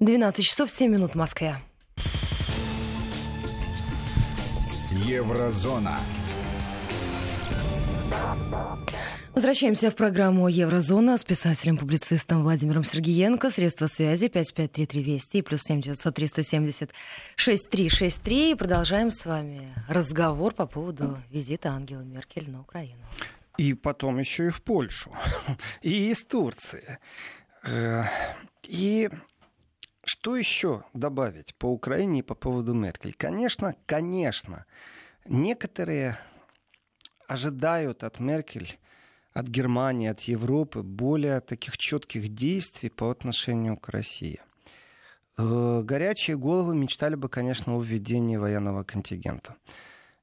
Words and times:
12 0.00 0.44
часов 0.44 0.70
7 0.70 0.92
минут 0.92 1.12
в 1.12 1.14
Москве. 1.14 1.56
Еврозона. 4.90 5.98
Возвращаемся 9.34 9.90
в 9.90 9.96
программу 9.96 10.48
«Еврозона» 10.48 11.16
с 11.16 11.24
писателем-публицистом 11.24 12.42
Владимиром 12.42 12.84
Сергеенко. 12.84 13.50
Средства 13.50 13.86
связи 13.86 14.28
5533 14.28 15.02
Вести 15.02 15.38
и 15.38 15.42
плюс 15.42 15.60
7 15.62 15.80
900 15.80 16.14
370 16.14 16.90
6363. 17.36 18.50
И 18.50 18.54
продолжаем 18.54 19.10
с 19.10 19.24
вами 19.24 19.74
разговор 19.88 20.52
по 20.54 20.66
поводу 20.66 21.18
визита 21.30 21.70
Ангелы 21.70 22.04
Меркель 22.04 22.50
на 22.50 22.60
Украину. 22.60 23.00
И 23.56 23.72
потом 23.72 24.18
еще 24.18 24.46
и 24.46 24.50
в 24.50 24.62
Польшу. 24.62 25.10
И 25.82 26.10
из 26.10 26.22
Турции. 26.22 26.98
Э, 27.64 28.04
и 28.62 29.10
что 30.06 30.36
еще 30.36 30.84
добавить 30.94 31.54
по 31.56 31.66
Украине 31.66 32.20
и 32.20 32.22
по 32.22 32.36
поводу 32.36 32.72
Меркель? 32.74 33.12
Конечно, 33.12 33.74
конечно, 33.86 34.64
некоторые 35.26 36.16
ожидают 37.26 38.04
от 38.04 38.20
Меркель, 38.20 38.78
от 39.32 39.48
Германии, 39.48 40.08
от 40.08 40.20
Европы 40.20 40.82
более 40.82 41.40
таких 41.40 41.76
четких 41.76 42.28
действий 42.28 42.88
по 42.88 43.10
отношению 43.10 43.76
к 43.76 43.88
России. 43.88 44.40
Э, 45.38 45.82
горячие 45.82 46.38
головы 46.38 46.76
мечтали 46.76 47.16
бы, 47.16 47.28
конечно, 47.28 47.74
о 47.76 47.82
введении 47.82 48.36
военного 48.36 48.84
контингента. 48.84 49.56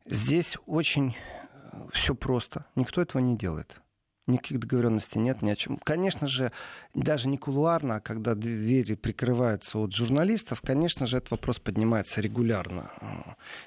Здесь 0.06 0.58
очень 0.66 1.14
э, 1.14 1.88
все 1.92 2.16
просто. 2.16 2.66
Никто 2.76 3.02
этого 3.02 3.22
не 3.22 3.38
делает. 3.38 3.83
Никаких 4.26 4.60
договоренностей 4.60 5.20
нет 5.20 5.42
ни 5.42 5.50
о 5.50 5.56
чем. 5.56 5.78
Конечно 5.84 6.28
же, 6.28 6.54
даже 6.94 7.28
не 7.28 7.38
кулуарно, 7.38 7.98
а 7.98 8.00
когда 8.00 8.36
двери 8.36 8.96
прикрываются 8.96 9.80
от 9.80 9.94
журналистов, 9.94 10.62
конечно 10.62 11.08
же, 11.08 11.18
этот 11.18 11.32
вопрос 11.32 11.60
поднимается 11.60 12.22
регулярно. 12.22 12.90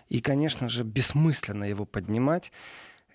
И, 0.08 0.20
конечно 0.20 0.70
же, 0.70 0.82
бессмысленно 0.82 1.64
его 1.64 1.84
поднимать. 1.84 2.52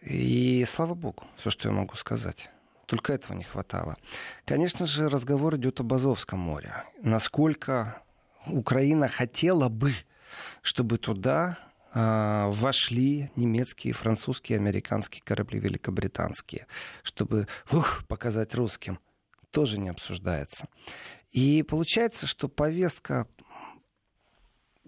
И 0.03 0.63
слава 0.67 0.93
богу, 0.93 1.23
все, 1.37 1.49
что 1.49 1.69
я 1.69 1.73
могу 1.73 1.95
сказать. 1.95 2.49
Только 2.85 3.13
этого 3.13 3.35
не 3.35 3.43
хватало. 3.43 3.97
Конечно 4.45 4.85
же, 4.85 5.09
разговор 5.09 5.55
идет 5.55 5.79
об 5.79 5.93
Азовском 5.93 6.39
море. 6.39 6.83
Насколько 7.01 8.03
Украина 8.45 9.07
хотела 9.07 9.69
бы, 9.69 9.93
чтобы 10.61 10.97
туда 10.97 11.57
вошли 11.93 13.31
немецкие, 13.35 13.93
французские, 13.93 14.57
американские 14.57 15.21
корабли, 15.23 15.59
великобританские, 15.59 16.67
чтобы 17.03 17.47
ух, 17.71 18.03
показать 18.07 18.55
русским, 18.55 18.99
тоже 19.51 19.77
не 19.77 19.89
обсуждается. 19.89 20.67
И 21.31 21.63
получается, 21.63 22.27
что 22.27 22.47
повестка 22.47 23.27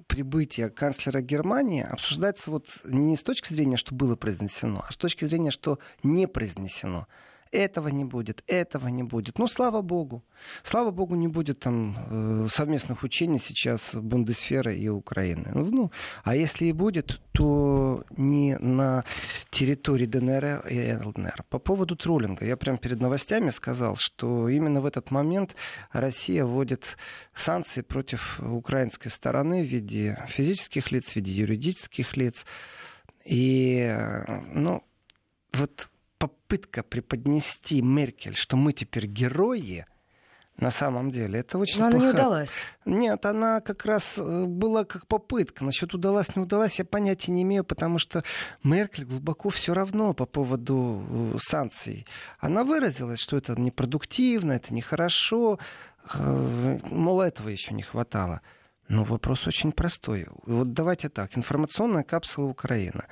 прибытия 0.08 0.70
канцлера 0.70 1.22
Германии 1.22 1.84
обсуждается 1.84 2.52
вот 2.52 2.68
не 2.86 3.16
с 3.16 3.24
точки 3.24 3.54
зрения, 3.54 3.78
что 3.78 3.96
было 3.96 4.16
произнесено, 4.16 4.84
а 4.88 4.92
с 4.92 4.98
точки 4.98 5.26
зрения, 5.26 5.52
что 5.52 5.80
не 6.04 6.28
произнесено 6.28 7.08
этого 7.54 7.90
не 7.90 8.04
будет, 8.04 8.44
этого 8.48 8.88
не 8.88 9.04
будет. 9.04 9.40
Ну, 9.40 9.48
слава 9.48 9.82
богу. 9.82 10.24
Слава 10.64 10.92
богу, 10.92 11.16
не 11.16 11.28
будет 11.28 11.60
там 11.60 11.96
э, 12.10 12.48
совместных 12.50 13.04
учений 13.04 13.40
сейчас 13.40 13.96
Бундесферы 13.96 14.76
и 14.76 14.90
Украины. 14.90 15.52
Ну, 15.54 15.66
ну, 15.66 15.92
а 16.24 16.36
если 16.36 16.66
и 16.66 16.74
будет, 16.74 17.22
то 17.32 18.04
не 18.18 18.58
на 18.58 19.04
территории 19.52 20.08
ДНР 20.08 20.66
и 20.70 20.98
ЛНР. 21.06 21.44
По 21.50 21.60
поводу 21.60 21.96
троллинга. 21.96 22.46
Я 22.46 22.58
прямо 22.58 22.78
перед 22.78 23.00
новостями 23.00 23.52
сказал, 23.52 23.96
что 23.98 24.50
именно 24.50 24.82
в 24.82 24.86
этот 24.86 25.12
момент 25.12 25.56
Россия 25.92 26.46
вводит 26.46 26.98
санкции 27.36 27.82
против 27.82 28.40
украинской 28.40 29.10
стороны 29.10 29.64
в 29.64 29.68
виде 29.68 30.18
физических 30.28 30.92
лиц, 30.92 31.12
в 31.12 31.16
виде 31.16 31.32
юридических 31.32 32.18
лиц. 32.18 32.46
И, 33.26 33.78
э, 33.78 34.42
ну, 34.54 34.84
вот 35.54 35.88
попытка 36.24 36.84
преподнести 36.84 37.82
Меркель, 37.82 38.36
что 38.36 38.56
мы 38.56 38.72
теперь 38.72 39.08
герои, 39.08 39.86
на 40.56 40.72
самом 40.72 41.12
деле. 41.12 41.40
Это 41.40 41.58
очень 41.58 41.82
Но 41.82 41.90
плохо. 41.90 41.98
она 41.98 42.06
не 42.06 42.14
удалась. 42.14 42.52
Нет, 42.86 43.26
она 43.26 43.60
как 43.60 43.84
раз 43.86 44.18
э, 44.18 44.46
была 44.46 44.86
как 44.86 45.06
попытка. 45.08 45.66
Насчет 45.66 45.94
удалась, 45.94 46.34
не 46.38 46.44
удалась, 46.44 46.80
я 46.80 46.86
понятия 46.86 47.34
не 47.34 47.42
имею, 47.42 47.66
потому 47.66 47.98
что 47.98 48.24
Меркель 48.64 49.04
глубоко 49.04 49.50
все 49.50 49.74
равно 49.74 50.14
по 50.14 50.26
поводу 50.26 51.04
э, 51.10 51.38
санкций. 51.42 52.06
Она 52.40 52.64
выразилась, 52.64 53.20
что 53.20 53.36
это 53.36 53.60
непродуктивно, 53.60 54.54
это 54.54 54.74
нехорошо. 54.74 55.60
Э, 56.14 56.80
мол, 56.86 57.20
этого 57.20 57.50
еще 57.50 57.74
не 57.74 57.84
хватало. 57.84 58.40
Но 58.88 59.04
вопрос 59.04 59.46
очень 59.46 59.74
простой. 59.74 60.28
Вот 60.46 60.72
давайте 60.72 61.10
так. 61.10 61.38
Информационная 61.38 62.04
капсула 62.04 62.46
Украина 62.46 63.08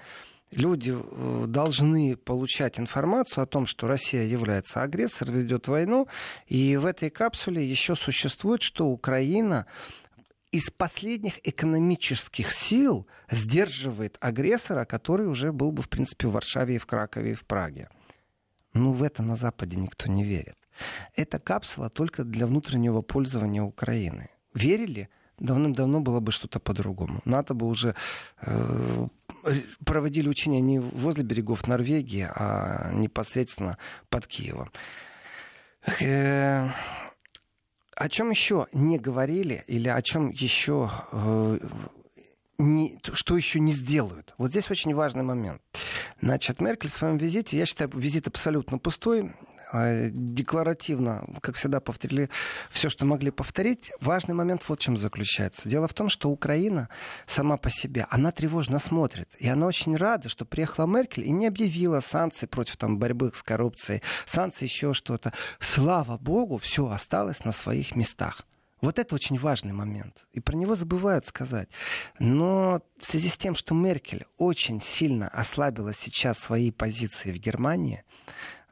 люди 0.52 0.94
э, 0.96 1.46
должны 1.48 2.16
получать 2.16 2.80
информацию 2.80 3.44
о 3.44 3.48
том, 3.48 3.66
что 3.66 3.88
Россия 3.88 4.24
является 4.24 4.84
агрессором, 4.84 5.36
ведет 5.36 5.68
войну, 5.68 6.08
и 6.48 6.78
в 6.78 6.86
этой 6.86 7.10
капсуле 7.10 7.66
еще 7.66 7.96
существует, 7.96 8.62
что 8.62 8.88
Украина 8.88 9.66
из 10.52 10.70
последних 10.70 11.40
экономических 11.48 12.52
сил 12.52 13.08
сдерживает 13.30 14.18
агрессора, 14.20 14.86
который 14.86 15.28
уже 15.28 15.54
был 15.54 15.72
бы, 15.72 15.82
в 15.82 15.90
принципе, 15.90 16.28
в 16.28 16.34
Варшаве, 16.34 16.76
и 16.76 16.80
в 16.80 16.86
Кракове, 16.86 17.32
и 17.32 17.36
в 17.36 17.46
Праге. 17.46 17.90
Ну, 18.74 18.92
в 18.92 19.04
это 19.04 19.24
на 19.24 19.36
Западе 19.36 19.78
никто 19.78 20.10
не 20.10 20.24
верит. 20.24 20.58
Эта 21.16 21.40
капсула 21.40 21.90
только 21.90 22.24
для 22.24 22.48
внутреннего 22.48 23.02
пользования 23.02 23.62
Украины. 23.62 24.30
Верили? 24.54 25.10
Давным-давно 25.42 26.02
было 26.02 26.20
бы 26.20 26.32
что-то 26.32 26.60
по-другому. 26.60 27.22
НАТО 27.26 27.56
бы 27.56 27.66
уже 27.68 27.96
э, 28.42 29.08
проводили 29.84 30.30
учения 30.30 30.62
не 30.62 30.80
возле 30.80 31.24
берегов 31.24 31.68
Норвегии, 31.68 32.28
а 32.36 32.92
непосредственно 32.94 33.78
под 34.10 34.28
Киевом. 34.28 34.70
Э, 36.00 36.70
о 37.96 38.10
чем 38.10 38.30
еще 38.30 38.68
не 38.72 39.00
говорили 39.00 39.64
или 39.66 39.90
о 39.90 40.02
чем 40.04 40.30
еще 40.30 40.92
э, 41.12 41.58
не, 42.62 43.00
что 43.14 43.36
еще 43.36 43.60
не 43.60 43.72
сделают? 43.72 44.34
Вот 44.38 44.52
здесь 44.52 44.70
очень 44.70 44.94
важный 44.94 45.24
момент. 45.24 45.62
Значит, 46.22 46.62
Меркель 46.62 46.90
в 46.90 46.94
своем 46.94 47.18
визите, 47.18 47.58
я 47.58 47.66
считаю, 47.66 47.90
визит 47.94 48.28
абсолютно 48.28 48.78
пустой. 48.78 49.34
А, 49.74 50.10
декларативно, 50.12 51.26
как 51.42 51.56
всегда, 51.56 51.80
повторили 51.80 52.30
все, 52.72 52.90
что 52.90 53.06
могли 53.06 53.32
повторить. 53.32 53.92
Важный 54.02 54.36
момент 54.36 54.64
вот 54.68 54.80
в 54.80 54.84
чем 54.84 54.98
заключается. 54.98 55.70
Дело 55.70 55.88
в 55.88 55.94
том, 55.94 56.10
что 56.10 56.30
Украина 56.30 56.90
сама 57.26 57.58
по 57.58 57.70
себе, 57.70 58.06
она 58.10 58.32
тревожно 58.32 58.80
смотрит. 58.80 59.34
И 59.40 59.48
она 59.48 59.68
очень 59.68 59.96
рада, 59.96 60.28
что 60.28 60.46
приехала 60.46 60.86
Меркель 60.86 61.26
и 61.26 61.32
не 61.32 61.48
объявила 61.48 62.02
санкции 62.02 62.48
против 62.48 62.78
там, 62.78 62.98
борьбы 62.98 63.32
с 63.34 63.42
коррупцией, 63.42 64.02
санкции 64.26 64.66
еще 64.66 64.94
что-то. 64.94 65.32
Слава 65.60 66.18
богу, 66.18 66.58
все 66.58 66.88
осталось 66.88 67.46
на 67.46 67.54
своих 67.54 67.96
местах. 67.96 68.46
Вот 68.82 68.98
это 68.98 69.14
очень 69.14 69.38
важный 69.38 69.74
момент. 69.74 70.26
И 70.34 70.40
про 70.40 70.56
него 70.56 70.76
забывают 70.76 71.26
сказать. 71.26 71.70
Но 72.20 72.82
в 73.00 73.06
связи 73.06 73.30
с 73.30 73.38
тем, 73.38 73.56
что 73.56 73.76
Меркель 73.76 74.26
очень 74.38 74.82
сильно 74.82 75.28
ослабила 75.28 75.94
сейчас 75.94 76.40
свои 76.40 76.72
позиции 76.72 77.32
в 77.32 77.38
Германии, 77.38 78.04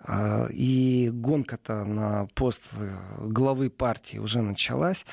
а, 0.01 0.47
и 0.49 1.09
гонка-то 1.13 1.83
на 1.83 2.27
пост 2.33 2.61
э, 2.77 2.89
главы 3.19 3.69
партии 3.69 4.17
уже 4.17 4.41
началась. 4.41 5.05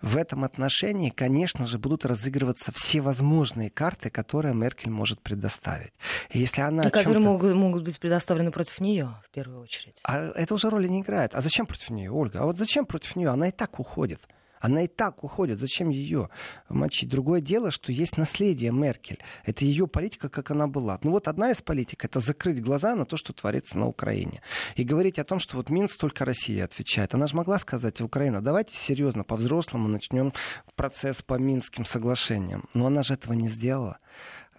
В 0.00 0.16
этом 0.16 0.44
отношении, 0.44 1.10
конечно 1.10 1.66
же, 1.66 1.78
будут 1.78 2.06
разыгрываться 2.06 2.70
все 2.72 3.00
возможные 3.00 3.68
карты, 3.68 4.10
которые 4.10 4.54
Меркель 4.54 4.90
может 4.90 5.20
предоставить. 5.20 5.92
И 6.30 6.38
если 6.38 6.60
она 6.60 6.84
и 6.84 6.90
которые 6.90 7.20
могут, 7.20 7.54
могут 7.54 7.82
быть 7.82 7.98
предоставлены 7.98 8.52
против 8.52 8.80
нее, 8.80 9.16
в 9.28 9.30
первую 9.34 9.60
очередь. 9.60 9.98
А 10.04 10.30
это 10.36 10.54
уже 10.54 10.70
роли 10.70 10.86
не 10.86 11.00
играет. 11.00 11.34
А 11.34 11.40
зачем 11.40 11.66
против 11.66 11.90
нее, 11.90 12.12
Ольга? 12.12 12.42
А 12.42 12.44
вот 12.44 12.58
зачем 12.58 12.86
против 12.86 13.16
нее? 13.16 13.30
Она 13.30 13.48
и 13.48 13.52
так 13.52 13.80
уходит. 13.80 14.28
Она 14.60 14.82
и 14.82 14.86
так 14.86 15.24
уходит. 15.24 15.58
Зачем 15.58 15.90
ее 15.90 16.28
мочить? 16.68 17.08
Другое 17.08 17.40
дело, 17.40 17.70
что 17.70 17.92
есть 17.92 18.16
наследие 18.16 18.72
Меркель. 18.72 19.18
Это 19.44 19.64
ее 19.64 19.86
политика, 19.86 20.28
как 20.28 20.50
она 20.50 20.66
была. 20.66 20.98
Ну 21.02 21.12
вот 21.12 21.28
одна 21.28 21.50
из 21.50 21.62
политик— 21.62 22.04
это 22.06 22.20
закрыть 22.20 22.62
глаза 22.62 22.94
на 22.94 23.04
то, 23.04 23.16
что 23.16 23.32
творится 23.32 23.78
на 23.78 23.86
Украине. 23.86 24.42
И 24.76 24.84
говорить 24.84 25.18
о 25.18 25.24
том, 25.24 25.38
что 25.38 25.56
вот 25.56 25.70
Минск 25.70 25.98
только 25.98 26.24
Россия 26.24 26.64
отвечает. 26.64 27.14
Она 27.14 27.26
же 27.26 27.36
могла 27.36 27.58
сказать, 27.58 28.00
Украина, 28.00 28.40
давайте 28.40 28.76
серьезно, 28.76 29.24
по-взрослому 29.24 29.88
начнем 29.88 30.32
процесс 30.76 31.22
по 31.22 31.34
Минским 31.34 31.84
соглашениям. 31.84 32.68
Но 32.74 32.86
она 32.86 33.02
же 33.02 33.14
этого 33.14 33.34
не 33.34 33.48
сделала. 33.48 33.98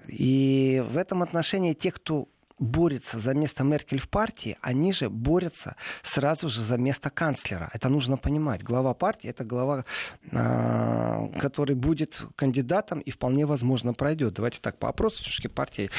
И 0.08 0.84
в 0.90 0.98
этом 0.98 1.22
отношении 1.22 1.74
те, 1.74 1.92
кто 1.92 2.28
борется 2.60 3.20
за 3.20 3.34
место 3.34 3.64
Меркель 3.64 4.00
в 4.00 4.10
партии, 4.10 4.58
они 4.62 4.94
же 4.94 5.10
борются 5.10 5.76
сразу 6.04 6.50
же 6.50 6.62
за 6.62 6.78
место 6.78 7.10
канцлера. 7.10 7.70
Это 7.74 7.90
нужно 7.90 8.18
понимать. 8.18 8.64
Глава 8.64 8.94
партии— 8.94 9.30
это 9.30 9.44
глава, 9.44 9.86
а, 10.32 11.30
который 11.40 11.76
будет 11.76 12.22
кандидатом 12.36 13.00
и 13.00 13.12
вполне 13.12 13.46
возможно 13.46 13.94
пройдет. 13.94 14.34
Давайте 14.34 14.60
так, 14.62 14.78
по 14.78 14.90
опросу 14.90 15.24
все-таки 15.24 15.48
партии 15.48 15.90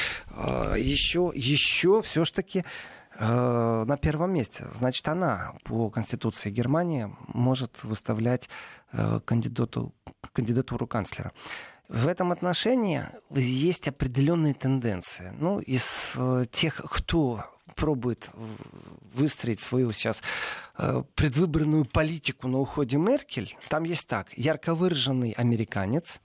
еще, 0.77 1.33
еще 1.35 2.03
все-таки 2.03 2.65
э, 3.19 3.85
на 3.87 3.97
первом 3.97 4.33
месте. 4.33 4.67
Значит, 4.75 5.07
она 5.09 5.55
по 5.65 5.91
Конституции 5.91 6.51
Германии 6.51 7.11
может 7.29 7.83
выставлять 7.85 8.49
кандидату, 9.25 9.95
кандидатуру 10.33 10.87
канцлера. 10.87 11.33
В 11.91 12.07
этом 12.07 12.31
отношении 12.31 13.03
есть 13.35 13.89
определенные 13.89 14.55
тенденции. 14.55 15.35
Ну, 15.37 15.59
из 15.59 16.13
э, 16.15 16.45
тех, 16.53 16.77
кто 16.77 17.45
пробует 17.75 18.31
выстроить 19.13 19.61
свою 19.61 19.91
сейчас 19.91 20.23
э, 20.79 21.03
предвыборную 21.17 21.85
политику 21.85 22.47
на 22.47 22.61
уходе 22.61 22.97
Меркель, 22.97 23.57
там 23.69 23.83
есть 23.83 24.07
так. 24.07 24.29
Ярко 24.39 24.77
выраженный 24.77 25.33
американец, 25.33 26.21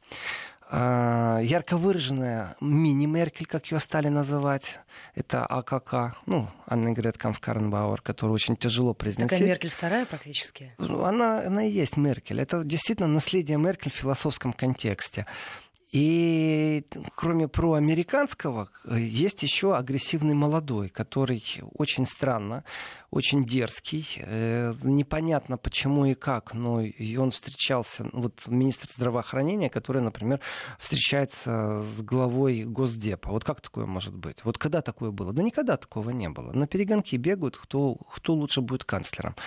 ярко 0.72 1.78
выраженная 1.78 2.56
мини-Меркель, 2.60 3.46
как 3.46 3.68
ее 3.72 3.80
стали 3.80 4.08
называть, 4.08 4.80
это 5.14 5.46
АКК, 5.46 6.18
ну, 6.26 6.50
Аннегрет 6.66 7.18
Камфкарнбауэр, 7.18 8.02
которую 8.02 8.34
очень 8.34 8.56
тяжело 8.56 8.94
произносить. 8.94 9.30
Такая 9.30 9.48
Меркель 9.48 9.70
вторая 9.70 10.06
практически? 10.06 10.74
Ну, 10.78 11.04
она, 11.04 11.42
она 11.42 11.64
и 11.64 11.70
есть 11.70 11.98
Меркель. 11.98 12.42
Это 12.42 12.64
действительно 12.64 13.08
наследие 13.08 13.58
Меркель 13.58 13.92
в 13.92 13.96
философском 13.96 14.54
контексте. 14.54 15.28
И 15.96 16.84
кроме 17.16 17.48
проамериканского, 17.48 18.68
есть 18.86 19.44
еще 19.44 19.78
агрессивный 19.78 20.34
молодой, 20.34 20.90
который 20.90 21.42
очень 21.74 22.06
странно, 22.06 22.66
очень 23.12 23.46
дерзкий. 23.46 24.06
Э, 24.18 24.74
непонятно 24.84 25.58
почему 25.58 26.04
и 26.04 26.14
как, 26.14 26.54
но 26.54 26.82
и 26.82 27.16
он 27.16 27.32
встречался, 27.32 28.10
ну, 28.12 28.24
вот 28.24 28.42
министр 28.48 28.90
здравоохранения, 28.94 29.70
который, 29.70 30.02
например, 30.02 30.42
встречается 30.80 31.80
с 31.80 32.02
главой 32.02 32.66
Госдепа. 32.66 33.30
Вот 33.30 33.46
как 33.46 33.62
такое 33.62 33.86
может 33.86 34.14
быть? 34.14 34.44
Вот 34.44 34.58
когда 34.58 34.82
такое 34.82 35.12
было? 35.12 35.32
Да 35.32 35.44
никогда 35.44 35.78
такого 35.78 36.10
не 36.10 36.28
было. 36.28 36.52
На 36.52 36.68
перегонки 36.68 37.16
бегают, 37.16 37.56
кто, 37.56 37.96
кто 37.96 38.34
лучше 38.34 38.60
будет 38.60 38.84
канцлером. 38.84 39.38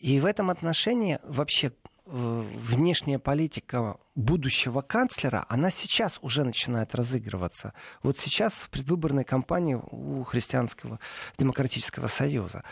И 0.00 0.18
в 0.18 0.26
этом 0.26 0.50
отношении 0.50 1.20
вообще 1.22 1.70
Э, 1.70 1.93
внешняя 2.06 3.18
политика 3.18 3.96
будущего 4.14 4.82
канцлера, 4.82 5.46
она 5.48 5.70
сейчас 5.70 6.18
уже 6.22 6.44
начинает 6.44 6.94
разыгрываться. 6.94 7.72
Вот 8.02 8.18
сейчас 8.18 8.52
в 8.52 8.70
предвыборной 8.70 9.24
кампании 9.24 9.74
у 9.74 10.22
Христианского 10.22 11.00
демократического 11.38 12.06
союза. 12.06 12.62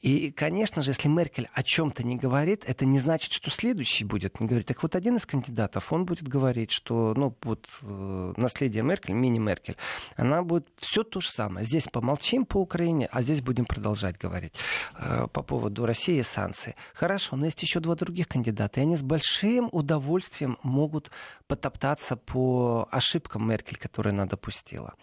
И, 0.00 0.30
конечно 0.30 0.82
же, 0.82 0.90
если 0.90 1.08
Меркель 1.08 1.48
о 1.52 1.62
чем-то 1.62 2.04
не 2.04 2.16
говорит, 2.16 2.62
это 2.66 2.86
не 2.86 3.00
значит, 3.00 3.32
что 3.32 3.50
следующий 3.50 4.04
будет 4.04 4.38
не 4.40 4.46
говорить. 4.46 4.68
Так 4.68 4.82
вот, 4.82 4.94
один 4.94 5.16
из 5.16 5.26
кандидатов, 5.26 5.92
он 5.92 6.04
будет 6.04 6.28
говорить, 6.28 6.70
что 6.70 7.14
ну, 7.16 7.36
вот, 7.42 7.68
э, 7.82 8.32
наследие 8.36 8.84
Меркель, 8.84 9.14
мини-Меркель, 9.14 9.76
она 10.16 10.42
будет 10.42 10.68
все 10.76 11.02
то 11.02 11.20
же 11.20 11.28
самое. 11.28 11.66
Здесь 11.66 11.88
помолчим 11.88 12.46
по 12.46 12.58
Украине, 12.58 13.08
а 13.10 13.22
здесь 13.22 13.42
будем 13.42 13.64
продолжать 13.64 14.16
говорить 14.18 14.54
э, 14.98 15.26
по 15.32 15.42
поводу 15.42 15.84
России 15.84 16.18
и 16.18 16.22
санкций. 16.22 16.76
Хорошо, 16.94 17.34
но 17.36 17.46
есть 17.46 17.62
еще 17.62 17.80
два 17.80 17.96
других 17.96 18.28
кандидата, 18.28 18.78
и 18.78 18.84
они 18.84 18.96
с 18.96 19.02
большим 19.02 19.68
удовольствием 19.72 20.58
могут 20.62 21.10
потоптаться 21.48 22.16
по 22.16 22.88
ошибкам 22.92 23.48
Меркель, 23.48 23.78
которые 23.78 24.12
она 24.12 24.26
допустила. 24.26 24.94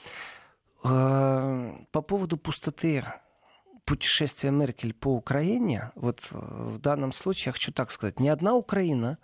Э, 0.85 1.75
по 1.91 2.01
поводу 2.01 2.37
пустоты 2.37 3.03
путешествие 3.85 4.51
Меркель 4.51 4.93
по 4.93 5.15
Украине, 5.15 5.91
вот 5.95 6.27
э, 6.31 6.37
в 6.37 6.79
данном 6.79 7.11
случае 7.11 7.47
я 7.47 7.53
хочу 7.53 7.71
так 7.71 7.91
сказать, 7.91 8.19
ни 8.19 8.27
одна 8.27 8.55
Украина 8.55 9.17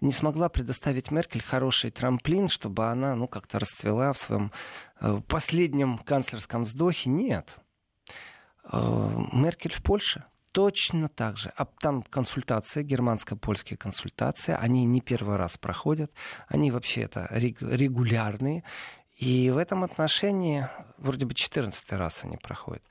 не 0.00 0.12
смогла 0.12 0.48
предоставить 0.48 1.10
Меркель 1.10 1.42
хороший 1.42 1.90
трамплин, 1.90 2.48
чтобы 2.48 2.86
она 2.86 3.14
ну, 3.14 3.26
как-то 3.26 3.58
расцвела 3.58 4.12
в 4.12 4.18
своем 4.18 4.52
э, 5.00 5.20
последнем 5.26 5.98
канцлерском 5.98 6.64
вздохе. 6.64 7.10
Нет. 7.10 7.54
Э, 8.64 9.10
Меркель 9.32 9.72
в 9.72 9.82
Польше 9.82 10.24
точно 10.52 11.08
так 11.08 11.36
же. 11.36 11.52
А 11.56 11.66
там 11.66 12.02
консультации, 12.02 12.82
германско-польские 12.82 13.76
консультации, 13.76 14.56
они 14.58 14.86
не 14.86 15.02
первый 15.02 15.36
раз 15.36 15.58
проходят, 15.58 16.10
они 16.48 16.70
вообще 16.70 17.02
это 17.02 17.28
регулярные. 17.30 18.64
И 19.16 19.50
в 19.50 19.56
этом 19.56 19.82
отношении, 19.82 20.68
вроде 20.98 21.24
бы 21.24 21.34
14 21.34 21.92
раз 21.92 22.20
они 22.22 22.36
проходят, 22.36 22.82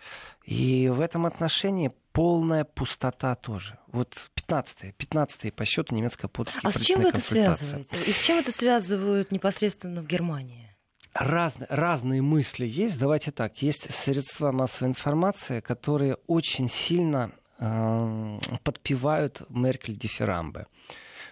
и 0.43 0.89
в 0.89 0.99
этом 0.99 1.27
отношении 1.27 1.91
полная 2.13 2.63
пустота 2.63 3.35
тоже. 3.35 3.77
Вот 3.87 4.31
15-е, 4.35 4.93
15 4.93 5.53
по 5.53 5.65
счету 5.65 5.93
немецко-польские 5.93 6.61
А 6.63 6.71
с 6.71 6.81
чем 6.81 7.01
вы 7.01 7.09
это 7.09 7.21
связываете? 7.21 7.97
И 8.03 8.11
с 8.11 8.23
чем 8.23 8.39
это 8.39 8.51
связывают 8.51 9.31
непосредственно 9.31 10.01
в 10.01 10.07
Германии? 10.07 10.75
Разные, 11.13 11.67
разные 11.69 12.21
мысли 12.21 12.65
есть. 12.65 12.97
Давайте 12.97 13.31
так. 13.31 13.61
Есть 13.61 13.93
средства 13.93 14.51
массовой 14.51 14.89
информации, 14.89 15.59
которые 15.59 16.15
очень 16.27 16.69
сильно 16.69 17.31
э, 17.59 18.39
подпевают 18.63 19.43
Меркель 19.49 19.95
дифирамбы. 19.95 20.65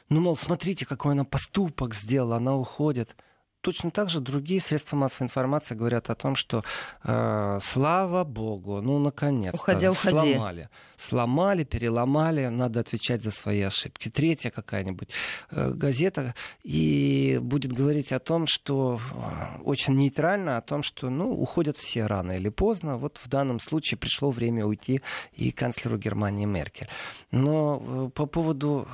Ну, 0.10 0.22
мол, 0.22 0.38
смотрите, 0.38 0.86
какой 0.86 1.14
она 1.14 1.24
поступок 1.24 1.96
сделала, 1.96 2.38
она 2.38 2.56
уходит 2.56 3.16
точно 3.64 3.92
так 3.92 4.10
же 4.10 4.20
другие 4.20 4.60
средства 4.60 4.98
массовой 4.98 5.26
информации 5.26 5.74
говорят 5.74 6.10
о 6.10 6.16
том, 6.16 6.36
что 6.36 6.64
э, 7.04 7.60
слава 7.62 8.24
богу, 8.26 8.82
ну 8.82 9.00
наконец-то 9.00 9.58
уходя, 9.58 9.90
уходи. 9.90 10.18
сломали, 10.18 10.70
сломали, 10.98 11.64
переломали, 11.64 12.48
надо 12.48 12.82
отвечать 12.82 13.24
за 13.24 13.32
свои 13.32 13.62
ошибки. 13.62 14.10
Третья 14.10 14.50
какая-нибудь 14.50 15.10
э, 15.52 15.72
газета 15.72 16.36
и 16.64 17.40
будет 17.42 17.72
говорить 17.72 18.12
о 18.12 18.20
том, 18.20 18.48
что 18.48 19.00
э, 19.00 19.62
очень 19.64 19.96
нейтрально 19.96 20.58
о 20.58 20.62
том, 20.62 20.84
что 20.84 21.10
ну 21.10 21.32
уходят 21.32 21.78
все 21.78 22.06
рано 22.06 22.34
или 22.34 22.50
поздно. 22.50 22.98
Вот 22.98 23.18
в 23.24 23.30
данном 23.30 23.62
случае 23.62 23.98
пришло 23.98 24.30
время 24.30 24.66
уйти 24.66 25.02
и 25.32 25.52
канцлеру 25.52 25.98
Германии 25.98 26.46
Меркель. 26.46 26.90
Но 27.32 27.82
э, 27.82 28.10
по 28.14 28.26
поводу 28.26 28.90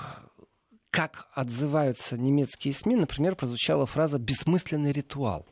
как 0.91 1.27
отзываются 1.33 2.17
немецкие 2.17 2.73
СМИ, 2.73 2.95
например, 2.95 3.35
прозвучала 3.35 3.85
фраза 3.85 4.17
«бессмысленный 4.19 4.91
ритуал». 4.91 5.45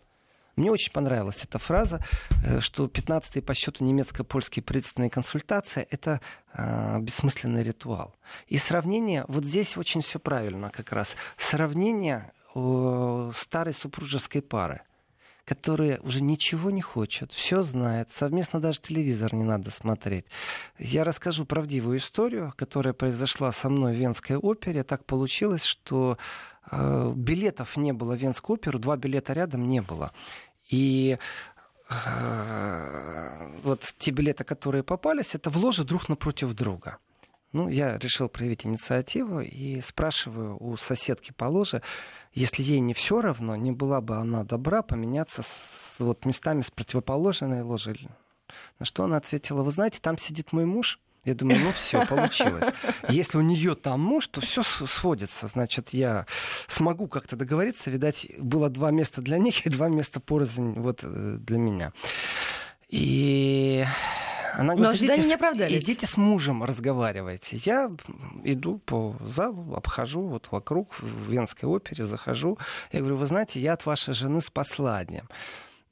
Мне 0.56 0.72
очень 0.72 0.92
понравилась 0.92 1.44
эта 1.44 1.60
фраза, 1.60 2.04
э, 2.44 2.60
что 2.62 2.88
15-е 2.88 3.44
по 3.44 3.54
счету 3.54 3.86
немецко-польские 3.86 4.64
правительственные 4.64 5.12
консультации— 5.12 5.88
это 5.92 6.20
э, 6.54 7.00
бессмысленный 7.00 7.62
ритуал. 7.62 8.16
И 8.48 8.58
сравнение, 8.58 9.24
вот 9.28 9.46
здесь 9.46 9.78
очень 9.78 10.02
все 10.02 10.18
правильно 10.18 10.72
как 10.72 10.92
раз, 10.92 11.16
сравнение 11.38 12.32
э, 12.56 13.32
старой 13.36 13.76
супружеской 13.76 14.42
пары 14.42 14.82
которые 15.48 16.00
уже 16.02 16.22
ничего 16.22 16.72
не 16.72 16.82
хочет, 16.82 17.32
все 17.32 17.64
знает, 17.64 18.12
совместно 18.12 18.60
даже 18.60 18.82
телевизор 18.82 19.34
не 19.34 19.46
надо 19.46 19.72
смотреть. 19.72 20.26
Я 20.78 21.06
расскажу 21.06 21.46
правдивую 21.46 22.00
историю, 22.00 22.54
которая 22.58 22.94
произошла 22.94 23.54
со 23.54 23.70
мной 23.70 23.94
в 23.94 23.98
Венской 23.98 24.36
опере. 24.36 24.84
Так 24.84 25.06
получилось, 25.06 25.64
что 25.64 26.18
э, 26.70 27.14
билетов 27.16 27.78
не 27.78 27.94
было 27.94 28.18
в 28.18 28.22
Венскую 28.22 28.56
оперу, 28.56 28.78
два 28.78 28.98
билета 28.98 29.32
рядом 29.32 29.66
не 29.70 29.82
было. 29.82 30.12
И 30.70 31.18
э, 31.90 33.60
вот 33.64 33.94
те 33.98 34.12
билеты, 34.12 34.44
которые 34.44 34.84
попались, 34.84 35.34
это 35.34 35.50
в 35.50 35.56
ложе 35.56 35.86
друг 35.86 36.10
напротив 36.10 36.54
друга. 36.56 36.98
Ну, 37.58 37.70
я 37.70 37.98
решил 37.98 38.30
проявить 38.30 38.68
инициативу 38.68 39.40
и 39.40 39.82
спрашиваю 39.82 40.64
у 40.64 40.78
соседки 40.78 41.34
по 41.36 41.46
ложе, 41.46 41.82
если 42.32 42.62
ей 42.62 42.80
не 42.80 42.94
все 42.94 43.20
равно, 43.20 43.56
не 43.56 43.72
была 43.72 44.00
бы 44.00 44.18
она 44.18 44.44
добра 44.44 44.84
поменяться 44.84 45.42
с, 45.42 45.96
вот, 45.98 46.24
местами 46.24 46.62
с 46.62 46.70
противоположной 46.70 47.64
ложей. 47.64 48.10
На 48.78 48.86
что 48.86 49.06
она 49.06 49.18
ответила, 49.18 49.64
вы 49.64 49.72
знаете, 49.72 49.98
там 50.00 50.20
сидит 50.20 50.54
мой 50.54 50.66
муж, 50.66 51.00
я 51.26 51.34
думаю, 51.34 51.60
ну 51.62 51.72
все, 51.72 52.06
получилось. 52.06 52.68
Если 53.10 53.40
у 53.40 53.42
нее 53.42 53.74
там 53.74 54.02
муж, 54.02 54.28
то 54.28 54.40
все 54.40 54.62
сводится. 54.62 55.48
Значит, 55.48 55.96
я 55.96 56.28
смогу 56.68 57.08
как-то 57.08 57.36
договориться. 57.36 57.90
Видать, 57.90 58.28
было 58.40 58.70
два 58.70 58.92
места 58.92 59.24
для 59.24 59.40
них 59.40 59.66
и 59.66 59.72
два 59.72 59.90
места 59.90 60.20
порознь 60.20 60.74
вот 60.74 61.00
э, 61.02 61.38
для 61.40 61.58
меня. 61.58 61.92
И 62.88 63.84
она 64.58 64.74
говорит, 64.74 64.84
Но 64.84 64.90
ожидания 64.90 65.20
идите, 65.20 65.28
не 65.28 65.36
оправдались. 65.36 65.84
Идите 65.84 66.08
с 66.08 66.18
мужем 66.18 66.64
разговаривайте. 66.64 67.58
Я 67.58 67.92
иду 68.44 68.80
по 68.80 69.16
залу, 69.22 69.76
обхожу 69.76 70.22
вот 70.22 70.48
вокруг 70.50 71.00
в 71.00 71.32
Венской 71.32 71.70
опере, 71.70 72.06
захожу. 72.06 72.58
Я 72.92 73.02
говорю, 73.02 73.18
вы 73.18 73.28
знаете, 73.28 73.60
я 73.60 73.74
от 73.74 73.86
вашей 73.86 74.16
жены 74.16 74.42
с 74.42 74.50
посланием. 74.50 75.30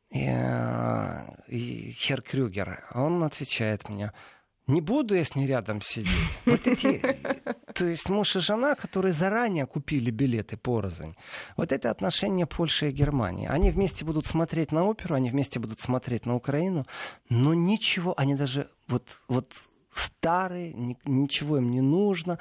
И, 0.10 0.26
э, 0.28 1.26
и 1.48 1.92
Хер 1.92 2.24
Крюгер, 2.24 2.84
он 2.96 3.24
отвечает 3.24 3.88
мне, 3.88 4.12
не 4.68 4.82
буду 4.82 5.16
я 5.16 5.24
с 5.24 5.36
ней 5.36 5.48
рядом 5.48 5.82
сидеть. 5.82 6.10
Вот 6.46 6.68
эти, 6.68 7.02
то 7.74 7.86
есть 7.86 8.10
муж 8.10 8.36
и 8.36 8.40
жена, 8.40 8.76
которые 8.76 9.14
заранее 9.14 9.66
купили 9.66 10.12
билеты 10.12 10.58
порознь. 10.58 11.16
Вот 11.58 11.72
это 11.72 11.92
отношение 11.92 12.46
Польши 12.46 12.90
и 12.90 12.92
Германии. 12.92 13.48
Они 13.48 13.72
вместе 13.72 14.06
будут 14.06 14.26
смотреть 14.26 14.72
на 14.72 14.86
оперу, 14.86 15.16
они 15.16 15.30
вместе 15.30 15.60
будут 15.60 15.80
смотреть 15.80 16.26
на 16.26 16.36
Украину, 16.36 16.86
но 17.30 17.54
ничего, 17.54 18.14
они 18.18 18.36
даже 18.36 18.68
вот, 18.88 19.20
вот 19.28 19.48
старые, 19.98 20.74
ничего 21.06 21.58
им 21.58 21.72
не 21.72 21.82
нужно. 21.82 22.40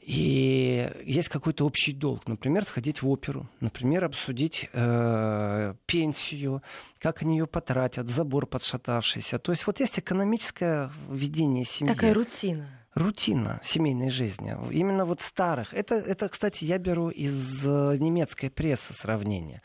И 0.00 0.88
есть 1.04 1.28
какой-то 1.28 1.66
общий 1.66 1.92
долг. 1.92 2.28
Например, 2.28 2.64
сходить 2.64 3.02
в 3.02 3.08
оперу, 3.08 3.48
например, 3.58 4.04
обсудить 4.04 4.68
э, 4.72 5.74
пенсию, 5.86 6.62
как 7.00 7.22
они 7.22 7.38
ее 7.38 7.46
потратят, 7.46 8.08
забор 8.08 8.46
подшатавшийся. 8.46 9.38
То 9.38 9.50
есть 9.50 9.66
вот 9.66 9.80
есть 9.80 9.98
экономическое 9.98 10.92
ведение 11.10 11.64
семьи. 11.64 11.92
Такая 11.92 12.14
рутина 12.14 12.68
рутина 12.96 13.60
семейной 13.62 14.10
жизни. 14.10 14.56
Именно 14.70 15.04
вот 15.04 15.20
старых. 15.20 15.74
Это, 15.74 15.96
это, 15.96 16.28
кстати, 16.28 16.64
я 16.64 16.78
беру 16.78 17.10
из 17.10 17.62
э, 17.64 17.96
немецкой 17.98 18.48
прессы 18.48 18.94
сравнение. 18.94 19.60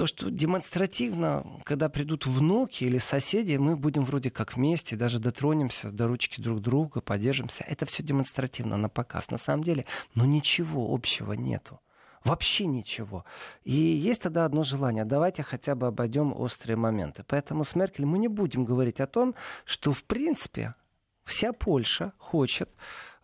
То, 0.00 0.06
что 0.06 0.30
демонстративно, 0.30 1.44
когда 1.62 1.90
придут 1.90 2.24
внуки 2.24 2.84
или 2.84 2.96
соседи, 2.96 3.56
мы 3.56 3.76
будем 3.76 4.06
вроде 4.06 4.30
как 4.30 4.56
вместе, 4.56 4.96
даже 4.96 5.18
дотронемся 5.18 5.90
до 5.90 6.06
ручки 6.06 6.40
друг 6.40 6.62
друга, 6.62 7.02
поддержимся. 7.02 7.64
Это 7.68 7.84
все 7.84 8.02
демонстративно 8.02 8.78
на 8.78 8.88
показ. 8.88 9.30
На 9.30 9.36
самом 9.36 9.62
деле, 9.62 9.84
но 10.14 10.24
ничего 10.24 10.94
общего 10.94 11.34
нету. 11.34 11.82
Вообще 12.24 12.64
ничего. 12.64 13.26
И 13.62 13.74
есть 13.74 14.22
тогда 14.22 14.46
одно 14.46 14.62
желание. 14.62 15.04
Давайте 15.04 15.42
хотя 15.42 15.74
бы 15.74 15.88
обойдем 15.88 16.32
острые 16.32 16.78
моменты. 16.78 17.22
Поэтому 17.26 17.64
с 17.64 17.74
Меркель 17.74 18.06
мы 18.06 18.18
не 18.18 18.28
будем 18.28 18.64
говорить 18.64 19.00
о 19.00 19.06
том, 19.06 19.34
что 19.66 19.92
в 19.92 20.04
принципе 20.04 20.76
вся 21.24 21.52
Польша 21.52 22.14
хочет 22.16 22.70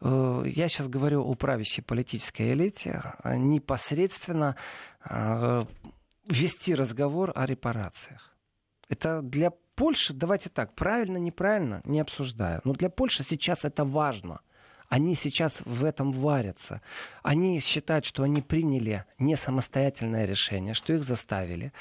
э, 0.02 0.42
я 0.44 0.68
сейчас 0.68 0.88
говорю 0.88 1.24
о 1.24 1.34
правящей 1.36 1.82
политической 1.82 2.52
элите, 2.52 3.14
непосредственно 3.24 4.56
э, 5.08 5.64
вести 6.26 6.74
разговор 6.74 7.32
о 7.34 7.46
репарациях. 7.46 8.36
Это 8.88 9.22
для 9.22 9.52
Польши, 9.74 10.14
давайте 10.14 10.48
так, 10.48 10.74
правильно, 10.74 11.18
неправильно, 11.18 11.82
не 11.84 12.00
обсуждаю. 12.00 12.60
Но 12.64 12.72
для 12.72 12.88
Польши 12.88 13.22
сейчас 13.22 13.64
это 13.64 13.84
важно. 13.84 14.40
Они 14.88 15.16
сейчас 15.16 15.62
в 15.64 15.84
этом 15.84 16.12
варятся. 16.12 16.80
Они 17.22 17.58
считают, 17.60 18.04
что 18.04 18.22
они 18.22 18.40
приняли 18.40 19.04
не 19.18 19.34
самостоятельное 19.34 20.26
решение, 20.26 20.74
что 20.74 20.92
их 20.92 21.02
заставили. 21.02 21.72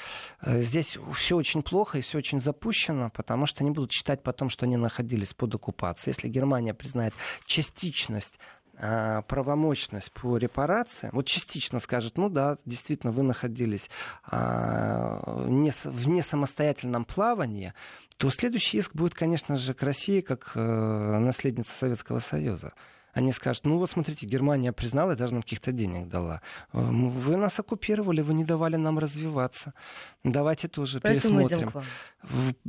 Э, 0.42 0.60
здесь 0.60 0.98
все 1.14 1.36
очень 1.36 1.62
плохо 1.62 1.98
и 1.98 2.00
все 2.00 2.18
очень 2.18 2.40
запущено, 2.40 3.10
потому 3.10 3.46
что 3.46 3.62
они 3.62 3.70
будут 3.70 3.92
считать 3.92 4.22
потом, 4.22 4.50
что 4.50 4.66
они 4.66 4.76
находились 4.76 5.34
под 5.34 5.54
оккупацией. 5.54 6.14
Если 6.14 6.28
Германия 6.28 6.74
признает 6.74 7.14
частичность 7.44 8.40
а, 8.78 9.22
правомощность 9.22 10.12
по 10.12 10.36
репарациям, 10.36 11.12
вот 11.14 11.26
частично 11.26 11.80
скажет, 11.80 12.18
ну 12.18 12.28
да, 12.28 12.58
действительно, 12.64 13.12
вы 13.12 13.22
находились 13.22 13.90
а, 14.24 15.20
в 15.24 16.08
несамостоятельном 16.08 17.04
плавании, 17.04 17.72
то 18.18 18.30
следующий 18.30 18.78
иск 18.78 18.94
будет, 18.94 19.14
конечно 19.14 19.56
же, 19.56 19.74
к 19.74 19.82
России 19.82 20.20
как 20.20 20.52
э, 20.54 21.18
наследница 21.18 21.72
Советского 21.72 22.18
Союза 22.18 22.72
они 23.16 23.32
скажут, 23.32 23.64
ну 23.64 23.78
вот 23.78 23.90
смотрите, 23.90 24.26
Германия 24.26 24.72
признала 24.72 25.12
и 25.12 25.16
даже 25.16 25.32
нам 25.32 25.42
каких-то 25.42 25.72
денег 25.72 26.06
дала. 26.08 26.42
Э, 26.74 26.80
вы 26.82 27.36
нас 27.36 27.58
оккупировали, 27.58 28.20
вы 28.20 28.34
не 28.34 28.44
давали 28.44 28.76
нам 28.76 28.98
развиваться. 28.98 29.72
Давайте 30.22 30.68
тоже 30.68 31.00
Поэтому 31.00 31.48
пересмотрим. 31.48 31.84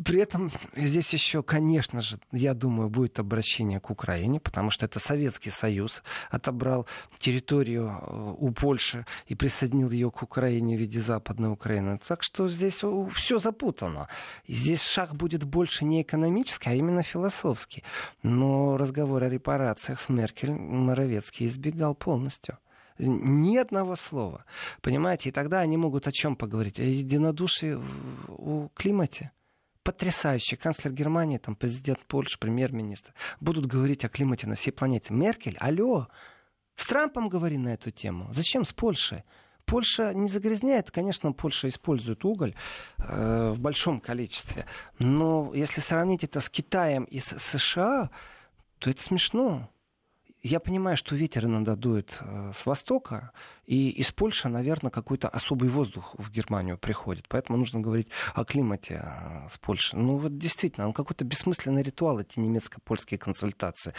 При 0.06 0.22
этом 0.22 0.52
здесь 0.74 1.12
еще, 1.12 1.44
конечно 1.44 2.02
же, 2.02 2.18
я 2.32 2.54
думаю, 2.54 2.90
будет 2.90 3.20
обращение 3.20 3.82
к 3.82 3.90
Украине, 3.90 4.40
потому 4.40 4.70
что 4.70 4.86
это 4.86 5.00
Советский 5.00 5.50
Союз 5.50 6.02
отобрал 6.30 6.88
территорию 7.20 8.00
э, 8.00 8.36
у 8.38 8.52
Польши 8.52 9.06
и 9.26 9.36
присоединил 9.36 9.92
ее 9.92 10.12
к 10.12 10.24
Украине 10.24 10.78
в 10.78 10.80
виде 10.80 11.02
Западной 11.02 11.52
Украины. 11.52 12.00
Так 12.08 12.24
что 12.24 12.48
здесь 12.48 12.84
все 13.14 13.40
запутано. 13.40 14.08
И 14.46 14.54
здесь 14.54 14.82
шаг 14.82 15.14
будет 15.14 15.44
больше 15.44 15.84
не 15.84 16.04
экономический, 16.04 16.70
а 16.70 16.74
именно 16.74 17.04
философский. 17.04 17.84
Но 18.24 18.78
разговор 18.78 19.24
о 19.24 19.30
репарациях 19.30 20.00
с 20.00 20.08
Меркель 20.08 20.37
Моровецкий 20.44 21.48
избегал 21.48 21.96
полностью. 21.96 22.58
Ни 23.00 23.58
одного 23.58 23.96
слова. 23.96 24.46
Понимаете? 24.82 25.30
И 25.30 25.32
тогда 25.32 25.60
они 25.60 25.78
могут 25.78 26.08
о 26.08 26.12
чем 26.12 26.36
поговорить? 26.36 26.80
О 26.80 26.84
единодушии 26.84 27.78
у 28.28 28.70
климате 28.70 29.32
потрясающий 29.88 30.58
канцлер 30.58 30.92
Германии, 30.92 31.38
там, 31.38 31.56
президент 31.56 32.00
Польши, 32.08 32.38
премьер-министр, 32.38 33.14
будут 33.40 33.68
говорить 33.68 34.04
о 34.04 34.10
климате 34.10 34.46
на 34.46 34.56
всей 34.56 34.72
планете. 34.72 35.14
Меркель, 35.14 35.56
алло, 35.62 36.10
с 36.76 36.86
Трампом 36.86 37.30
говори 37.30 37.58
на 37.58 37.70
эту 37.70 37.92
тему. 37.92 38.28
Зачем 38.34 38.66
с 38.66 38.74
Польшей? 38.74 39.24
Польша 39.64 40.14
не 40.14 40.28
загрязняет, 40.28 40.92
конечно, 40.92 41.32
Польша 41.32 41.70
использует 41.70 42.26
уголь 42.26 42.54
э, 42.98 43.54
в 43.56 43.62
большом 43.62 44.02
количестве, 44.02 44.66
но 45.00 45.54
если 45.54 45.80
сравнить 45.80 46.26
это 46.26 46.42
с 46.42 46.50
Китаем 46.50 47.06
и 47.06 47.20
с 47.20 47.38
США, 47.40 48.10
то 48.80 48.90
это 48.90 49.02
смешно 49.02 49.70
я 50.44 50.60
понимаю, 50.60 50.98
что 50.98 51.16
ветер 51.16 51.46
иногда 51.46 51.76
дует 51.76 52.20
э, 52.22 52.52
с 52.56 52.66
востока, 52.66 53.32
и 53.66 53.90
из 53.90 54.12
Польши, 54.12 54.48
наверное, 54.50 54.92
какой-то 54.92 55.28
особый 55.28 55.70
воздух 55.70 56.16
в 56.18 56.32
Германию 56.32 56.78
приходит. 56.78 57.26
Поэтому 57.28 57.58
нужно 57.58 57.80
говорить 57.80 58.08
о 58.34 58.46
климате 58.46 59.04
э, 59.04 59.48
с 59.50 59.58
Польшей. 59.58 60.00
Ну 60.00 60.18
вот 60.18 60.38
действительно, 60.38 60.88
он 60.88 60.94
какой-то 60.94 61.26
бессмысленный 61.26 61.82
ритуал, 61.82 62.20
эти 62.20 62.40
немецко-польские 62.40 63.18
консультации. 63.18 63.94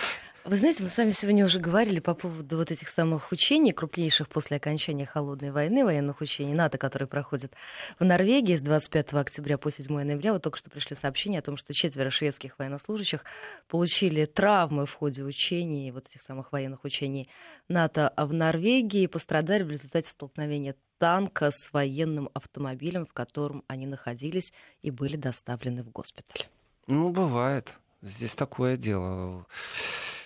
Вы 0.48 0.56
знаете, 0.56 0.82
мы 0.82 0.88
с 0.88 0.96
вами 0.96 1.10
сегодня 1.10 1.44
уже 1.44 1.60
говорили 1.60 2.00
по 2.00 2.14
поводу 2.14 2.56
вот 2.56 2.70
этих 2.70 2.88
самых 2.88 3.32
учений, 3.32 3.72
крупнейших 3.72 4.30
после 4.30 4.56
окончания 4.56 5.04
Холодной 5.04 5.50
войны, 5.50 5.84
военных 5.84 6.22
учений 6.22 6.54
НАТО, 6.54 6.78
которые 6.78 7.06
проходят 7.06 7.52
в 7.98 8.04
Норвегии 8.06 8.56
с 8.56 8.62
25 8.62 9.12
октября 9.12 9.58
по 9.58 9.70
7 9.70 9.92
ноября. 9.92 10.32
Вот 10.32 10.42
только 10.42 10.56
что 10.56 10.70
пришли 10.70 10.96
сообщения 10.96 11.40
о 11.40 11.42
том, 11.42 11.58
что 11.58 11.74
четверо 11.74 12.08
шведских 12.08 12.58
военнослужащих 12.58 13.26
получили 13.68 14.24
травмы 14.24 14.86
в 14.86 14.94
ходе 14.94 15.22
учений, 15.22 15.92
вот 15.92 16.06
этих 16.08 16.22
самых 16.22 16.50
военных 16.50 16.82
учений 16.84 17.28
НАТО 17.68 18.14
в 18.16 18.32
Норвегии, 18.32 19.06
пострадали 19.06 19.64
в 19.64 19.70
результате 19.70 20.08
столкновения 20.08 20.76
танка 20.96 21.50
с 21.52 21.70
военным 21.74 22.30
автомобилем, 22.32 23.04
в 23.04 23.12
котором 23.12 23.64
они 23.66 23.84
находились 23.84 24.54
и 24.80 24.90
были 24.90 25.16
доставлены 25.16 25.82
в 25.82 25.90
госпиталь. 25.90 26.46
Ну, 26.86 27.10
бывает. 27.10 27.74
Здесь 28.00 28.34
такое 28.34 28.78
дело. 28.78 29.44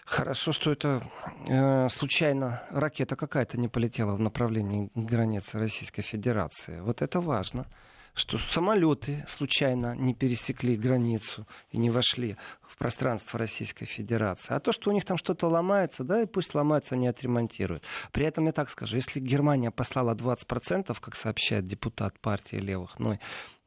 Хорошо, 0.05 0.53
что 0.53 0.73
это 0.73 1.03
э, 1.49 1.89
случайно 1.89 2.63
ракета 2.71 3.17
какая-то 3.17 3.59
не 3.59 3.69
полетела 3.69 4.13
в 4.13 4.21
направлении 4.21 4.91
границы 4.95 5.59
Российской 5.59 6.03
Федерации. 6.03 6.81
Вот 6.81 7.03
это 7.03 7.21
важно 7.21 7.67
что 8.15 8.39
самолеты 8.39 9.25
случайно 9.29 9.95
не 9.97 10.15
пересекли 10.15 10.77
границу 10.77 11.47
и 11.71 11.79
не 11.79 11.91
вошли 11.91 12.37
в 12.63 12.77
пространство 12.77 13.39
Российской 13.39 13.87
Федерации. 13.87 14.55
А 14.55 14.61
то, 14.61 14.73
что 14.73 14.91
у 14.91 14.93
них 14.93 15.05
там 15.05 15.17
что-то 15.17 15.49
ломается, 15.49 16.05
да, 16.05 16.23
и 16.23 16.27
пусть 16.27 16.55
ломается, 16.55 16.95
они 16.95 17.09
отремонтируют. 17.09 17.85
При 18.13 18.25
этом 18.25 18.47
я 18.47 18.53
так 18.53 18.71
скажу, 18.71 18.97
если 18.97 19.21
Германия 19.21 19.71
послала 19.71 20.15
20%, 20.15 20.97
как 21.01 21.15
сообщает 21.15 21.67
депутат 21.67 22.19
партии 22.21 22.57
левых, 22.57 22.99
ну, 22.99 23.19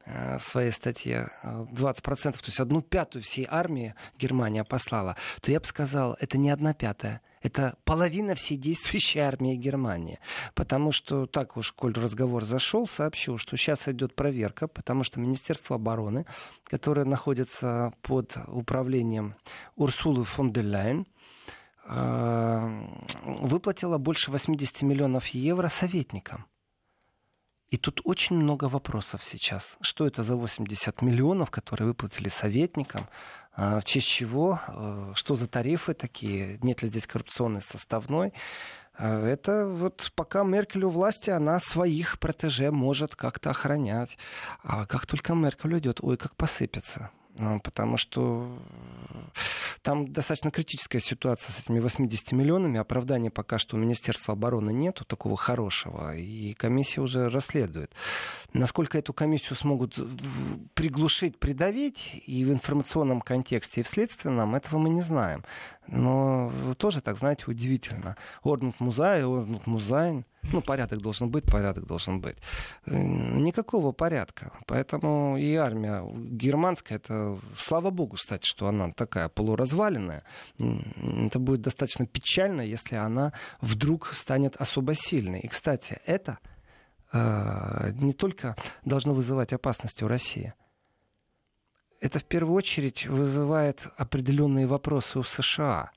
в 0.06 0.40
своей 0.40 0.70
статье 0.70 1.30
20%, 1.42 2.28
э, 2.28 2.32
то 2.32 2.46
есть 2.46 2.60
одну 2.60 2.80
пятую 2.80 3.22
всей 3.22 3.46
армии 3.50 3.94
Германия 4.18 4.64
послала, 4.64 5.16
то 5.40 5.50
я 5.50 5.58
бы 5.58 5.66
сказал, 5.66 6.16
это 6.20 6.38
не 6.38 6.50
одна 6.50 6.74
пятая, 6.74 7.22
это 7.42 7.76
половина 7.84 8.34
всей 8.34 8.56
действующей 8.56 9.20
армии 9.20 9.56
Германии. 9.56 10.18
Потому 10.54 10.92
что, 10.92 11.26
так 11.26 11.56
уж, 11.56 11.72
коль 11.72 11.94
разговор 11.94 12.44
зашел, 12.44 12.86
сообщу, 12.86 13.36
что 13.38 13.56
сейчас 13.56 13.88
идет 13.88 14.14
проверка, 14.14 14.68
потому 14.68 15.02
что 15.02 15.20
Министерство 15.20 15.76
обороны, 15.76 16.26
которое 16.64 17.04
находится 17.04 17.92
под 18.02 18.36
управлением 18.46 19.34
Урсулы 19.76 20.24
фон 20.24 20.52
де 20.52 20.62
Ляйен, 20.62 21.06
э, 21.88 22.86
выплатило 23.24 23.98
больше 23.98 24.30
80 24.30 24.82
миллионов 24.82 25.26
евро 25.28 25.68
советникам. 25.68 26.46
И 27.70 27.76
тут 27.76 28.00
очень 28.04 28.36
много 28.36 28.66
вопросов 28.68 29.24
сейчас. 29.24 29.76
Что 29.80 30.06
это 30.06 30.22
за 30.22 30.36
80 30.36 31.02
миллионов, 31.02 31.50
которые 31.50 31.88
выплатили 31.88 32.28
советникам? 32.28 33.08
А, 33.54 33.80
в 33.80 33.84
честь 33.84 34.06
чего? 34.06 34.60
А, 34.66 35.12
что 35.14 35.34
за 35.34 35.48
тарифы 35.48 35.94
такие? 35.94 36.58
Нет 36.62 36.82
ли 36.82 36.88
здесь 36.88 37.06
коррупционной 37.06 37.62
составной? 37.62 38.32
А, 38.94 39.26
это 39.26 39.66
вот 39.66 40.12
пока 40.14 40.44
Меркель 40.44 40.84
у 40.84 40.90
власти, 40.90 41.30
она 41.30 41.58
своих 41.58 42.20
протеже 42.20 42.70
может 42.70 43.16
как-то 43.16 43.50
охранять. 43.50 44.16
А 44.62 44.86
как 44.86 45.06
только 45.06 45.34
Меркель 45.34 45.74
уйдет, 45.74 45.98
ой, 46.02 46.16
как 46.16 46.36
посыпется. 46.36 47.10
Ну, 47.38 47.60
потому 47.60 47.98
что 47.98 48.58
там 49.82 50.10
достаточно 50.10 50.50
критическая 50.50 51.00
ситуация 51.00 51.52
с 51.52 51.60
этими 51.60 51.80
80 51.80 52.32
миллионами. 52.32 52.80
Оправдания 52.80 53.30
пока 53.30 53.58
что 53.58 53.76
у 53.76 53.78
Министерства 53.78 54.32
обороны 54.32 54.70
нету 54.72 55.04
такого 55.04 55.36
хорошего, 55.36 56.16
и 56.16 56.54
комиссия 56.54 57.02
уже 57.02 57.28
расследует. 57.28 57.92
Насколько 58.54 58.98
эту 58.98 59.12
комиссию 59.12 59.54
смогут 59.54 59.98
приглушить, 60.74 61.38
придавить 61.38 62.22
и 62.26 62.44
в 62.44 62.52
информационном 62.52 63.20
контексте, 63.20 63.80
и 63.80 63.84
в 63.84 63.88
следственном, 63.88 64.54
этого 64.54 64.78
мы 64.78 64.88
не 64.88 65.02
знаем. 65.02 65.44
Но 65.88 66.52
тоже, 66.78 67.00
так 67.00 67.16
знаете, 67.16 67.44
удивительно. 67.46 68.16
Орнут 68.42 68.80
Музай, 68.80 69.24
Орнут 69.24 69.66
Музайн– 69.66 70.24
Ну, 70.52 70.60
порядок 70.60 71.00
должен 71.00 71.30
быть, 71.30 71.44
порядок 71.44 71.86
должен 71.86 72.20
быть. 72.20 72.36
Никакого 72.86 73.92
порядка. 73.92 74.52
Поэтому 74.66 75.36
и 75.36 75.54
армия 75.54 76.04
германская, 76.14 76.98
это, 76.98 77.38
слава 77.56 77.90
богу, 77.90 78.16
кстати, 78.16 78.46
что 78.46 78.68
она 78.68 78.92
такая 78.92 79.28
полуразваленная. 79.28 80.22
Это 80.58 81.38
будет 81.38 81.62
достаточно 81.62 82.06
печально, 82.06 82.60
если 82.60 82.96
она 82.96 83.32
вдруг 83.60 84.12
станет 84.12 84.56
особо 84.56 84.94
сильной. 84.94 85.40
И, 85.40 85.48
кстати, 85.48 85.98
это 86.06 86.38
э, 87.12 87.92
не 87.94 88.12
только 88.12 88.56
должно 88.84 89.14
вызывать 89.14 89.52
опасность 89.52 90.02
у 90.02 90.08
России. 90.08 90.54
Это 92.00 92.18
в 92.18 92.24
первую 92.24 92.54
очередь 92.54 93.06
вызывает 93.06 93.86
определенные 93.96 94.66
вопросы 94.66 95.18
у 95.18 95.22
США. 95.22 95.90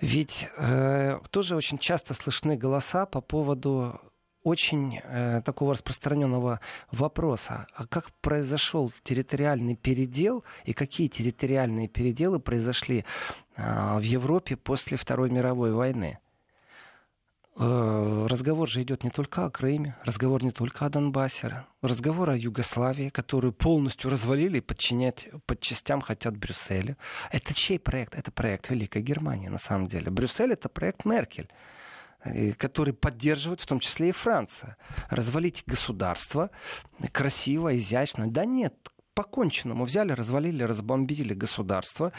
Ведь 0.00 0.46
э, 0.58 1.18
тоже 1.30 1.56
очень 1.56 1.78
часто 1.78 2.14
слышны 2.14 2.56
голоса 2.56 3.06
по 3.06 3.20
поводу 3.20 4.00
очень 4.42 5.00
э, 5.02 5.40
такого 5.44 5.72
распространенного 5.72 6.60
вопроса. 6.92 7.66
А 7.74 7.86
как 7.86 8.12
произошел 8.20 8.92
территориальный 9.02 9.74
передел 9.74 10.44
и 10.64 10.74
какие 10.74 11.08
территориальные 11.08 11.88
переделы 11.88 12.38
произошли 12.38 13.04
э, 13.56 13.98
в 13.98 14.02
Европе 14.02 14.56
после 14.56 14.96
Второй 14.96 15.30
мировой 15.30 15.72
войны? 15.72 16.18
Э, 17.56 18.26
разговор 18.28 18.68
же 18.68 18.82
идет 18.82 19.04
не 19.04 19.10
только 19.10 19.44
о 19.44 19.50
Крыме, 19.50 19.96
разговор 20.02 20.42
не 20.42 20.50
только 20.50 20.86
о 20.86 20.88
Донбассе, 20.88 21.64
разговор 21.82 22.30
о 22.30 22.36
Югославии, 22.36 23.10
которую 23.10 23.52
полностью 23.52 24.10
развалили 24.10 24.58
и 24.58 24.60
подчинять 24.60 25.28
под 25.46 25.60
частям 25.60 26.00
хотят 26.00 26.36
Брюсселя. 26.36 26.96
Это 27.30 27.54
чей 27.54 27.78
проект? 27.78 28.16
Это 28.16 28.32
проект 28.32 28.70
Великой 28.70 29.02
Германии, 29.02 29.48
на 29.48 29.58
самом 29.58 29.86
деле. 29.86 30.10
Брюссель— 30.10 30.52
это 30.52 30.68
проект 30.68 31.04
Меркель 31.04 31.48
который 32.56 32.94
поддерживает 32.94 33.60
в 33.60 33.66
том 33.66 33.80
числе 33.80 34.08
и 34.08 34.12
Франция. 34.12 34.78
Развалить 35.10 35.62
государство 35.66 36.50
красиво, 37.12 37.76
изящно. 37.76 38.30
Да 38.30 38.46
нет, 38.46 38.74
поконченному 39.14 39.84
взяли, 39.84 40.12
развалили, 40.12 40.64
разбомбили 40.64 41.34
государство, 41.34 42.12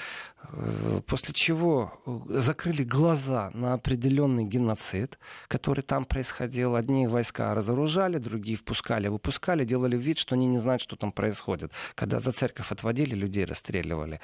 э, 0.44 1.02
после 1.06 1.34
чего 1.34 1.92
э, 2.06 2.40
закрыли 2.42 2.84
глаза 2.84 3.52
на 3.54 3.74
определенный 3.74 4.46
геноцид, 4.46 5.20
который 5.48 5.82
там 5.82 6.06
происходил. 6.06 6.75
Одни 6.75 7.08
войска 7.08 7.54
разоружали, 7.54 8.18
другие 8.18 8.58
впускали, 8.58 9.10
выпускали, 9.10 9.66
делали 9.66 9.98
вид, 9.98 10.18
что 10.18 10.36
они 10.36 10.48
не 10.48 10.60
знают, 10.60 10.82
что 10.82 10.96
там 10.96 11.12
происходит. 11.12 11.72
Когда 11.96 12.20
за 12.20 12.32
церковь 12.32 12.72
отводили, 12.72 13.16
людей 13.16 13.46
расстреливали. 13.46 14.20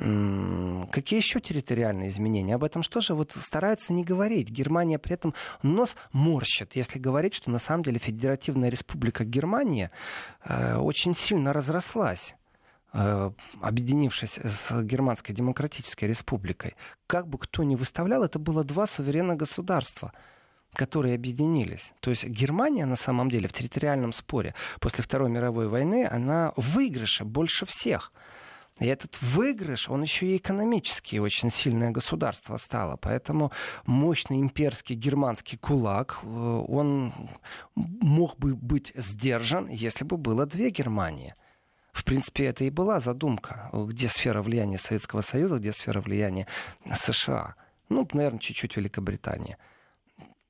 Какие 0.00 1.18
еще 1.18 1.40
территориальные 1.40 2.08
изменения? 2.08 2.54
Об 2.54 2.64
этом 2.64 2.82
что 2.82 3.02
же 3.02 3.14
вот 3.14 3.32
стараются 3.32 3.92
не 3.92 4.02
говорить. 4.02 4.48
Германия 4.48 4.98
при 4.98 5.12
этом 5.12 5.34
нос 5.62 5.94
морщит, 6.12 6.74
если 6.74 6.98
говорить, 6.98 7.34
что 7.34 7.50
на 7.50 7.58
самом 7.58 7.82
деле 7.82 7.98
Федеративная 7.98 8.70
Республика 8.70 9.24
Германия 9.24 9.90
э, 10.42 10.76
очень 10.76 11.14
сильно 11.14 11.52
разрослась 11.52 12.34
э, 12.94 13.30
объединившись 13.60 14.38
с 14.42 14.82
Германской 14.82 15.34
Демократической 15.34 16.06
Республикой. 16.06 16.76
Как 17.06 17.28
бы 17.28 17.36
кто 17.36 17.62
ни 17.62 17.76
выставлял, 17.76 18.24
это 18.24 18.38
было 18.38 18.64
два 18.64 18.86
суверенных 18.86 19.36
государства 19.36 20.12
которые 20.72 21.16
объединились. 21.16 21.92
То 21.98 22.10
есть 22.10 22.24
Германия 22.26 22.86
на 22.86 22.94
самом 22.94 23.28
деле 23.28 23.48
в 23.48 23.52
территориальном 23.52 24.12
споре 24.12 24.54
после 24.78 25.02
Второй 25.02 25.28
мировой 25.28 25.66
войны, 25.66 26.08
она 26.08 26.52
в 26.56 26.76
выигрыше 26.76 27.24
больше 27.24 27.66
всех. 27.66 28.12
И 28.80 28.86
этот 28.86 29.20
выигрыш, 29.20 29.90
он 29.90 30.02
еще 30.02 30.26
и 30.26 30.38
экономически 30.38 31.18
очень 31.18 31.50
сильное 31.50 31.90
государство 31.90 32.56
стало. 32.56 32.96
Поэтому 32.96 33.52
мощный 33.84 34.40
имперский 34.40 34.96
германский 34.96 35.58
кулак, 35.58 36.18
э, 36.22 36.26
он 36.26 37.12
мог 37.74 38.38
бы 38.38 38.54
быть 38.54 38.92
сдержан, 38.96 39.68
если 39.68 40.04
бы 40.04 40.16
было 40.16 40.46
две 40.46 40.70
Германии. 40.70 41.34
В 41.92 42.04
принципе, 42.04 42.46
это 42.46 42.64
и 42.64 42.70
была 42.70 43.00
задумка, 43.00 43.68
где 43.72 44.08
сфера 44.08 44.42
влияния 44.42 44.78
Советского 44.78 45.20
Союза, 45.20 45.58
где 45.58 45.72
сфера 45.72 46.00
влияния 46.00 46.46
США. 46.94 47.56
Ну, 47.90 48.08
наверное, 48.12 48.40
чуть-чуть 48.40 48.76
Великобритания 48.76 49.58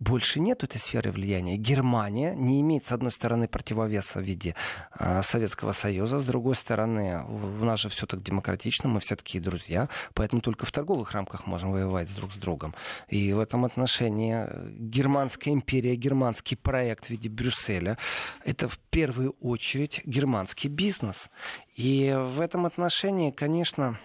больше 0.01 0.41
нет 0.41 0.65
этой 0.65 0.79
сферы 0.79 1.13
влияния. 1.13 1.57
Германия 1.57 2.35
не 2.35 2.61
имеет, 2.63 2.87
с 2.87 2.93
одной 2.93 3.13
стороны, 3.13 3.49
противовеса 3.49 4.19
в 4.19 4.23
виде 4.23 4.55
э, 4.99 5.23
Советского 5.23 5.73
Союза, 5.73 6.19
с 6.19 6.25
другой 6.25 6.55
стороны, 6.57 7.23
у 7.25 7.65
нас 7.65 7.81
же 7.81 7.91
все 7.91 8.07
так 8.07 8.23
демократично, 8.23 8.89
мы 8.89 9.01
все 9.01 9.15
такие 9.15 9.43
друзья, 9.43 9.89
поэтому 10.15 10.41
только 10.41 10.65
в 10.65 10.73
торговых 10.73 11.13
рамках 11.13 11.47
можем 11.47 11.71
воевать 11.71 12.15
друг 12.17 12.33
с 12.33 12.37
другом. 12.37 12.75
И 13.09 13.33
в 13.35 13.39
этом 13.39 13.67
отношении 13.67 14.47
Германская 14.79 15.53
империя, 15.53 15.95
германский 15.97 16.57
проект 16.57 17.07
в 17.07 17.11
виде 17.11 17.29
Брюсселя, 17.29 17.99
это 18.45 18.69
в 18.69 18.79
первую 18.79 19.37
очередь 19.41 20.01
германский 20.07 20.69
бизнес. 20.69 21.31
И 21.77 22.17
в 22.19 22.41
этом 22.41 22.65
отношении, 22.65 23.31
конечно, 23.31 23.99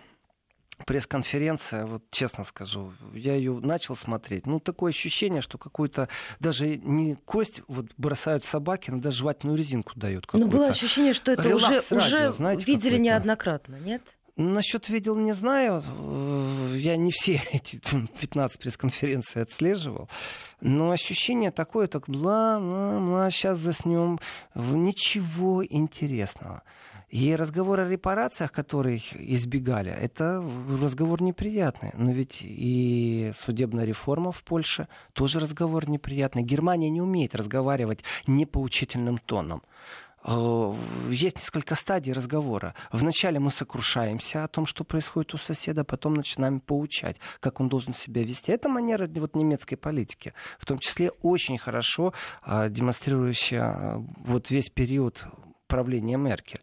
пресс-конференция, 0.86 1.86
вот 1.86 2.04
честно 2.12 2.44
скажу, 2.44 2.94
я 3.14 3.36
ее 3.36 3.60
начал 3.60 3.96
смотреть. 3.96 4.46
Ну, 4.46 4.60
такое 4.60 4.92
ощущение, 4.92 5.42
что 5.42 5.58
какую-то 5.58 6.10
даже 6.40 6.78
не 6.78 7.16
кость 7.16 7.62
вот 7.68 7.88
бросают 7.98 8.44
собаки, 8.44 8.92
но 8.92 9.00
даже 9.00 9.18
жевательную 9.18 9.58
резинку 9.58 9.94
дают. 9.96 10.28
Ну, 10.34 10.48
было 10.48 10.68
ощущение, 10.68 11.14
что 11.14 11.32
это 11.32 11.44
Релакс 11.44 11.92
уже, 11.92 12.02
радио, 12.02 12.18
уже 12.30 12.34
знаете, 12.34 12.66
видели 12.66 12.98
неоднократно, 12.98 13.76
нет? 13.76 14.02
Насчет 14.38 14.90
видел 14.90 15.16
не 15.16 15.34
знаю. 15.34 15.82
Я 16.76 16.98
не 16.98 17.12
все 17.12 17.42
эти 17.54 17.80
15 18.20 18.60
пресс-конференций 18.60 19.42
отслеживал. 19.42 20.10
Но 20.60 20.92
ощущение 20.92 21.52
такое, 21.52 21.88
так 21.88 22.10
бла, 22.10 22.60
бла, 22.60 23.00
бла, 23.00 23.30
сейчас 23.30 23.60
заснем. 23.60 24.20
Ничего 24.54 25.66
интересного. 25.66 26.64
И 27.16 27.34
разговор 27.34 27.80
о 27.80 27.88
репарациях, 27.88 28.52
которые 28.52 29.02
избегали, 29.14 29.90
это 29.90 30.46
разговор 30.82 31.22
неприятный. 31.22 31.92
Но 31.94 32.12
ведь 32.12 32.40
и 32.42 33.32
судебная 33.38 33.86
реформа 33.86 34.34
в 34.34 34.44
Польше 34.44 34.90
тоже 35.14 35.40
разговор 35.40 35.90
неприятный. 35.90 36.44
Германия 36.44 36.90
не 36.90 37.02
умеет 37.02 37.34
разговаривать 37.34 38.04
непоучительным 38.28 39.18
тоном 39.20 39.64
э, 40.26 40.74
есть 41.10 41.38
несколько 41.38 41.76
стадий 41.76 42.12
разговора. 42.12 42.76
Вначале 42.92 43.40
мы 43.40 43.50
сокрушаемся 43.50 44.44
о 44.44 44.50
том, 44.50 44.66
что 44.66 44.84
происходит 44.84 45.34
у 45.36 45.38
соседа, 45.38 45.86
потом 45.86 46.16
начинаем 46.16 46.60
поучать, 46.60 47.16
как 47.40 47.62
он 47.62 47.70
должен 47.70 47.94
себя 47.94 48.24
вести. 48.24 48.52
Это 48.52 48.68
манера 48.68 49.08
вот, 49.08 49.38
немецкой 49.38 49.78
политики, 49.78 50.34
в 50.60 50.66
том 50.66 50.80
числе 50.80 51.12
очень 51.22 51.58
хорошо 51.58 52.14
э, 52.46 52.68
демонстрирующая 52.70 53.64
э, 53.64 53.98
вот 54.26 54.50
весь 54.50 54.70
период 54.70 55.26
правления 55.68 56.18
Меркель. 56.18 56.60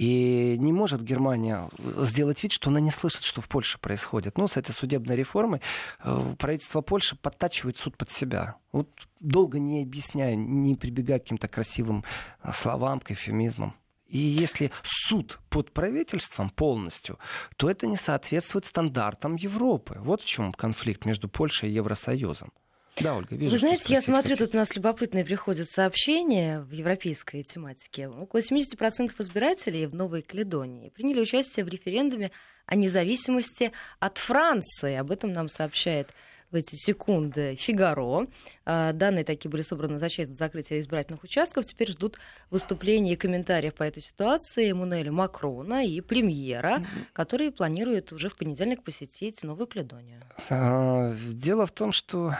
И 0.00 0.56
не 0.58 0.72
может 0.72 1.02
Германия 1.02 1.68
сделать 1.98 2.42
вид, 2.42 2.52
что 2.52 2.70
она 2.70 2.80
не 2.80 2.90
слышит, 2.90 3.22
что 3.22 3.42
в 3.42 3.48
Польше 3.50 3.78
происходит. 3.78 4.38
Ну, 4.38 4.48
с 4.48 4.56
этой 4.56 4.72
судебной 4.72 5.14
реформой 5.14 5.60
э, 6.02 6.34
правительство 6.38 6.80
Польши 6.80 7.16
подтачивает 7.16 7.76
суд 7.76 7.98
под 7.98 8.08
себя. 8.10 8.56
Вот 8.72 8.88
долго 9.20 9.58
не 9.58 9.82
объясняя, 9.82 10.36
не 10.36 10.74
прибегая 10.74 11.18
к 11.18 11.24
каким-то 11.24 11.48
красивым 11.48 12.02
э, 12.42 12.50
словам, 12.50 13.00
к 13.00 13.10
эфемизмам. 13.10 13.74
И 14.06 14.16
если 14.16 14.70
суд 14.82 15.38
под 15.50 15.70
правительством 15.70 16.48
полностью, 16.48 17.18
то 17.58 17.68
это 17.68 17.86
не 17.86 17.96
соответствует 17.96 18.64
стандартам 18.64 19.36
Европы. 19.36 19.98
Вот 20.00 20.22
в 20.22 20.24
чем 20.24 20.54
конфликт 20.54 21.04
между 21.04 21.28
Польшей 21.28 21.68
и 21.68 21.74
Евросоюзом. 21.74 22.54
Да, 22.98 23.16
Ольга, 23.16 23.34
вижу. 23.36 23.52
Вы 23.52 23.58
знаете, 23.58 23.92
я 23.92 24.02
смотрю, 24.02 24.30
хотите. 24.30 24.46
тут 24.46 24.54
у 24.54 24.58
нас 24.58 24.74
любопытные 24.74 25.24
приходят 25.24 25.68
сообщения 25.70 26.60
в 26.60 26.72
европейской 26.72 27.42
тематике. 27.42 28.08
Около 28.08 28.40
70% 28.40 29.12
избирателей 29.18 29.86
в 29.86 29.94
Новой 29.94 30.22
Каледонии 30.22 30.90
приняли 30.90 31.20
участие 31.20 31.64
в 31.64 31.68
референдуме 31.68 32.30
о 32.66 32.74
независимости 32.74 33.72
от 33.98 34.18
Франции. 34.18 34.96
Об 34.96 35.10
этом 35.10 35.32
нам 35.32 35.48
сообщает 35.48 36.08
в 36.50 36.56
эти 36.56 36.74
секунды 36.74 37.54
Фигаро. 37.54 38.26
А, 38.72 38.92
данные 38.92 39.24
такие 39.24 39.50
были 39.50 39.62
собраны 39.62 39.98
за 39.98 40.08
часть 40.08 40.38
закрытия 40.38 40.78
избирательных 40.78 41.24
участков. 41.24 41.66
Теперь 41.66 41.90
ждут 41.90 42.20
выступлений 42.50 43.14
и 43.14 43.16
комментариев 43.16 43.74
по 43.74 43.82
этой 43.82 44.00
ситуации 44.00 44.70
Эммануэля 44.70 45.10
Макрона 45.10 45.84
и 45.84 46.00
премьера, 46.00 46.86
которые 47.12 47.50
планируют 47.50 48.12
уже 48.12 48.28
в 48.28 48.36
понедельник 48.36 48.84
посетить 48.84 49.42
Новую 49.42 49.66
Каледонию. 49.66 50.22
А, 50.50 51.12
дело 51.32 51.66
в 51.66 51.72
том, 51.72 51.90
что 51.90 52.32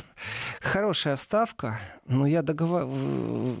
хорошая 0.62 1.16
вставка, 1.16 1.78
но 2.06 2.26
я 2.26 2.40
договор... 2.40 2.88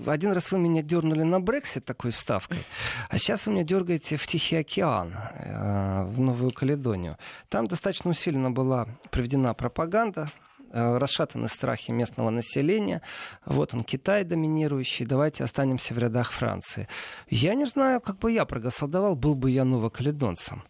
Один 0.06 0.32
раз 0.32 0.50
вы 0.50 0.58
меня 0.58 0.80
дернули 0.80 1.24
на 1.24 1.40
Брексит 1.40 1.84
такой 1.84 2.10
вставкой, 2.12 2.60
а 3.10 3.18
сейчас 3.18 3.44
вы 3.44 3.52
меня 3.52 3.64
дергаете 3.64 4.16
в 4.16 4.26
Тихий 4.26 4.56
океан, 4.56 5.14
э, 5.14 6.04
в 6.04 6.18
Новую 6.18 6.52
Каледонию. 6.52 7.18
Там 7.50 7.66
достаточно 7.66 8.12
усиленно 8.12 8.50
была 8.50 8.88
проведена 9.10 9.52
пропаганда, 9.52 10.32
расшатаны 10.74 11.48
страхи 11.48 11.90
местного 11.92 12.30
населения. 12.30 13.00
Вот 13.46 13.74
он, 13.74 13.84
Китай 13.84 14.24
доминирующий, 14.24 15.06
давайте 15.06 15.44
останемся 15.44 15.94
в 15.94 15.98
рядах 15.98 16.32
Франции. 16.32 16.88
Я 17.28 17.54
не 17.54 17.64
знаю, 17.64 18.00
как 18.00 18.18
бы 18.18 18.32
я 18.32 18.44
проголосовал, 18.44 19.14
был 19.14 19.34
бы 19.34 19.50
я 19.50 19.64
новокаледонцем 19.64 20.64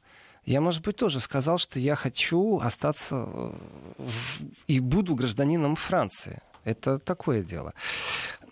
я, 0.47 0.61
может 0.61 0.83
быть, 0.83 0.97
тоже 0.97 1.21
сказал, 1.21 1.59
что 1.59 1.79
я 1.81 1.95
хочу 1.95 2.59
остаться 2.59 3.17
э, 3.17 3.53
в... 3.99 4.43
и 4.67 4.81
буду 4.81 5.15
гражданином 5.15 5.75
Франции. 5.75 6.43
Это 6.65 6.99
такое 6.99 7.43
дело. 7.43 7.75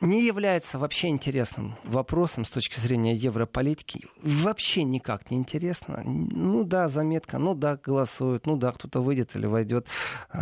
Не 0.03 0.27
является 0.27 0.79
вообще 0.79 1.09
интересным 1.09 1.77
вопросом 1.85 2.45
с 2.45 2.51
точки 2.51 2.79
зрения 2.79 3.15
европолитики. 3.15 4.07
Вообще 4.23 4.83
никак 4.83 5.31
не 5.31 5.37
интересно. 5.39 6.03
Ну 6.05 6.65
да, 6.65 6.89
заметка, 6.89 7.39
ну 7.39 7.55
да, 7.55 7.77
голосуют, 7.77 8.47
ну 8.47 8.57
да, 8.57 8.73
кто-то 8.73 9.01
выйдет 9.01 9.37
или 9.37 9.47
войдет 9.47 9.87
э, 10.33 10.39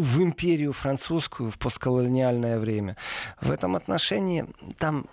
в, 0.00 0.22
империю 0.22 0.72
французскую 0.72 1.50
в 1.50 1.58
постколониальное 1.58 2.58
время. 2.58 2.96
В 3.40 3.50
этом 3.50 3.76
отношении 3.76 4.46
там 4.78 5.06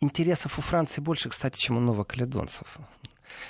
интересов 0.00 0.58
у 0.58 0.62
Франции 0.62 1.00
больше, 1.00 1.28
кстати, 1.28 1.58
чем 1.58 1.76
у 1.76 1.80
новокаледонцев 1.80 2.66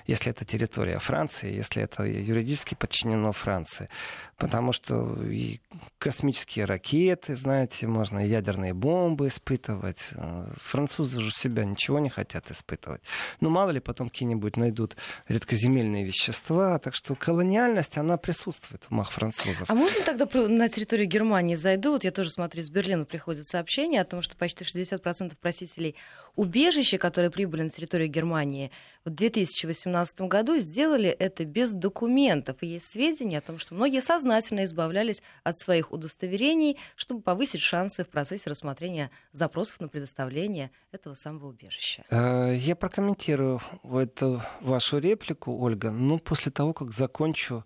если 0.06 0.30
это 0.30 0.44
территория 0.44 0.98
Франции, 0.98 1.54
если 1.54 1.82
это 1.82 2.04
юридически 2.04 2.74
подчинено 2.74 3.32
Франции. 3.32 3.88
Потому 4.36 4.72
что 4.72 5.16
и 5.22 5.60
космические 5.98 6.64
ракеты, 6.64 7.36
знаете, 7.36 7.86
можно 7.86 8.24
и 8.24 8.28
ядерные 8.28 8.74
бомбы 8.74 9.28
испытывать. 9.28 10.08
Э, 10.12 10.46
французы 10.56 11.20
же 11.20 11.30
себя 11.30 11.64
ничего 11.64 11.98
не 11.98 12.08
хотят 12.08 12.50
испытывать. 12.50 13.02
Ну, 13.40 13.50
мало 13.50 13.70
ли, 13.70 13.80
потом 13.80 14.08
какие-нибудь 14.08 14.56
найдут 14.56 14.96
редкоземельные 15.28 16.04
вещества. 16.04 16.78
Так 16.78 16.94
что 16.94 17.14
колониальность, 17.14 17.98
она 17.98 18.16
присутствует 18.16 18.84
в 18.84 18.92
умах 18.92 19.10
французов. 19.10 19.70
А 19.70 19.74
можно 19.74 20.02
тогда 20.02 20.26
на 20.48 20.68
территорию 20.68 21.06
Германии 21.06 21.54
зайду? 21.54 21.92
Вот 21.92 22.04
я 22.04 22.10
тоже 22.10 22.30
смотрю, 22.30 22.62
из 22.62 22.68
Берлина 22.68 23.04
приходят 23.04 23.46
сообщения 23.46 24.00
о 24.00 24.04
том, 24.04 24.22
что 24.22 24.36
почти 24.36 24.64
60% 24.64 25.34
просителей 25.40 25.96
убежища, 26.36 26.98
которые 26.98 27.30
прибыли 27.30 27.62
на 27.62 27.70
территорию 27.70 28.08
Германии 28.08 28.70
в 29.04 29.10
2018 29.10 30.22
году, 30.22 30.56
сделали 30.58 31.10
это 31.10 31.44
без 31.44 31.72
документов. 31.72 32.56
И 32.60 32.66
есть 32.66 32.90
сведения 32.90 33.38
о 33.38 33.40
том, 33.40 33.58
что 33.58 33.74
многие 33.74 34.00
сознательно 34.00 34.64
избавлялись 34.64 35.22
от 35.42 35.58
своих 35.58 35.92
удостоверений, 35.92 36.78
чтобы 36.96 37.20
повысить 37.20 37.60
шансы 37.60 38.04
в 38.04 38.08
процессе 38.08 38.48
рассмотрения 38.48 39.10
запросов 39.32 39.80
на 39.80 39.88
предоставление 39.88 40.70
этого 40.92 41.14
самого 41.14 41.48
убежища. 41.48 42.04
Э, 42.10 42.54
я 42.56 42.76
прокомментирую 42.76 43.60
эту 43.84 44.42
вашу 44.60 44.98
реплику, 44.98 45.58
Ольга, 45.58 45.90
ну, 45.90 46.18
после 46.18 46.50
того, 46.50 46.72
как 46.72 46.92
закончу 46.92 47.64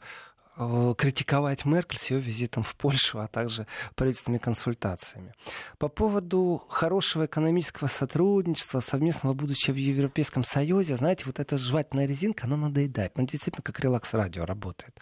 критиковать 0.96 1.64
Меркель 1.64 1.98
с 1.98 2.10
ее 2.10 2.20
визитом 2.20 2.62
в 2.62 2.74
Польшу, 2.74 3.20
а 3.20 3.28
также 3.28 3.66
правительственными 3.94 4.38
консультациями. 4.38 5.32
По 5.78 5.88
поводу 5.88 6.62
хорошего 6.68 7.26
экономического 7.26 7.86
сотрудничества, 7.86 8.80
совместного 8.80 9.34
будущего 9.34 9.74
в 9.74 9.78
Европейском 9.78 10.44
Союзе, 10.44 10.96
знаете, 10.96 11.24
вот 11.26 11.38
эта 11.38 11.56
жевательная 11.58 12.06
резинка, 12.06 12.46
она 12.46 12.56
надоедает. 12.56 13.12
Она 13.16 13.26
действительно 13.26 13.62
как 13.62 13.80
релакс-радио 13.80 14.44
работает. 14.44 14.98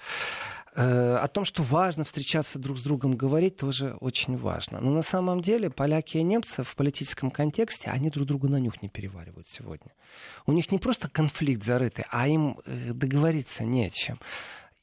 Э, 0.78 1.16
о 1.16 1.28
том, 1.28 1.46
что 1.46 1.62
важно 1.62 2.04
встречаться 2.04 2.58
друг 2.58 2.76
с 2.76 2.82
другом, 2.82 3.16
говорить 3.16 3.56
тоже 3.56 3.96
очень 4.00 4.36
важно. 4.36 4.78
Но 4.80 4.90
на 4.90 5.00
самом 5.00 5.40
деле 5.40 5.70
поляки 5.70 6.18
и 6.18 6.22
немцы 6.22 6.64
в 6.64 6.76
политическом 6.76 7.30
контексте, 7.30 7.90
они 7.90 8.10
друг 8.10 8.26
другу 8.26 8.48
на 8.48 8.60
нюх 8.60 8.82
не 8.82 8.90
переваривают 8.90 9.48
сегодня. 9.48 9.92
У 10.44 10.52
них 10.52 10.70
не 10.70 10.78
просто 10.78 11.08
конфликт 11.08 11.64
зарытый, 11.64 12.04
а 12.10 12.28
им 12.28 12.60
э, 12.66 12.92
договориться 12.92 13.64
нечем. 13.64 14.18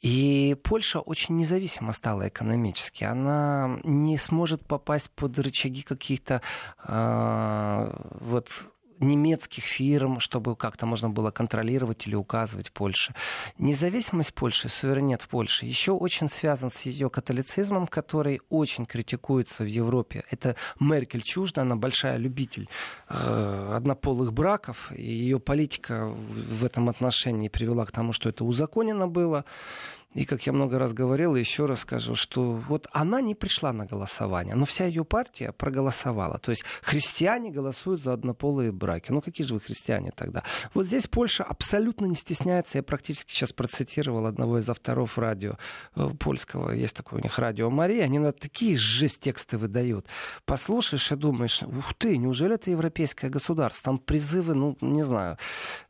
И 0.04 0.58
Польша 0.64 1.00
очень 1.00 1.38
независимо 1.38 1.94
стала 1.94 2.28
экономически. 2.28 3.06
Она 3.06 3.80
не 3.86 4.18
сможет 4.18 4.66
попасть 4.66 5.10
под 5.12 5.40
рычаги 5.40 5.82
каких-то 5.82 6.42
э, 6.86 7.98
вот 8.20 8.50
немецких 9.00 9.64
фирм, 9.64 10.20
чтобы 10.20 10.56
как-то 10.56 10.86
можно 10.86 11.10
было 11.10 11.32
контролировать 11.32 12.08
или 12.08 12.16
указывать 12.16 12.72
Польше. 12.72 13.14
Независимость 13.58 14.34
Польши, 14.34 14.70
суверенитет 14.70 15.28
Польши 15.30 15.66
еще 15.66 15.92
очень 15.92 16.30
связан 16.30 16.70
с 16.70 16.82
ее 16.82 17.10
католицизмом, 17.10 17.88
который 17.88 18.42
очень 18.50 18.86
критикуется 18.86 19.64
в 19.64 19.68
Европе. 19.68 20.24
Это 20.32 20.56
Меркель 20.80 21.22
чужда, 21.22 21.62
она 21.62 21.76
большая 21.76 22.18
любитель 22.18 22.70
э, 23.10 23.74
однополых 23.76 24.34
браков, 24.34 24.92
и 24.92 25.04
ее 25.04 25.40
политика 25.40 26.08
в 26.08 26.66
этом 26.66 26.90
отношении 26.90 27.50
привела 27.50 27.86
к 27.86 27.92
тому, 27.92 28.14
что 28.14 28.30
это 28.30 28.44
узаконено 28.46 29.08
было. 29.08 29.46
И, 30.14 30.26
как 30.26 30.46
я 30.46 30.54
много 30.54 30.78
раз 30.78 30.94
говорил, 30.94 31.36
еще 31.36 31.66
раз 31.66 31.82
скажу, 31.82 32.16
что 32.16 32.52
вот 32.52 32.88
она 32.92 33.22
не 33.22 33.36
пришла 33.36 33.74
на 33.74 33.86
голосование, 33.86 34.56
но 34.56 34.66
вся 34.66 34.86
ее 34.86 35.04
партия 35.04 35.52
проголосовала. 35.52 36.38
То 36.38 36.52
есть 36.52 36.64
христиане 36.82 37.52
голосуют 37.52 38.02
за 38.02 38.14
однополые 38.14 38.72
браки. 38.72 39.12
Ну 39.12 39.22
какие 39.22 39.46
же 39.46 39.56
вы 39.56 39.60
христиане 39.60 40.12
тогда? 40.16 40.44
Вот 40.74 40.86
здесь 40.86 41.08
Польша 41.08 41.44
абсолютно 41.44 42.06
не 42.06 42.16
стесняется. 42.16 42.78
Я 42.78 42.84
практически 42.84 43.32
сейчас 43.32 43.54
процитировал 43.54 44.28
одного 44.28 44.60
из 44.60 44.70
авторов 44.70 45.18
радио 45.18 45.58
э, 45.96 46.10
польского. 46.20 46.72
Есть 46.72 46.96
такое 46.96 47.20
у 47.20 47.24
них 47.24 47.40
радио 47.40 47.70
Мария. 47.70 48.04
Они 48.04 48.20
на 48.20 48.32
такие 48.32 48.78
жесть 48.78 49.22
тексты 49.22 49.58
выдают. 49.58 50.06
Послушаешь 50.46 51.12
и 51.12 51.16
думаешь, 51.16 51.64
ух 51.64 51.94
ты, 51.96 52.18
неужели 52.18 52.56
это 52.56 52.70
европейское 52.70 53.32
государство? 53.32 53.84
Там 53.84 53.98
призывы, 53.98 54.54
ну, 54.54 54.78
не 54.82 55.04
знаю. 55.04 55.38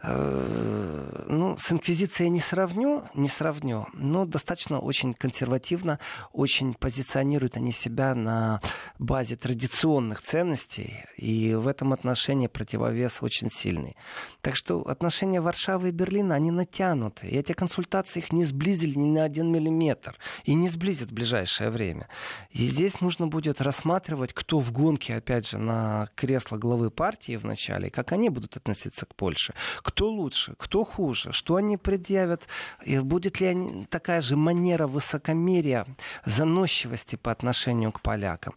Э, 0.02 1.26
ну, 1.28 1.58
с 1.58 1.72
инквизицией 1.72 2.30
не 2.30 2.40
сравню, 2.40 3.04
не 3.14 3.28
сравню 3.28 3.88
но 4.14 4.26
достаточно 4.26 4.80
очень 4.80 5.16
консервативно, 5.16 5.98
очень 6.34 6.76
позиционируют 6.76 7.58
они 7.58 7.72
себя 7.72 8.14
на 8.14 8.62
базе 9.00 9.36
традиционных 9.36 10.22
ценностей, 10.22 11.04
и 11.18 11.56
в 11.56 11.68
этом 11.68 11.94
отношении 11.94 12.46
противовес 12.46 13.24
очень 13.24 13.50
сильный. 13.50 13.96
Так 14.42 14.56
что 14.56 14.82
отношения 14.82 15.42
Варшавы 15.42 15.90
и 15.90 15.92
Берлина, 15.92 16.36
они 16.36 16.52
натянуты, 16.52 17.28
и 17.28 17.36
эти 17.36 17.54
консультации 17.54 18.20
их 18.20 18.32
не 18.32 18.44
сблизили 18.44 19.00
ни 19.00 19.10
на 19.10 19.24
один 19.24 19.52
миллиметр, 19.52 20.16
и 20.44 20.54
не 20.54 20.70
сблизят 20.70 21.10
в 21.10 21.14
ближайшее 21.14 21.72
время. 21.72 22.08
И 22.52 22.68
здесь 22.68 23.02
нужно 23.02 23.26
будет 23.26 23.62
рассматривать, 23.62 24.32
кто 24.34 24.60
в 24.60 24.72
гонке, 24.72 25.16
опять 25.16 25.50
же, 25.50 25.58
на 25.58 26.08
кресло 26.14 26.58
главы 26.58 26.92
партии 26.92 27.36
в 27.36 27.46
начале, 27.46 27.90
как 27.90 28.12
они 28.12 28.30
будут 28.30 28.58
относиться 28.58 29.08
к 29.08 29.16
Польше. 29.16 29.56
Кто 29.82 30.12
лучше, 30.12 30.54
кто 30.60 30.84
хуже, 30.84 31.32
что 31.32 31.56
они 31.56 31.78
предъявят, 31.78 32.44
и 32.86 33.00
будет 33.00 33.42
ли 33.42 33.48
они 33.48 33.86
так 33.86 34.03
такая 34.04 34.22
же 34.22 34.36
манера 34.36 34.86
высокомерия, 34.86 35.86
заносчивости 36.26 37.16
по 37.16 37.32
отношению 37.32 37.92
к 37.94 38.02
полякам. 38.02 38.54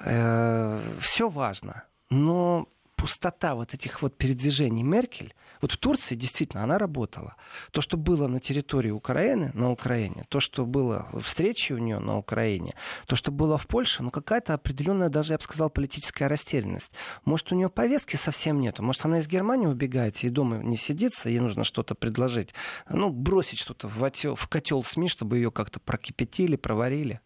Э, 0.00 0.80
все 1.00 1.28
важно. 1.28 1.84
Но 2.10 2.66
пустота 2.98 3.54
вот 3.54 3.74
этих 3.74 4.02
вот 4.02 4.18
передвижений 4.18 4.82
Меркель, 4.82 5.32
вот 5.62 5.72
в 5.72 5.76
Турции 5.76 6.16
действительно 6.16 6.64
она 6.64 6.78
работала. 6.78 7.36
То, 7.70 7.80
что 7.80 7.96
было 7.96 8.26
на 8.26 8.40
территории 8.40 8.90
Украины, 8.90 9.52
на 9.54 9.70
Украине, 9.70 10.26
то, 10.28 10.40
что 10.40 10.66
было 10.66 11.08
встречи 11.22 11.72
у 11.72 11.78
нее 11.78 12.00
на 12.00 12.18
Украине, 12.18 12.74
то, 13.06 13.14
что 13.14 13.30
было 13.30 13.56
в 13.56 13.68
Польше, 13.68 14.02
ну 14.02 14.10
какая-то 14.10 14.52
определенная, 14.54 15.08
даже 15.08 15.34
я 15.34 15.38
бы 15.38 15.44
сказал, 15.44 15.70
политическая 15.70 16.26
растерянность. 16.26 16.90
Может, 17.24 17.52
у 17.52 17.54
нее 17.54 17.68
повестки 17.68 18.16
совсем 18.16 18.60
нету, 18.60 18.82
может, 18.82 19.04
она 19.04 19.20
из 19.20 19.28
Германии 19.28 19.66
убегает 19.66 20.22
и 20.24 20.28
дома 20.28 20.58
не 20.58 20.76
сидится, 20.76 21.30
ей 21.30 21.38
нужно 21.38 21.62
что-то 21.62 21.94
предложить, 21.94 22.52
ну, 22.90 23.10
бросить 23.10 23.60
что-то 23.60 23.86
в, 23.86 24.02
отел, 24.04 24.34
в 24.34 24.48
котел 24.48 24.82
СМИ, 24.82 25.08
чтобы 25.08 25.36
ее 25.36 25.52
как-то 25.52 25.78
прокипятили, 25.78 26.56
проварили. 26.56 27.20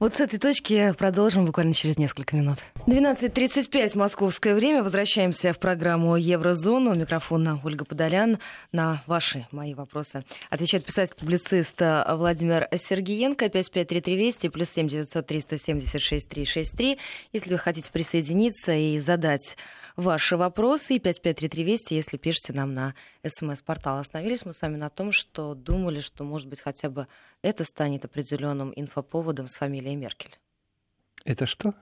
Вот 0.00 0.16
с 0.16 0.20
этой 0.20 0.40
точки 0.40 0.92
продолжим 0.98 1.46
буквально 1.46 1.72
через 1.72 1.96
несколько 1.98 2.34
минут. 2.34 2.58
12.35 2.88 3.96
московское 3.96 4.56
время. 4.56 4.82
Возвращаемся 4.82 5.52
в 5.52 5.60
программу 5.60 6.16
Еврозону. 6.16 6.90
У 6.90 6.94
микрофона 6.96 7.60
Ольга 7.62 7.84
Подолян. 7.84 8.38
На 8.72 9.04
ваши, 9.06 9.46
мои 9.52 9.72
вопросы 9.72 10.24
отвечает 10.50 10.84
писатель-публицист 10.84 11.80
Владимир 12.08 12.68
Сергиенко. 12.74 13.48
553320 13.48 14.52
плюс 14.52 14.68
7 14.70 14.88
900 14.88 15.26
376 15.26 16.28
363. 16.28 16.98
Если 17.32 17.50
вы 17.50 17.58
хотите 17.58 17.88
присоединиться 17.92 18.74
и 18.74 18.98
задать 18.98 19.56
ваши 19.96 20.36
вопросы. 20.36 20.94
И 20.94 20.98
553320, 20.98 21.90
если 21.92 22.16
пишете 22.16 22.52
нам 22.52 22.74
на 22.74 22.94
смс-портал. 23.26 23.98
Остановились 23.98 24.44
мы 24.44 24.52
с 24.52 24.62
вами 24.62 24.76
на 24.76 24.90
том, 24.90 25.12
что 25.12 25.54
думали, 25.54 26.00
что, 26.00 26.24
может 26.24 26.48
быть, 26.48 26.60
хотя 26.60 26.88
бы 26.90 27.06
это 27.42 27.64
станет 27.64 28.04
определенным 28.04 28.72
инфоповодом 28.74 29.48
с 29.48 29.56
фамилией 29.56 29.96
Меркель. 29.96 30.38
Это 31.24 31.46
что? 31.46 31.74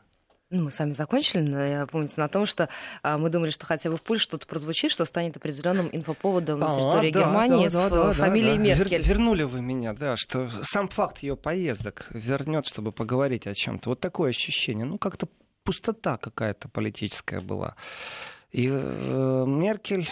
Ну, 0.52 0.64
мы 0.64 0.70
сами 0.70 0.92
закончили, 0.92 1.50
я 1.50 1.86
помните, 1.86 2.12
на 2.18 2.28
том, 2.28 2.44
что 2.44 2.68
а, 3.02 3.16
мы 3.16 3.30
думали, 3.30 3.48
что 3.48 3.64
хотя 3.64 3.88
бы 3.88 3.96
в 3.96 4.02
Польше 4.02 4.24
что-то 4.24 4.46
прозвучит, 4.46 4.90
что 4.90 5.06
станет 5.06 5.34
определенным 5.38 5.88
инфоповодом 5.90 6.60
на 6.60 6.74
территории 6.74 7.08
а, 7.08 7.14
да, 7.14 7.20
Германии 7.20 7.68
да, 7.68 7.88
с 7.88 7.90
да, 7.90 8.12
фамилией 8.12 8.58
да, 8.58 8.62
Меркель. 8.62 8.98
Вер, 8.98 9.02
вернули 9.02 9.44
вы 9.44 9.62
меня, 9.62 9.94
да, 9.94 10.14
что 10.18 10.50
сам 10.62 10.88
факт 10.88 11.20
ее 11.20 11.36
поездок 11.36 12.06
вернет, 12.10 12.66
чтобы 12.66 12.92
поговорить 12.92 13.46
о 13.46 13.54
чем-то. 13.54 13.88
Вот 13.88 14.00
такое 14.00 14.28
ощущение. 14.28 14.84
Ну, 14.84 14.98
как-то 14.98 15.26
пустота 15.64 16.16
какая-то 16.16 16.68
политическая 16.68 17.40
была. 17.40 17.76
И 18.50 18.68
э, 18.70 19.44
Меркель, 19.46 20.08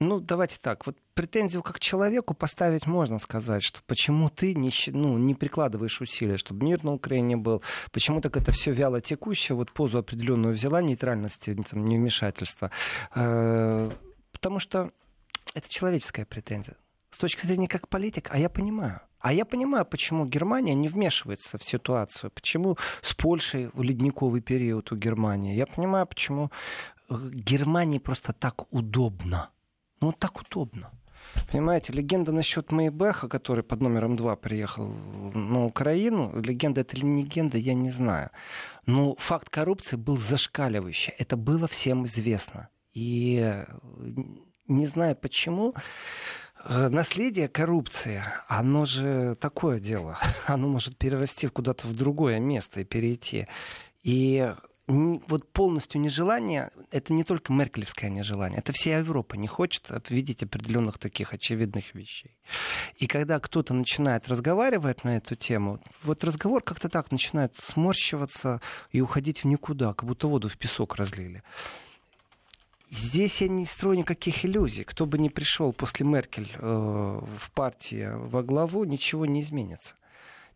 ну, 0.00 0.18
давайте 0.18 0.58
так, 0.60 0.86
вот 0.86 0.96
претензию 1.14 1.62
как 1.62 1.78
человеку 1.78 2.34
поставить 2.34 2.86
можно 2.86 3.18
сказать, 3.18 3.62
что 3.62 3.80
почему 3.86 4.30
ты 4.30 4.54
не, 4.54 4.70
ну, 4.88 5.18
не 5.18 5.34
прикладываешь 5.34 6.00
усилия, 6.00 6.36
чтобы 6.36 6.66
мир 6.66 6.82
на 6.82 6.92
Украине 6.92 7.36
был, 7.36 7.62
почему 7.92 8.20
так 8.20 8.36
это 8.36 8.50
все 8.52 8.72
вяло 8.72 9.00
текущее, 9.00 9.56
вот 9.56 9.72
позу 9.72 9.98
определенную 9.98 10.54
взяла 10.54 10.80
нейтральности, 10.82 11.54
там, 11.70 11.84
невмешательства. 11.84 12.70
Э, 13.14 13.90
потому 14.32 14.58
что 14.58 14.90
это 15.54 15.68
человеческая 15.68 16.24
претензия. 16.24 16.76
С 17.10 17.18
точки 17.18 17.44
зрения 17.46 17.68
как 17.68 17.88
политик, 17.88 18.30
а 18.32 18.38
я 18.38 18.48
понимаю– 18.48 19.00
А 19.20 19.32
я 19.32 19.44
понимаю, 19.44 19.84
почему 19.84 20.24
Германия 20.24 20.74
не 20.74 20.88
вмешивается 20.88 21.58
в 21.58 21.62
ситуацию, 21.62 22.30
почему 22.30 22.76
с 23.02 23.14
Польшей 23.14 23.70
ледниковый 23.74 24.40
период 24.40 24.92
у 24.92 24.96
Германии. 24.96 25.54
Я 25.54 25.66
понимаю, 25.66 26.06
почему 26.06 26.50
э, 27.08 27.14
Германии 27.32 27.98
просто 27.98 28.32
так 28.32 28.72
удобно. 28.72 29.50
Ну, 30.00 30.12
так 30.12 30.40
удобно. 30.40 30.90
Понимаете, 31.50 31.92
легенда 31.92 32.32
насчет 32.32 32.72
Мейбеха, 32.72 33.28
который 33.28 33.62
под 33.62 33.80
номером 33.82 34.16
два 34.16 34.36
приехал 34.36 34.88
на 34.88 35.66
Украину, 35.66 36.40
легенда 36.40 36.80
это 36.80 36.96
или 36.96 37.04
не 37.04 37.24
легенда, 37.24 37.58
я 37.58 37.74
не 37.74 37.90
знаю. 37.90 38.30
Но 38.86 39.14
факт 39.16 39.50
коррупции 39.50 39.96
был 39.96 40.16
зашкаливающий. 40.16 41.12
Это 41.18 41.36
было 41.36 41.68
всем 41.68 42.06
известно. 42.06 42.68
И 42.92 43.38
э, 43.42 43.66
не 44.66 44.86
знаю 44.86 45.16
почему, 45.16 45.74
наследие 46.68 47.48
коррупции, 47.48 48.22
оно 48.48 48.86
же 48.86 49.36
такое 49.40 49.80
дело. 49.80 50.18
Оно 50.46 50.68
может 50.68 50.96
перерасти 50.96 51.48
куда-то 51.48 51.86
в 51.86 51.94
другое 51.94 52.38
место 52.38 52.80
и 52.80 52.84
перейти. 52.84 53.46
И 54.02 54.52
вот 54.90 55.52
полностью 55.52 56.00
нежелание, 56.00 56.70
это 56.90 57.12
не 57.12 57.22
только 57.22 57.52
меркелевское 57.52 58.10
нежелание, 58.10 58.58
это 58.58 58.72
вся 58.72 58.98
Европа 58.98 59.36
не 59.36 59.46
хочет 59.46 59.88
видеть 60.08 60.42
определенных 60.42 60.98
таких 60.98 61.32
очевидных 61.32 61.94
вещей. 61.94 62.36
И 62.96 63.06
когда 63.06 63.38
кто-то 63.38 63.72
начинает 63.72 64.28
разговаривать 64.28 65.04
на 65.04 65.16
эту 65.16 65.36
тему, 65.36 65.80
вот 66.02 66.24
разговор 66.24 66.62
как-то 66.62 66.88
так 66.88 67.12
начинает 67.12 67.54
сморщиваться 67.54 68.60
и 68.90 69.00
уходить 69.00 69.44
в 69.44 69.46
никуда, 69.46 69.94
как 69.94 70.08
будто 70.08 70.26
воду 70.26 70.48
в 70.48 70.56
песок 70.56 70.96
разлили. 70.96 71.42
Здесь 72.90 73.40
я 73.40 73.48
не 73.48 73.64
строю 73.64 73.98
никаких 73.98 74.44
иллюзий. 74.44 74.84
Кто 74.84 75.06
бы 75.06 75.16
ни 75.16 75.28
пришел 75.28 75.72
после 75.72 76.04
Меркель 76.04 76.50
э, 76.54 76.60
в 76.60 77.50
партии 77.52 78.10
во 78.12 78.42
главу, 78.42 78.84
ничего 78.84 79.26
не 79.26 79.42
изменится 79.42 79.94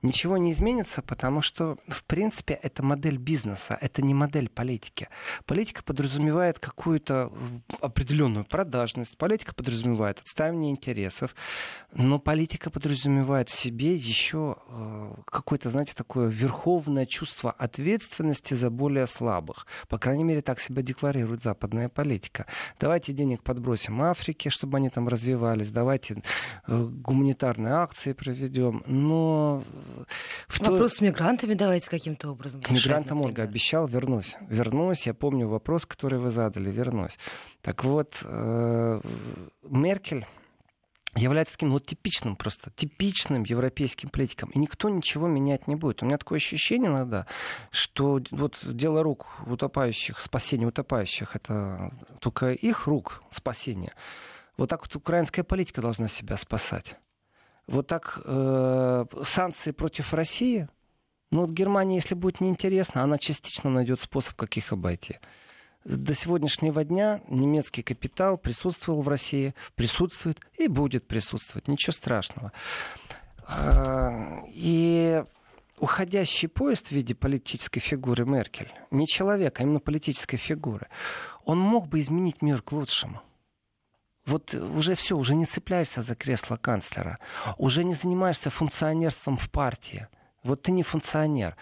ничего 0.05 0.37
не 0.37 0.53
изменится, 0.53 1.03
потому 1.03 1.41
что, 1.41 1.79
в 1.89 2.05
принципе, 2.05 2.55
это 2.55 2.83
модель 2.85 3.17
бизнеса, 3.17 3.77
это 3.81 4.03
не 4.03 4.15
модель 4.15 4.49
политики. 4.49 5.09
Политика 5.47 5.83
подразумевает 5.83 6.59
какую-то 6.59 7.33
э, 7.33 7.75
определенную 7.81 8.45
продажность, 8.45 9.17
политика 9.17 9.55
подразумевает 9.55 10.21
отставление 10.21 10.71
интересов, 10.71 11.35
но 11.93 12.19
политика 12.19 12.71
подразумевает 12.71 13.49
в 13.49 13.55
себе 13.55 13.95
еще 13.95 14.57
э, 14.69 15.15
какое-то, 15.27 15.71
знаете, 15.71 15.95
такое 15.95 16.29
верховное 16.29 17.07
чувство 17.07 17.51
ответственности 17.51 18.55
за 18.55 18.71
более 18.71 19.07
слабых. 19.07 19.67
По 19.89 19.99
крайней 19.99 20.25
мере, 20.25 20.43
так 20.43 20.61
себя 20.61 20.83
декларирует 20.83 21.43
западная 21.43 21.89
политика. 21.89 22.47
Давайте 22.79 23.13
денег 23.13 23.43
подбросим 23.43 24.03
Африке, 24.03 24.51
чтобы 24.51 24.77
они 24.77 24.91
там 24.91 25.09
развивались, 25.09 25.71
давайте 25.71 26.23
э, 26.67 26.85
гуманитарные 26.85 27.73
акции 27.73 28.13
проведем, 28.13 28.83
но 28.87 29.65
в 30.49 30.61
вопрос 30.61 30.93
то... 30.93 30.99
с 30.99 31.01
мигрантами 31.01 31.55
давайте 31.55 31.89
каким-то 31.89 32.31
образом. 32.31 32.61
К 32.61 32.71
мигрантам, 32.71 33.23
Ольга, 33.23 33.43
обещал, 33.43 33.87
вернусь. 33.87 34.37
Вернусь, 34.49 35.07
я 35.07 35.15
помню 35.15 35.49
вопрос, 35.49 35.87
который 35.87 36.19
вы 36.19 36.31
задали, 36.31 36.71
вернусь. 36.71 37.19
Так 37.63 37.85
вот, 37.85 38.19
э, 38.23 39.01
Меркель 39.63 40.27
является 41.17 41.55
таким 41.55 41.71
вот 41.71 41.87
типичным 41.87 42.37
просто, 42.37 42.71
типичным 42.71 43.45
европейским 43.45 44.09
политиком. 44.09 44.51
И 44.51 44.59
никто 44.59 44.89
ничего 44.89 45.29
менять 45.29 45.69
не 45.69 45.77
будет. 45.77 46.03
У 46.03 46.07
меня 46.07 46.19
такое 46.19 46.39
ощущение 46.39 46.91
иногда, 46.91 47.27
что 47.71 48.21
вот 48.31 48.59
дело 48.65 49.03
рук 49.03 49.27
утопающих, 49.47 50.21
спасение 50.21 50.69
утопающих, 50.69 51.37
это 51.37 51.93
только 52.21 52.53
их 52.53 52.87
рук 52.87 53.23
спасение. 53.31 53.93
Вот 54.57 54.69
так 54.69 54.83
вот 54.83 54.95
украинская 54.97 55.45
политика 55.45 55.81
должна 55.83 56.09
себя 56.09 56.37
спасать 56.37 56.97
вот 57.67 57.87
так 57.87 58.21
э, 58.25 59.05
санкции 59.23 59.71
против 59.71 60.13
России, 60.13 60.69
ну 61.31 61.43
вот 61.43 61.51
Германия, 61.51 61.97
если 61.97 62.15
будет 62.15 62.41
неинтересно, 62.41 63.03
она 63.03 63.19
частично 63.19 63.71
найдет 63.71 64.01
способ, 64.01 64.35
как 64.37 64.57
их 64.57 64.73
обойти. 64.73 65.19
До 65.85 66.15
сегодняшнего 66.15 66.85
дня 66.85 67.21
немецкий 67.29 67.83
капитал 67.83 68.39
присутствовал 68.39 69.03
в 69.03 69.09
России, 69.09 69.55
присутствует 69.75 70.41
и 70.57 70.69
будет 70.69 71.07
присутствовать. 71.07 71.69
Ничего 71.69 71.93
страшного. 71.93 72.53
А, 73.47 74.43
и 74.49 75.25
уходящий 75.79 76.49
поезд 76.49 76.89
в 76.89 76.93
виде 76.93 77.15
политической 77.15 77.81
фигуры 77.81 78.25
Меркель, 78.25 78.73
не 78.91 79.07
человека, 79.07 79.63
а 79.63 79.67
именно 79.67 79.81
политической 79.81 80.39
фигуры, 80.39 80.87
он 81.45 81.59
мог 81.59 81.89
бы 81.89 82.01
изменить 82.01 82.41
мир 82.41 82.63
к 82.63 82.73
лучшему 82.73 83.21
вот 84.27 84.55
уже 84.55 84.95
все, 84.95 85.17
уже 85.17 85.35
не 85.35 85.45
цепляешься 85.45 86.03
за 86.03 86.15
кресло 86.15 86.57
канцлера, 86.57 87.19
уже 87.59 87.85
не 87.85 87.95
занимаешься 87.95 88.51
функционерством 88.51 89.37
в 89.37 89.51
партии. 89.51 90.09
Вот 90.43 90.63
ты 90.63 90.73
не 90.73 90.83
функционер. 90.83 91.57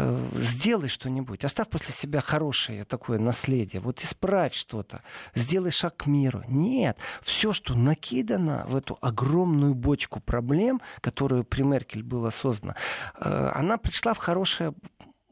Э, 0.00 0.30
сделай 0.34 0.88
что-нибудь, 0.88 1.44
оставь 1.44 1.68
после 1.68 1.92
себя 1.92 2.20
хорошее 2.20 2.84
такое 2.84 3.18
наследие, 3.18 3.80
вот 3.80 4.00
исправь 4.00 4.54
что-то, 4.54 5.02
сделай 5.34 5.72
шаг 5.72 5.96
к 5.96 6.06
миру. 6.06 6.44
Нет, 6.46 6.96
все, 7.22 7.52
что 7.52 7.74
накидано 7.74 8.64
в 8.68 8.76
эту 8.76 8.96
огромную 9.00 9.74
бочку 9.74 10.20
проблем, 10.20 10.80
которую 11.00 11.42
при 11.42 11.62
Меркель 11.62 12.04
было 12.04 12.30
создано, 12.30 12.76
э, 13.16 13.50
она 13.54 13.76
пришла 13.76 14.14
в 14.14 14.18
хорошее 14.18 14.72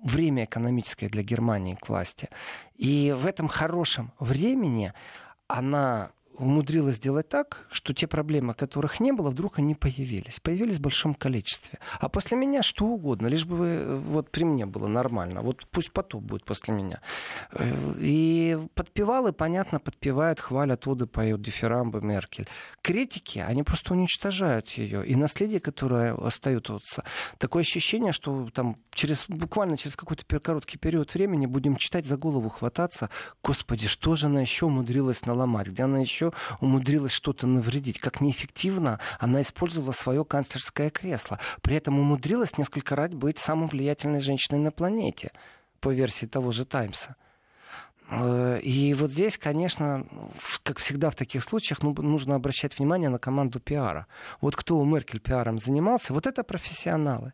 время 0.02 0.44
экономическое 0.44 1.08
для 1.08 1.22
Германии 1.22 1.74
к 1.74 1.88
власти. 1.88 2.28
И 2.74 3.14
в 3.16 3.26
этом 3.26 3.46
хорошем 3.46 4.12
времени 4.18 4.92
она 5.46 6.10
умудрилась 6.38 6.96
сделать 6.96 7.28
так, 7.28 7.66
что 7.70 7.92
те 7.92 8.06
проблемы, 8.06 8.54
которых 8.54 9.00
не 9.00 9.12
было, 9.12 9.30
вдруг 9.30 9.58
они 9.58 9.74
появились. 9.74 10.40
Появились 10.40 10.76
в 10.76 10.80
большом 10.80 11.14
количестве. 11.14 11.78
А 12.00 12.08
после 12.08 12.36
меня 12.36 12.62
что 12.62 12.86
угодно, 12.86 13.26
лишь 13.26 13.44
бы 13.44 13.66
э, 13.66 13.96
вот 13.96 14.30
при 14.30 14.44
мне 14.44 14.66
было 14.66 14.86
нормально. 14.86 15.42
Вот 15.42 15.66
пусть 15.70 15.92
потоп 15.92 16.22
будет 16.22 16.44
после 16.44 16.74
меня. 16.74 17.00
Э, 17.52 17.94
и 17.98 18.58
подпевалы, 18.74 19.32
понятно, 19.32 19.80
подпевают, 19.80 20.40
хвалят 20.40 20.86
оды, 20.86 21.06
поют 21.06 21.42
дифирамбы 21.42 22.00
Меркель. 22.00 22.48
Критики, 22.82 23.38
они 23.38 23.62
просто 23.62 23.94
уничтожают 23.94 24.70
ее. 24.70 25.06
И 25.06 25.16
наследие, 25.16 25.60
которое 25.60 26.14
остается, 26.14 27.04
такое 27.38 27.62
ощущение, 27.62 28.12
что 28.12 28.48
там 28.52 28.76
через, 28.90 29.24
буквально 29.28 29.76
через 29.76 29.96
какой-то 29.96 30.24
короткий 30.40 30.78
период 30.78 31.14
времени 31.14 31.46
будем 31.46 31.76
читать 31.76 32.06
за 32.06 32.16
голову 32.16 32.48
хвататься. 32.48 33.10
Господи, 33.42 33.86
что 33.86 34.16
же 34.16 34.26
она 34.26 34.40
еще 34.40 34.66
умудрилась 34.66 35.24
наломать? 35.26 35.68
Где 35.68 35.84
она 35.84 35.98
еще 35.98 36.25
еще 36.26 36.32
умудрилась 36.60 37.12
что-то 37.12 37.46
навредить. 37.46 37.98
Как 37.98 38.20
неэффективно 38.20 39.00
она 39.18 39.42
использовала 39.42 39.92
свое 39.92 40.24
канцлерское 40.24 40.90
кресло. 40.90 41.38
При 41.62 41.76
этом 41.76 41.98
умудрилась 41.98 42.58
несколько 42.58 42.96
раз 42.96 43.10
быть 43.10 43.38
самой 43.38 43.68
влиятельной 43.68 44.20
женщиной 44.20 44.58
на 44.58 44.70
планете, 44.70 45.32
по 45.80 45.92
версии 45.92 46.26
того 46.26 46.52
же 46.52 46.64
Таймса. 46.64 47.16
Э, 48.10 48.58
и 48.60 48.94
вот 48.94 49.10
здесь, 49.10 49.38
конечно, 49.38 50.06
как 50.62 50.78
всегда 50.78 51.10
в 51.10 51.14
таких 51.14 51.44
случаях, 51.44 51.82
ну, 51.82 51.94
нужно 51.94 52.34
обращать 52.34 52.78
внимание 52.78 53.08
на 53.08 53.18
команду 53.18 53.60
пиара. 53.60 54.06
Вот 54.40 54.56
кто 54.56 54.78
у 54.78 54.84
Меркель 54.84 55.20
пиаром 55.20 55.58
занимался, 55.58 56.12
вот 56.12 56.26
это 56.26 56.42
профессионалы. 56.42 57.32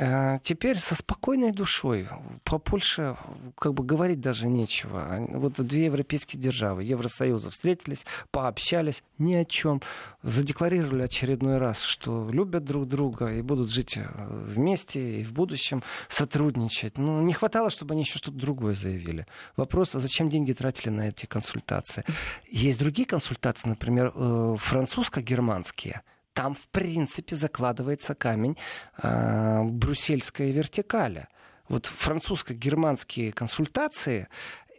Э, 0.00 0.38
теперь 0.44 0.78
со 0.78 0.94
спокойной 0.94 1.50
душой. 1.50 2.08
По 2.44 2.58
Польше 2.58 3.16
как 3.58 3.74
бы 3.74 3.82
говорить 3.82 4.20
даже 4.20 4.46
нечего. 4.46 5.26
Вот 5.30 5.54
две 5.54 5.86
европейские 5.86 6.40
державы, 6.40 6.84
Евросоюза, 6.84 7.50
встретились, 7.50 8.06
пообщались 8.30 9.02
ни 9.18 9.34
о 9.34 9.44
чем. 9.44 9.82
Задекларировали 10.22 11.02
очередной 11.02 11.58
раз, 11.58 11.82
что 11.82 12.30
любят 12.30 12.64
друг 12.64 12.86
друга 12.86 13.32
и 13.34 13.42
будут 13.42 13.72
жить 13.72 13.96
э, 13.96 14.06
вместе 14.46 15.20
и 15.20 15.24
в 15.24 15.32
будущем 15.32 15.82
сотрудничать. 16.08 16.96
Ну, 16.96 17.20
не 17.22 17.32
хватало, 17.32 17.68
чтобы 17.68 17.94
они 17.94 18.02
еще 18.02 18.18
что-то 18.18 18.38
другое 18.38 18.74
заявили. 18.74 19.26
Вопрос, 19.56 19.96
а 19.96 19.98
зачем 19.98 20.30
деньги 20.30 20.52
тратили 20.52 20.90
на 20.90 21.08
эти 21.08 21.26
консультации? 21.26 22.04
Есть 22.48 22.78
другие 22.78 23.06
консультации, 23.06 23.68
например, 23.68 24.12
э, 24.14 24.54
французско-германские– 24.60 26.02
там, 26.38 26.54
в 26.54 26.68
принципе, 26.68 27.34
закладывается 27.34 28.14
камень 28.14 28.56
э, 29.02 29.64
брюссельской 29.64 30.52
вертикали. 30.52 31.26
Вот 31.68 31.86
французско-германские 31.86 33.32
консультации 33.32 34.28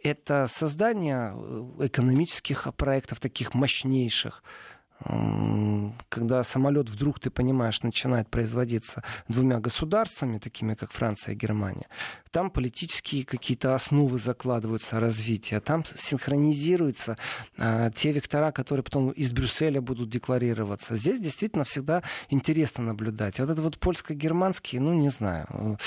это 0.02 0.46
создание 0.46 1.34
э, 1.34 1.86
экономических 1.88 2.74
проектов 2.76 3.20
таких 3.20 3.52
мощнейших, 3.52 4.42
когда 6.08 6.42
самолет 6.42 6.90
вдруг, 6.90 7.20
ты 7.20 7.30
понимаешь, 7.30 7.82
начинает 7.82 8.28
производиться 8.28 9.02
двумя 9.28 9.58
государствами, 9.58 10.38
такими 10.38 10.74
как 10.74 10.92
Франция 10.92 11.34
и 11.34 11.36
Германия, 11.36 11.86
там 12.30 12.50
политические 12.50 13.24
какие-то 13.24 13.74
основы 13.74 14.18
закладываются 14.18 15.00
развития, 15.00 15.60
там 15.60 15.84
синхронизируются 15.96 17.16
а, 17.56 17.90
те 17.90 18.12
вектора, 18.12 18.52
которые 18.52 18.84
потом 18.84 19.10
из 19.10 19.32
Брюсселя 19.32 19.80
будут 19.80 20.10
декларироваться. 20.10 20.96
Здесь 20.96 21.20
действительно 21.20 21.64
всегда 21.64 22.02
интересно 22.28 22.84
наблюдать. 22.84 23.40
Вот 23.40 23.50
это 23.50 23.62
вот 23.62 23.78
польско-германские, 23.78 24.80
ну, 24.80 24.92
не 24.92 25.08
знаю 25.08 25.78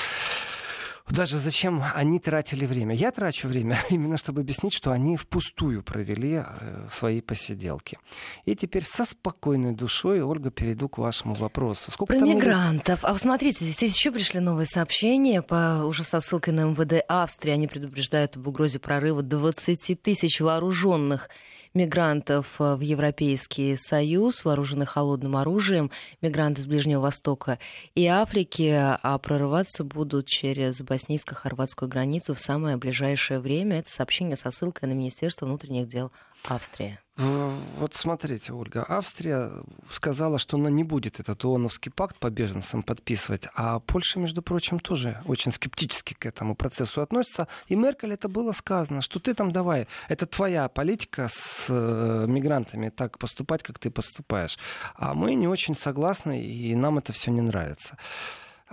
даже 1.10 1.38
зачем 1.38 1.84
они 1.94 2.20
тратили 2.20 2.66
время. 2.66 2.96
Я 2.96 3.12
трачу 3.12 3.48
время 3.48 3.80
именно, 3.90 4.18
чтобы 4.18 4.42
объяснить, 4.42 4.74
что 4.74 4.92
они 4.92 5.18
впустую 5.18 5.84
провели 5.84 6.44
э, 6.46 6.88
свои 6.90 7.22
посиделки. 7.22 8.00
И 8.46 8.56
теперь 8.56 8.84
со 8.86 9.06
спокойной 9.06 9.74
душой, 9.74 10.22
Ольга, 10.22 10.50
перейду 10.50 10.88
к 10.88 10.98
вашему 10.98 11.34
вопросу. 11.34 11.92
Сколько 11.92 12.18
Про 12.18 12.26
мигрантов. 12.26 13.00
Идет? 13.00 13.10
А 13.10 13.18
смотрите, 13.18 13.66
здесь 13.66 13.96
еще 13.96 14.12
пришли 14.12 14.40
новые 14.40 14.66
сообщения 14.66 15.42
по, 15.42 15.84
уже 15.86 16.04
со 16.04 16.20
ссылкой 16.22 16.54
на 16.54 16.62
МВД 16.62 17.04
Австрии. 17.08 17.52
Они 17.52 17.68
предупреждают 17.68 18.38
об 18.38 18.48
угрозе 18.48 18.80
прорыва 18.80 19.22
20 19.22 20.02
тысяч 20.02 20.40
вооруженных 20.40 21.30
мигрантов 21.74 22.56
э, 22.60 22.76
в 22.76 22.82
Европейский 22.82 23.76
Союз, 23.76 24.46
вооруженных 24.46 24.90
холодным 24.90 25.36
оружием, 25.36 25.92
мигранты 26.22 26.62
с 26.62 26.66
Ближнего 26.66 27.02
Востока 27.02 27.60
и 27.96 28.08
Африки, 28.08 28.72
а 28.74 29.18
прорываться 29.20 29.84
будут 29.84 30.28
через 30.28 30.82
боснийско-хорватскую 30.82 31.88
границу 31.88 32.34
в 32.34 32.40
самое 32.40 32.78
ближайшее 32.78 33.40
время. 33.40 33.80
Это 33.80 33.92
сообщение 33.92 34.36
со 34.36 34.52
ссылкой 34.52 34.90
на 34.90 34.94
Министерство 34.94 35.46
внутренних 35.46 35.88
дел 35.88 36.12
Австрия. 36.46 37.03
Вот 37.16 37.94
смотрите, 37.94 38.54
Ольга, 38.54 38.84
Австрия 38.90 39.52
сказала, 39.92 40.40
что 40.40 40.58
она 40.58 40.72
не 40.72 40.84
будет 40.84 41.20
этот 41.20 41.46
ООНовский 41.46 41.92
пакт 41.92 42.18
по 42.18 42.32
беженцам 42.32 42.82
подписывать, 42.82 43.44
а 43.56 43.80
Польша, 43.80 44.20
между 44.20 44.42
прочим, 44.42 44.80
тоже 44.80 45.22
очень 45.26 45.52
скептически 45.52 46.16
к 46.16 46.26
этому 46.26 46.56
процессу 46.56 47.04
относится. 47.04 47.48
И 47.68 47.76
Меркель 47.76 48.14
это 48.14 48.30
было 48.30 48.52
сказано, 48.52 49.04
что 49.04 49.20
ты 49.20 49.36
там 49.36 49.52
давай, 49.52 49.88
это 50.10 50.26
твоя 50.26 50.68
политика 50.70 51.28
с 51.30 51.68
э, 51.70 52.26
мигрантами 52.28 52.90
так 52.90 53.20
поступать, 53.20 53.62
как 53.62 53.78
ты 53.78 53.92
поступаешь. 53.92 54.58
А 54.96 55.14
мы 55.14 55.36
не 55.36 55.48
очень 55.48 55.76
согласны, 55.76 56.44
и 56.44 56.74
нам 56.74 56.98
это 56.98 57.14
все 57.14 57.30
не 57.30 57.42
нравится. 57.42 57.98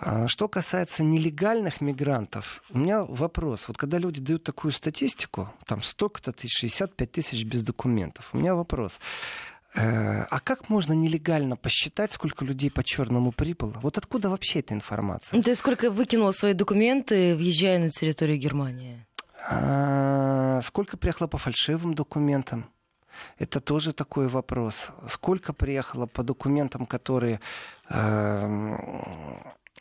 А 0.02 0.26
что 0.28 0.48
касается 0.48 1.04
нелегальных 1.04 1.82
мигрантов, 1.82 2.62
у 2.70 2.78
меня 2.78 3.04
вопрос. 3.04 3.68
Вот 3.68 3.76
когда 3.76 3.98
люди 3.98 4.18
дают 4.18 4.44
такую 4.44 4.72
статистику, 4.72 5.52
там 5.66 5.82
столько-то 5.82 6.32
тысяч, 6.32 6.58
65 6.58 7.12
тысяч 7.12 7.44
без 7.44 7.62
документов, 7.62 8.30
у 8.32 8.38
меня 8.38 8.54
вопрос. 8.54 8.98
Э, 9.74 10.22
а 10.22 10.40
как 10.40 10.70
можно 10.70 10.94
нелегально 10.94 11.56
посчитать, 11.56 12.12
сколько 12.12 12.46
людей 12.46 12.70
по 12.70 12.82
черному 12.82 13.30
прибыло? 13.30 13.78
Вот 13.82 13.98
откуда 13.98 14.30
вообще 14.30 14.60
эта 14.60 14.72
информация? 14.72 15.36
Ну, 15.36 15.42
то 15.42 15.50
есть 15.50 15.60
сколько 15.60 15.90
выкинуло 15.90 16.32
свои 16.32 16.54
документы, 16.54 17.36
въезжая 17.36 17.78
на 17.78 17.90
территорию 17.90 18.38
Германии? 18.38 19.06
А, 19.50 20.62
сколько 20.62 20.96
приехало 20.96 21.26
по 21.28 21.36
фальшивым 21.36 21.92
документам? 21.92 22.70
Это 23.38 23.60
тоже 23.60 23.92
такой 23.92 24.28
вопрос. 24.28 24.92
Сколько 25.08 25.52
приехало 25.52 26.06
по 26.06 26.22
документам, 26.22 26.86
которые 26.86 27.40
э, 27.90 28.80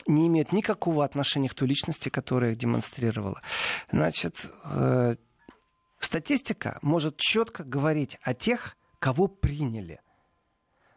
не 0.07 0.27
имеет 0.27 0.51
никакого 0.51 1.03
отношения 1.03 1.49
к 1.49 1.53
той 1.53 1.67
личности, 1.67 2.09
которая 2.09 2.51
их 2.51 2.57
демонстрировала. 2.57 3.41
Значит, 3.91 4.37
э, 4.65 5.15
статистика 5.99 6.79
может 6.81 7.17
четко 7.17 7.63
говорить 7.63 8.17
о 8.21 8.33
тех, 8.33 8.77
кого 8.99 9.27
приняли. 9.27 9.99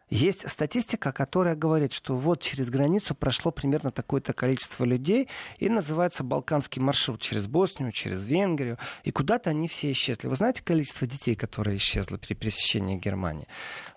Есть 0.09 0.47
статистика, 0.47 1.11
которая 1.11 1.55
говорит, 1.55 1.91
что 1.91 2.15
вот 2.15 2.39
через 2.39 2.69
границу 2.69 3.15
прошло 3.15 3.51
примерно 3.51 3.89
такое-то 3.89 4.33
количество 4.33 4.83
людей, 4.83 5.27
и 5.57 5.69
называется 5.69 6.23
Балканский 6.23 6.81
маршрут 6.83 7.19
через 7.19 7.47
Боснию, 7.47 7.91
через 7.91 8.27
Венгрию, 8.27 8.77
и 9.03 9.11
куда-то 9.11 9.49
они 9.49 9.67
все 9.67 9.91
исчезли. 9.91 10.27
Вы 10.27 10.35
знаете 10.35 10.61
количество 10.61 11.07
детей, 11.07 11.35
которые 11.35 11.77
исчезло 11.77 12.17
при 12.17 12.35
пересечении 12.35 12.97
Германии? 12.97 13.47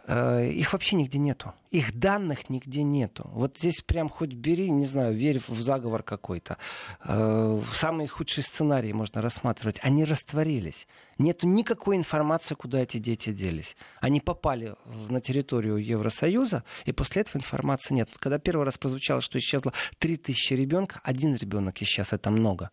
Э, 0.09 0.49
их 0.49 0.73
вообще 0.73 0.97
нигде 0.97 1.19
нету. 1.19 1.53
Их 1.71 1.99
данных 1.99 2.49
нигде 2.49 2.83
нету. 2.85 3.29
Вот 3.33 3.59
здесь 3.59 3.81
прям 3.81 4.09
хоть 4.09 4.33
бери, 4.33 4.71
не 4.71 4.87
знаю, 4.87 5.15
верь 5.15 5.41
в 5.47 5.61
заговор 5.61 6.03
какой-то. 6.03 6.59
Э, 7.05 7.61
самые 7.73 8.07
худшие 8.07 8.45
сценарии 8.45 8.93
можно 8.93 9.21
рассматривать. 9.21 9.81
Они 9.83 10.05
растворились. 10.05 10.87
Нету 11.19 11.49
никакой 11.49 11.97
информации, 11.97 12.55
куда 12.55 12.81
эти 12.81 12.99
дети 12.99 13.33
делись. 13.33 13.77
Они 14.01 14.21
попали 14.21 14.77
на 15.09 15.21
территорию 15.21 15.77
Евросоюза, 15.79 16.63
и 16.85 16.93
после 16.93 17.23
этого 17.23 17.39
информации 17.39 17.95
нет. 17.95 18.11
Когда 18.19 18.39
первый 18.39 18.65
раз 18.65 18.79
прозвучало, 18.79 19.21
что 19.21 19.39
исчезло 19.39 19.73
3000 19.99 20.55
ребенка, 20.55 21.01
один 21.03 21.35
ребенок 21.35 21.83
исчез, 21.83 22.13
это 22.13 22.31
много 22.31 22.71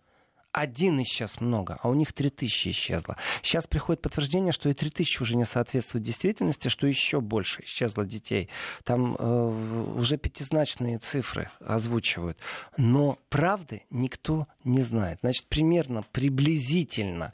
один 0.54 1.02
исчез 1.02 1.42
много, 1.42 1.80
а 1.82 1.90
у 1.90 1.96
них 1.96 2.14
три 2.14 2.30
тысячи 2.30 2.70
исчезло. 2.70 3.18
Сейчас 3.42 3.66
приходит 3.66 4.02
подтверждение, 4.02 4.54
что 4.54 4.70
и 4.70 4.74
три 4.74 4.92
тысячи 4.92 5.22
уже 5.22 5.36
не 5.36 5.46
соответствует 5.46 6.06
действительности, 6.06 6.70
что 6.70 6.86
еще 6.86 7.20
больше 7.22 7.64
исчезло 7.64 8.06
детей. 8.06 8.50
Там 8.84 9.16
э, 9.18 9.94
уже 9.98 10.18
пятизначные 10.18 11.00
цифры 11.00 11.50
озвучивают. 11.60 12.38
Но 12.78 13.18
правды 13.30 13.84
никто 13.90 14.48
не 14.64 14.82
знает. 14.82 15.20
Значит, 15.22 15.48
примерно, 15.48 16.04
приблизительно 16.12 17.34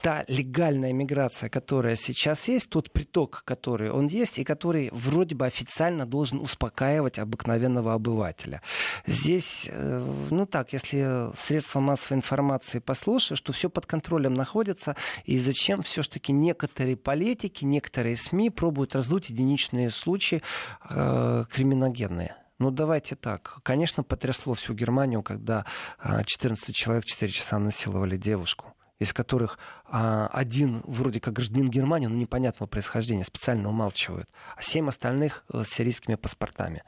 та 0.00 0.24
легальная 0.28 0.92
миграция, 0.92 1.50
которая 1.50 1.96
сейчас 1.96 2.46
есть, 2.46 2.70
тот 2.70 2.92
приток, 2.92 3.42
который 3.44 3.90
он 3.90 4.06
есть, 4.06 4.38
и 4.38 4.44
который 4.44 4.90
вроде 4.92 5.34
бы 5.34 5.44
официально 5.44 6.06
должен 6.06 6.38
успокаивать 6.38 7.18
обыкновенного 7.18 7.94
обывателя. 7.94 8.62
Здесь, 9.06 9.66
э, 9.68 10.26
ну 10.30 10.46
так, 10.46 10.72
если 10.72 11.36
средства 11.36 11.80
массовой 11.80 12.18
информации 12.18 12.59
информации 12.60 12.78
послушаю, 12.78 13.36
что 13.36 13.52
все 13.52 13.68
под 13.68 13.86
контролем 13.86 14.34
находится, 14.34 14.96
и 15.24 15.38
зачем 15.38 15.82
все-таки 15.82 16.32
некоторые 16.32 16.96
политики, 16.96 17.64
некоторые 17.64 18.16
СМИ 18.16 18.50
пробуют 18.50 18.94
раздуть 18.94 19.30
единичные 19.30 19.90
случаи 19.90 20.42
э, 20.88 21.44
криминогенные. 21.50 22.36
Ну, 22.58 22.70
давайте 22.70 23.16
так. 23.16 23.60
Конечно, 23.62 24.02
потрясло 24.02 24.52
всю 24.52 24.74
Германию, 24.74 25.22
когда 25.22 25.64
14 26.02 26.68
э, 26.68 26.72
человек 26.72 27.04
4 27.04 27.32
часа 27.32 27.58
насиловали 27.58 28.16
девушку 28.16 28.74
из 28.98 29.14
которых 29.14 29.58
а, 29.86 30.28
один 30.30 30.82
вроде 30.84 31.20
как 31.20 31.32
гражданин 31.32 31.70
Германии, 31.70 32.06
но 32.06 32.16
непонятного 32.16 32.68
происхождения, 32.68 33.24
специально 33.24 33.66
умалчивают, 33.66 34.28
а 34.56 34.60
семь 34.60 34.90
остальных 34.90 35.42
э, 35.54 35.64
с 35.64 35.70
сирийскими 35.70 36.16
паспортами. 36.16 36.82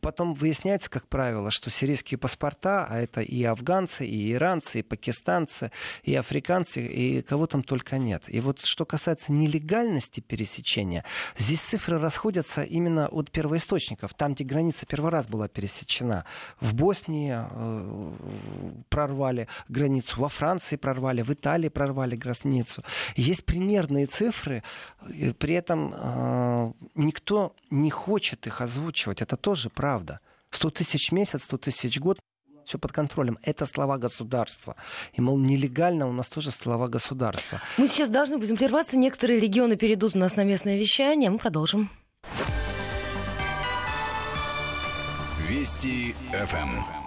Потом 0.00 0.34
выясняется, 0.34 0.90
как 0.90 1.08
правило, 1.08 1.50
что 1.50 1.70
сирийские 1.70 2.18
паспорта, 2.18 2.86
а 2.88 3.00
это 3.00 3.20
и 3.20 3.42
афганцы, 3.44 4.06
и 4.06 4.32
иранцы, 4.32 4.80
и 4.80 4.82
пакистанцы, 4.82 5.70
и 6.02 6.14
африканцы, 6.14 6.84
и 6.84 7.22
кого 7.22 7.46
там 7.46 7.62
только 7.62 7.98
нет. 7.98 8.24
И 8.28 8.40
вот 8.40 8.60
что 8.60 8.84
касается 8.84 9.32
нелегальности 9.32 10.20
пересечения, 10.20 11.04
здесь 11.36 11.60
цифры 11.60 11.98
расходятся 11.98 12.62
именно 12.62 13.08
от 13.08 13.30
первоисточников, 13.30 14.14
там, 14.14 14.34
где 14.34 14.44
граница 14.44 14.86
первый 14.86 15.10
раз 15.10 15.26
была 15.26 15.48
пересечена. 15.48 16.24
В 16.60 16.74
Боснии 16.74 17.34
э, 17.34 18.12
прорвали 18.88 19.48
границу, 19.68 20.20
во 20.20 20.28
Франции 20.28 20.76
прорвали, 20.76 21.22
в 21.22 21.30
Италии 21.32 21.68
прорвали 21.68 22.16
границу. 22.16 22.82
Есть 23.16 23.44
примерные 23.44 24.06
цифры, 24.06 24.62
при 25.38 25.54
этом 25.54 25.92
э, 25.94 26.72
никто 26.94 27.54
не 27.70 27.90
хочет 27.90 28.46
их 28.46 28.60
озвучивать. 28.60 29.22
Это 29.22 29.36
тоже 29.52 29.68
правда. 29.68 30.20
100 30.50 30.70
тысяч 30.70 31.10
в 31.10 31.12
месяц, 31.12 31.44
100 31.44 31.58
тысяч 31.58 31.98
в 31.98 32.00
год, 32.00 32.18
все 32.64 32.78
под 32.78 32.92
контролем. 32.92 33.38
Это 33.42 33.66
слова 33.66 33.98
государства. 33.98 34.76
И, 35.12 35.20
мол, 35.20 35.38
нелегально 35.38 36.08
у 36.08 36.12
нас 36.12 36.28
тоже 36.28 36.50
слова 36.50 36.88
государства. 36.88 37.60
Мы 37.76 37.86
сейчас 37.86 38.08
должны 38.08 38.38
будем 38.38 38.56
прерваться. 38.56 38.96
Некоторые 38.96 39.40
регионы 39.40 39.76
перейдут 39.76 40.16
у 40.16 40.18
нас 40.18 40.36
на 40.36 40.44
местное 40.44 40.78
вещание. 40.78 41.28
Мы 41.28 41.38
продолжим. 41.38 41.90
Вести 45.50 46.14
ФМ. 46.32 47.01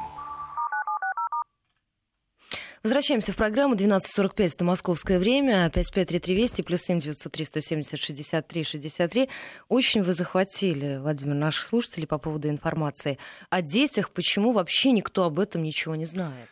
Возвращаемся 2.86 3.32
в 3.32 3.36
программу 3.36 3.74
12.45, 3.74 4.46
это 4.54 4.64
московское 4.64 5.18
время, 5.18 5.72
553320, 5.72 6.64
плюс 6.64 6.82
7 6.82 7.00
370 7.02 8.00
63 8.00 8.64
63. 8.64 9.30
Очень 9.70 10.04
вы 10.04 10.14
захватили, 10.14 10.98
Владимир, 10.98 11.34
наших 11.34 11.66
слушателей 11.66 12.06
по 12.06 12.20
поводу 12.20 12.48
информации 12.48 13.18
о 13.50 13.64
детях. 13.64 14.12
Почему 14.12 14.52
вообще 14.52 14.92
никто 14.92 15.24
об 15.24 15.40
этом 15.40 15.64
ничего 15.64 15.96
не 15.96 16.06
знает? 16.06 16.48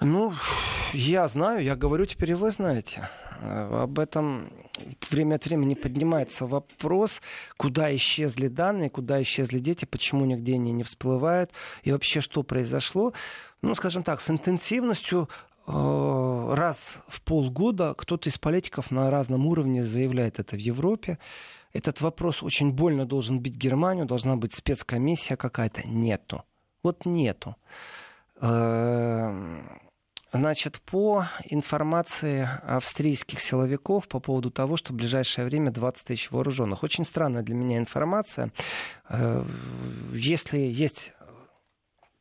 Ну, 0.00 0.34
я 0.92 1.26
знаю, 1.28 1.64
я 1.64 1.76
говорю, 1.76 2.04
теперь 2.04 2.32
и 2.32 2.34
вы 2.34 2.50
знаете. 2.50 3.08
Об 3.40 3.98
этом 3.98 4.50
время 5.10 5.36
от 5.36 5.46
времени 5.46 5.72
поднимается 5.72 6.44
вопрос, 6.44 7.22
куда 7.56 7.94
исчезли 7.96 8.48
данные, 8.48 8.90
куда 8.90 9.22
исчезли 9.22 9.60
дети, 9.60 9.86
почему 9.86 10.26
нигде 10.26 10.54
они 10.54 10.72
не 10.72 10.82
всплывают, 10.82 11.52
и 11.84 11.92
вообще 11.92 12.20
что 12.20 12.42
произошло. 12.42 13.14
Ну, 13.62 13.74
скажем 13.74 14.02
так, 14.02 14.20
с 14.20 14.28
интенсивностью 14.28 15.30
Э, 15.30 15.53
раз 15.66 16.98
в 17.08 17.22
полгода 17.22 17.94
кто-то 17.94 18.28
из 18.28 18.38
политиков 18.38 18.90
на 18.90 19.10
разном 19.10 19.46
уровне 19.46 19.84
заявляет 19.84 20.38
это 20.38 20.56
в 20.56 20.58
Европе. 20.58 21.18
Этот 21.72 22.00
вопрос 22.00 22.42
очень 22.42 22.70
больно 22.70 23.04
должен 23.04 23.40
бить 23.40 23.56
Германию, 23.56 24.06
должна 24.06 24.36
быть 24.36 24.54
спецкомиссия 24.54 25.36
какая-то. 25.36 25.86
Нету. 25.88 26.44
Вот 26.82 27.04
нету. 27.04 27.56
Э, 28.40 29.62
значит, 30.32 30.80
по 30.82 31.26
информации 31.44 32.48
австрийских 32.64 33.40
силовиков 33.40 34.06
по 34.06 34.20
поводу 34.20 34.50
того, 34.50 34.76
что 34.76 34.92
в 34.92 34.96
ближайшее 34.96 35.46
время 35.46 35.72
20 35.72 36.06
тысяч 36.06 36.30
вооруженных. 36.30 36.82
Очень 36.82 37.04
странная 37.04 37.42
для 37.42 37.54
меня 37.54 37.78
информация. 37.78 38.52
Э, 39.08 39.44
если 40.12 40.58
есть 40.58 41.12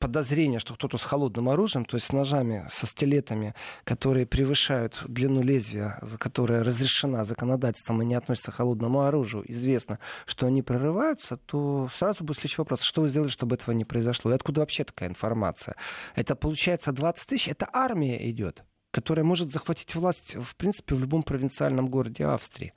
подозрение, 0.04 0.60
что 0.60 0.74
кто-то 0.74 0.98
с 0.98 1.04
холодным 1.06 1.48
оружием, 1.48 1.86
то 1.86 1.96
есть 1.96 2.08
с 2.08 2.12
ножами, 2.12 2.66
со 2.68 2.86
стилетами, 2.86 3.56
которые 3.86 4.26
превышают 4.26 5.02
длину 5.08 5.42
лезвия, 5.42 5.98
которая 6.20 6.62
разрешена 6.62 7.24
законодательством 7.24 8.02
и 8.02 8.06
не 8.06 8.16
относится 8.16 8.52
к 8.52 8.56
холодному 8.56 9.06
оружию, 9.06 9.50
известно, 9.50 10.00
что 10.26 10.46
они 10.46 10.62
прорываются, 10.62 11.38
то 11.38 11.88
сразу 11.98 12.26
будет 12.26 12.36
следующий 12.36 12.60
вопрос. 12.62 12.82
Что 12.82 13.02
вы 13.02 13.08
сделали, 13.08 13.30
чтобы 13.30 13.56
этого 13.56 13.74
не 13.74 13.86
произошло? 13.86 14.32
И 14.32 14.36
откуда 14.36 14.60
вообще 14.60 14.84
такая 14.84 15.08
информация? 15.08 15.76
Это 16.16 16.36
получается 16.36 16.92
20 16.92 17.26
тысяч? 17.26 17.48
Это 17.48 17.70
армия 17.72 18.30
идет 18.30 18.66
которая 18.94 19.26
может 19.26 19.52
захватить 19.52 19.96
власть, 19.96 20.36
в 20.36 20.56
принципе, 20.56 20.94
в 20.94 21.00
любом 21.00 21.24
провинциальном 21.24 21.88
городе 21.88 22.26
Австрии. 22.26 22.74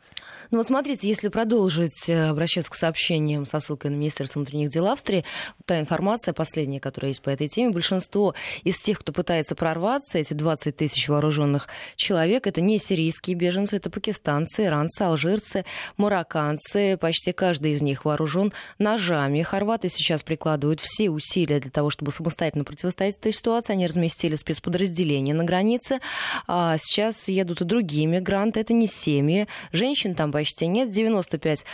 Ну 0.51 0.59
вот 0.59 0.67
смотрите, 0.67 1.07
если 1.07 1.29
продолжить 1.29 2.09
э, 2.09 2.29
обращаться 2.31 2.71
к 2.71 2.75
сообщениям 2.75 3.45
со 3.45 3.61
ссылкой 3.61 3.91
на 3.91 3.97
Министерство 3.97 4.39
внутренних 4.39 4.71
дел 4.71 4.87
Австрии, 4.87 5.27
та 5.67 5.79
информация 5.79 6.33
последняя, 6.33 6.81
которая 6.81 7.11
есть 7.11 7.21
по 7.21 7.29
этой 7.29 7.49
теме, 7.49 7.71
большинство 7.71 8.35
из 8.65 8.79
тех, 8.81 9.01
кто 9.01 9.13
пытается 9.13 9.55
прорваться, 9.55 10.17
эти 10.17 10.33
20 10.33 10.75
тысяч 10.75 11.07
вооруженных 11.09 11.69
человек, 11.97 12.47
это 12.47 12.63
не 12.63 12.79
сирийские 12.79 13.37
беженцы, 13.37 13.77
это 13.77 13.91
пакистанцы, 13.91 14.65
иранцы, 14.65 15.03
алжирцы, 15.03 15.67
марокканцы, 15.99 16.97
почти 16.97 17.33
каждый 17.33 17.73
из 17.73 17.83
них 17.83 18.07
вооружен 18.07 18.55
ножами. 18.79 19.43
Хорваты 19.43 19.91
сейчас 19.91 20.23
прикладывают 20.23 20.81
все 20.81 21.11
усилия 21.11 21.61
для 21.61 21.71
того, 21.71 21.91
чтобы 21.91 22.11
самостоятельно 22.11 22.65
противостоять 22.65 23.17
этой 23.17 23.33
ситуации. 23.33 23.75
Они 23.75 23.87
разместили 23.87 24.37
спецподразделения 24.37 25.35
на 25.35 25.45
границе. 25.45 26.01
А 26.47 26.77
сейчас 26.79 27.29
едут 27.29 27.61
и 27.61 27.65
другие 27.65 28.07
мигранты. 28.07 28.61
Это 28.61 28.73
не 28.73 28.87
семьи. 28.87 29.47
Женщин 29.73 30.15
там 30.15 30.33
почти 30.33 30.67
нет. 30.67 30.89
95% 30.89 31.65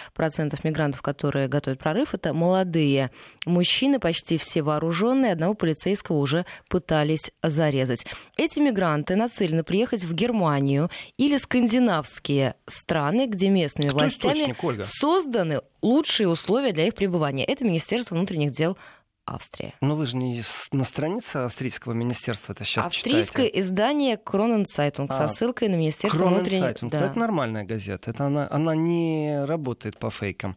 мигрантов, 0.63 1.03
которые 1.03 1.49
готовят 1.49 1.79
прорыв, 1.79 2.15
это 2.15 2.33
молодые 2.33 3.11
мужчины, 3.47 3.99
почти 3.99 4.37
все 4.37 4.63
вооруженные. 4.63 5.33
Одного 5.33 5.55
полицейского 5.55 6.19
уже 6.19 6.47
пытались 6.69 7.31
зарезать. 7.43 8.07
Эти 8.37 8.59
мигранты 8.59 9.17
нацелены 9.17 9.65
приехать 9.65 10.05
в 10.05 10.15
Германию 10.15 10.91
или 11.17 11.37
скандинавские 11.37 12.55
страны, 12.67 13.27
где 13.27 13.49
местными 13.49 13.89
Кто 13.89 13.99
властями 13.99 14.55
созданы 14.85 15.61
лучшие 15.83 16.29
условия 16.29 16.73
для 16.73 16.87
их 16.87 16.95
пребывания. 16.95 17.45
Это 17.45 17.65
Министерство 17.65 18.15
внутренних 18.15 18.53
дел 18.53 18.77
Австрия. 19.25 19.75
Но 19.81 19.95
вы 19.95 20.07
же 20.07 20.17
не 20.17 20.43
на 20.73 20.85
странице 20.85 21.37
австрийского 21.37 21.93
министерства 21.93 22.53
это 22.53 22.65
сейчас 22.65 22.87
Австрийское 22.87 23.47
читаете. 23.47 23.61
издание 23.61 24.17
Kronen 24.17 24.60
Zeitung 24.60 25.11
а, 25.13 25.15
со 25.15 25.29
ссылкой 25.29 25.69
на 25.69 25.77
Министерство 25.77 26.27
внутренних. 26.27 26.77
Да. 26.91 27.07
Это 27.07 27.19
нормальная 27.19 27.65
газета. 27.65 28.11
Это 28.11 28.27
она, 28.27 28.49
она 28.51 28.75
не 28.75 29.45
работает 29.45 29.99
по 29.99 30.11
фейкам. 30.11 30.57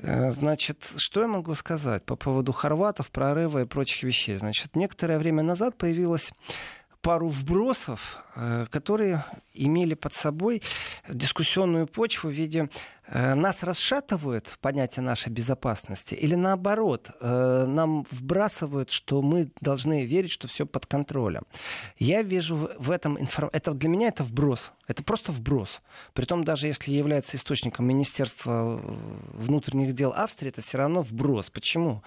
Э, 0.00 0.30
значит, 0.32 0.92
что 0.96 1.20
я 1.20 1.28
могу 1.28 1.54
сказать 1.54 2.04
по 2.04 2.16
поводу 2.16 2.52
хорватов, 2.52 3.10
прорыва 3.10 3.62
и 3.62 3.64
прочих 3.64 4.02
вещей? 4.02 4.36
Значит, 4.36 4.74
некоторое 4.74 5.18
время 5.18 5.42
назад 5.42 5.76
появилась 5.76 6.32
пару 7.00 7.28
вбросов, 7.28 8.18
э, 8.34 8.66
которые 8.70 9.24
имели 9.52 9.94
под 9.94 10.14
собой 10.14 10.62
дискуссионную 11.08 11.86
почву 11.86 12.30
в 12.30 12.32
виде 12.32 12.70
нас 13.12 13.62
расшатывают 13.62 14.56
понятие 14.60 15.02
нашей 15.02 15.30
безопасности 15.30 16.14
или 16.14 16.34
наоборот, 16.34 17.10
э, 17.20 17.64
нам 17.66 18.06
вбрасывают, 18.10 18.90
что 18.90 19.22
мы 19.22 19.50
должны 19.60 20.04
верить, 20.06 20.30
что 20.30 20.48
все 20.48 20.66
под 20.66 20.86
контролем. 20.86 21.42
Я 21.98 22.22
вижу 22.22 22.70
в 22.78 22.90
этом 22.90 23.20
информ... 23.20 23.50
это 23.52 23.72
для 23.74 23.88
меня 23.88 24.08
это 24.08 24.24
вброс. 24.24 24.72
Это 24.86 25.02
просто 25.02 25.32
вброс. 25.32 25.80
Притом 26.12 26.44
даже 26.44 26.66
если 26.66 26.92
является 26.92 27.36
источником 27.36 27.86
Министерства 27.86 28.80
э, 28.82 29.08
внутренних 29.32 29.92
дел 29.92 30.12
Австрии, 30.14 30.48
это 30.48 30.60
все 30.60 30.78
равно 30.78 31.02
вброс. 31.02 31.50
Почему? 31.50 32.02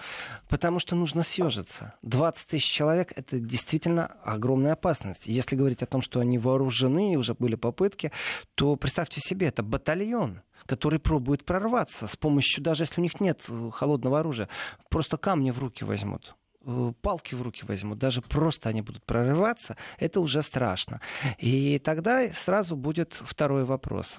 Потому 0.48 0.78
что 0.78 0.94
нужно 0.94 1.22
съежиться. 1.22 1.94
20 2.02 2.46
тысяч 2.46 2.70
человек— 2.70 3.12
это 3.16 3.38
действительно 3.38 4.06
огромная 4.24 4.72
опасность. 4.72 5.26
Если 5.26 5.56
говорить 5.56 5.82
о 5.82 5.86
том, 5.86 6.02
что 6.02 6.20
они 6.20 6.38
вооружены, 6.38 7.12
и 7.12 7.16
уже 7.16 7.34
были 7.34 7.54
попытки, 7.54 8.12
то 8.54 8.76
представьте 8.76 9.20
себе, 9.20 9.48
это 9.48 9.62
батальон 9.62 10.42
который 10.66 10.98
пробует 10.98 11.44
прорваться 11.44 12.06
с 12.06 12.16
помощью, 12.16 12.62
даже 12.62 12.84
если 12.84 13.00
у 13.00 13.02
них 13.02 13.20
нет 13.20 13.44
э, 13.48 13.70
холодного 13.72 14.20
оружия, 14.20 14.48
просто 14.88 15.16
камни 15.16 15.50
в 15.50 15.58
руки 15.58 15.84
возьмут 15.84 16.34
э, 16.64 16.92
палки 17.02 17.34
в 17.34 17.42
руки 17.42 17.64
возьмут, 17.66 17.98
даже 17.98 18.22
просто 18.22 18.68
они 18.68 18.82
будут 18.82 19.04
прорываться, 19.04 19.76
это 19.98 20.20
уже 20.20 20.42
страшно. 20.42 21.00
И 21.38 21.78
тогда 21.78 22.28
сразу 22.28 22.76
будет 22.76 23.14
второй 23.14 23.64
вопрос. 23.64 24.18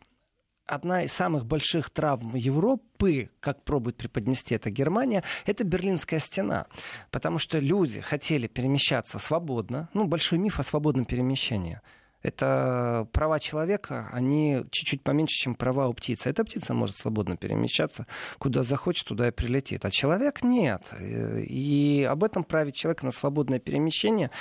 Одна 0.70 1.04
из 1.04 1.12
самых 1.12 1.48
больших 1.48 1.90
травм 1.90 2.36
Европы, 2.36 3.32
как 3.40 3.64
пробует 3.64 3.98
преподнести 3.98 4.54
это 4.54 4.70
Германия, 4.70 5.24
это 5.48 5.64
Берлинская 5.64 6.20
стена. 6.20 6.68
Потому 7.10 7.40
что 7.40 7.58
люди 7.58 8.02
хотели 8.02 8.46
перемещаться 8.46 9.18
свободно. 9.18 9.90
Ну, 9.96 10.06
большой 10.06 10.38
миф 10.38 10.60
о 10.60 10.64
свободном 10.64 11.06
перемещении 11.06 11.82
это 12.22 13.07
права 13.13 13.39
человека, 13.39 14.09
они 14.11 14.65
чуть-чуть 14.72 15.03
поменьше, 15.03 15.36
чем 15.36 15.55
права 15.55 15.88
у 15.88 15.93
птицы. 15.93 16.30
Эта 16.30 16.43
птица 16.43 16.74
может 16.74 16.97
свободно 16.97 17.38
перемещаться, 17.38 18.07
куда 18.38 18.63
захочет, 18.63 19.07
туда 19.07 19.30
и 19.30 19.32
прилетит. 19.32 19.86
А 19.86 19.91
человек 19.91 20.43
нет. 20.43 20.84
И 20.99 22.05
об 22.09 22.24
этом 22.24 22.43
праве 22.43 22.72
человека 22.72 23.05
на 23.05 23.11
свободное 23.11 23.59
перемещение 23.59 24.32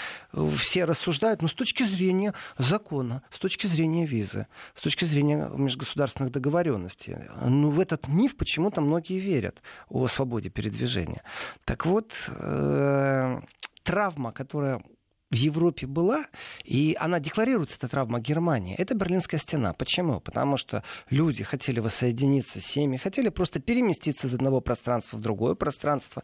все 0.56 0.84
рассуждают, 0.84 1.40
но 1.40 1.48
с 1.48 1.54
точки 1.54 1.84
зрения 1.84 2.34
закона, 2.56 3.22
с 3.30 3.38
точки 3.38 3.66
зрения 3.66 4.06
визы, 4.06 4.46
с 4.74 4.82
точки 4.82 5.04
зрения 5.04 5.48
межгосударственных 5.54 6.32
договоренностей. 6.32 7.16
Ну, 7.44 7.70
в 7.70 7.78
этот 7.78 8.08
миф 8.08 8.36
почему-то 8.36 8.80
многие 8.80 9.18
верят 9.18 9.62
о 9.88 10.08
свободе 10.08 10.50
передвижения. 10.50 11.22
Так 11.64 11.86
вот, 11.86 12.12
э, 12.28 13.40
травма, 13.84 14.32
которая 14.32 14.82
в 15.30 15.34
Европе 15.34 15.86
была, 15.86 16.24
и 16.64 16.96
она 16.98 17.20
декларируется, 17.20 17.76
эта 17.76 17.88
травма 17.88 18.20
Германии, 18.20 18.74
это 18.76 18.94
Берлинская 18.94 19.38
стена. 19.38 19.74
Почему? 19.74 20.20
Потому 20.20 20.56
что 20.56 20.82
люди 21.10 21.44
хотели 21.44 21.80
воссоединиться 21.80 22.60
с 22.60 22.64
семьями, 22.64 22.96
хотели 22.96 23.28
просто 23.28 23.60
переместиться 23.60 24.26
из 24.26 24.34
одного 24.34 24.60
пространства 24.60 25.16
в 25.18 25.20
другое 25.20 25.54
пространство, 25.54 26.22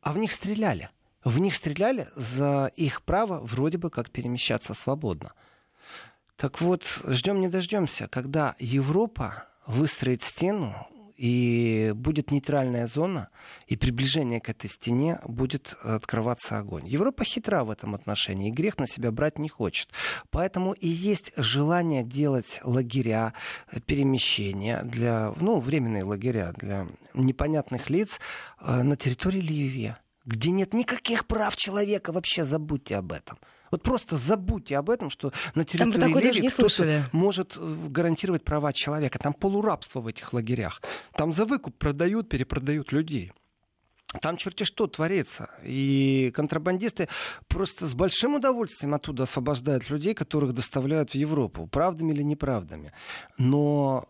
а 0.00 0.12
в 0.12 0.18
них 0.18 0.32
стреляли. 0.32 0.90
В 1.24 1.38
них 1.38 1.54
стреляли 1.54 2.08
за 2.16 2.72
их 2.74 3.02
право 3.02 3.38
вроде 3.38 3.78
бы 3.78 3.90
как 3.90 4.10
перемещаться 4.10 4.74
свободно. 4.74 5.32
Так 6.36 6.60
вот, 6.60 6.84
ждем 7.06 7.40
не 7.40 7.48
дождемся, 7.48 8.08
когда 8.08 8.56
Европа 8.58 9.44
выстроит 9.66 10.22
стену, 10.22 10.88
и 11.22 11.92
будет 11.94 12.32
нейтральная 12.32 12.88
зона, 12.88 13.28
и 13.68 13.76
приближение 13.76 14.40
к 14.40 14.48
этой 14.48 14.68
стене 14.68 15.20
будет 15.24 15.76
открываться 15.84 16.58
огонь. 16.58 16.88
Европа 16.88 17.22
хитра 17.22 17.62
в 17.62 17.70
этом 17.70 17.94
отношении, 17.94 18.48
и 18.48 18.52
грех 18.52 18.78
на 18.78 18.88
себя 18.88 19.12
брать 19.12 19.38
не 19.38 19.48
хочет. 19.48 19.88
Поэтому 20.30 20.72
и 20.72 20.88
есть 20.88 21.32
желание 21.36 22.02
делать 22.02 22.58
лагеря, 22.64 23.34
перемещения 23.86 24.82
для, 24.82 25.32
ну, 25.36 25.60
временные 25.60 26.02
лагеря 26.02 26.54
для 26.56 26.88
непонятных 27.14 27.88
лиц 27.88 28.18
э, 28.60 28.82
на 28.82 28.96
территории 28.96 29.40
Ливии, 29.40 29.94
где 30.26 30.50
нет 30.50 30.74
никаких 30.74 31.28
прав 31.28 31.54
человека, 31.56 32.10
вообще 32.10 32.44
забудьте 32.44 32.96
об 32.96 33.12
этом. 33.12 33.38
Вот 33.72 33.82
просто 33.82 34.18
забудьте 34.18 34.76
об 34.76 34.90
этом, 34.90 35.10
что 35.10 35.32
на 35.54 35.64
территории 35.64 36.32
Ливии 36.32 36.48
кто-то 36.48 37.08
может 37.12 37.56
э, 37.56 37.76
гарантировать 37.88 38.44
права 38.44 38.72
человека. 38.72 39.18
Там 39.18 39.32
полурабство 39.32 40.00
в 40.00 40.06
этих 40.06 40.32
лагерях. 40.34 40.82
Там 41.14 41.32
за 41.32 41.46
выкуп 41.46 41.74
продают, 41.78 42.28
перепродают 42.28 42.92
людей. 42.92 43.32
Там 44.20 44.36
черти 44.36 44.64
что 44.64 44.86
творится. 44.86 45.48
И 45.64 46.30
контрабандисты 46.34 47.08
просто 47.48 47.86
с 47.86 47.94
большим 47.94 48.34
удовольствием 48.34 48.92
оттуда 48.92 49.22
освобождают 49.22 49.88
людей, 49.88 50.12
которых 50.12 50.52
доставляют 50.52 51.12
в 51.12 51.14
Европу. 51.14 51.66
Правдами 51.66 52.12
или 52.12 52.22
неправдами. 52.22 52.92
Но 53.38 54.06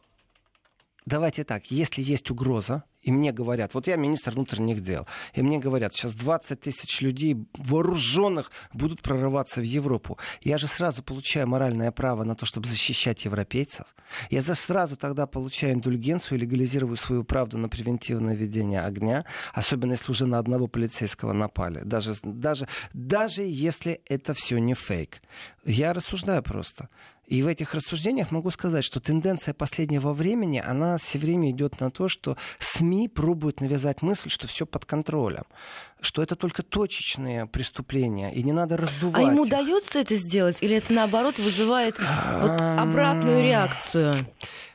давайте 1.06 1.44
так, 1.44 1.70
если 1.70 2.02
есть 2.02 2.32
угроза, 2.32 2.82
и 3.02 3.10
мне 3.12 3.32
говорят, 3.32 3.74
вот 3.74 3.86
я 3.86 3.96
министр 3.96 4.32
внутренних 4.32 4.80
дел, 4.80 5.06
и 5.34 5.42
мне 5.42 5.58
говорят, 5.58 5.94
сейчас 5.94 6.14
20 6.14 6.60
тысяч 6.60 7.00
людей 7.00 7.36
вооруженных 7.54 8.50
будут 8.72 9.02
прорываться 9.02 9.60
в 9.60 9.64
Европу. 9.64 10.18
Я 10.40 10.58
же 10.58 10.66
сразу 10.66 11.02
получаю 11.02 11.48
моральное 11.48 11.90
право 11.90 12.24
на 12.24 12.34
то, 12.34 12.46
чтобы 12.46 12.68
защищать 12.68 13.24
европейцев. 13.24 13.86
Я 14.30 14.40
за 14.40 14.54
сразу 14.54 14.96
тогда 14.96 15.26
получаю 15.26 15.74
индульгенцию 15.74 16.38
и 16.38 16.42
легализирую 16.42 16.96
свою 16.96 17.24
правду 17.24 17.58
на 17.58 17.68
превентивное 17.68 18.34
ведение 18.34 18.82
огня, 18.82 19.24
особенно 19.52 19.92
если 19.92 20.10
уже 20.10 20.26
на 20.26 20.38
одного 20.38 20.68
полицейского 20.68 21.32
напали. 21.32 21.80
Даже, 21.84 22.14
даже, 22.22 22.68
даже 22.92 23.42
если 23.42 24.00
это 24.06 24.34
все 24.34 24.58
не 24.58 24.74
фейк. 24.74 25.22
Я 25.64 25.92
рассуждаю 25.92 26.42
просто. 26.42 26.88
И 27.32 27.42
в 27.42 27.46
этих 27.46 27.72
рассуждениях 27.72 28.30
могу 28.30 28.50
сказать, 28.50 28.84
что 28.84 29.00
тенденция 29.00 29.54
последнего 29.54 30.12
времени, 30.12 30.62
она 30.64 30.98
все 30.98 31.18
время 31.18 31.50
идет 31.50 31.80
на 31.80 31.90
то, 31.90 32.08
что 32.08 32.36
СМИ 32.58 32.91
пробуют 33.08 33.60
навязать 33.60 34.02
мысль, 34.02 34.30
что 34.30 34.46
все 34.46 34.66
под 34.66 34.84
контролем, 34.84 35.44
что 36.00 36.22
это 36.22 36.36
только 36.36 36.62
точечные 36.62 37.46
преступления, 37.46 38.32
и 38.34 38.42
не 38.42 38.52
надо 38.52 38.76
раздувать. 38.76 39.22
А 39.22 39.22
ему 39.22 39.42
их. 39.42 39.48
удается 39.48 39.98
это 39.98 40.16
сделать, 40.16 40.62
или 40.62 40.76
это 40.76 40.92
наоборот 40.92 41.38
вызывает 41.38 41.96
вот 41.98 42.60
обратную 42.60 43.42
реакцию? 43.42 44.12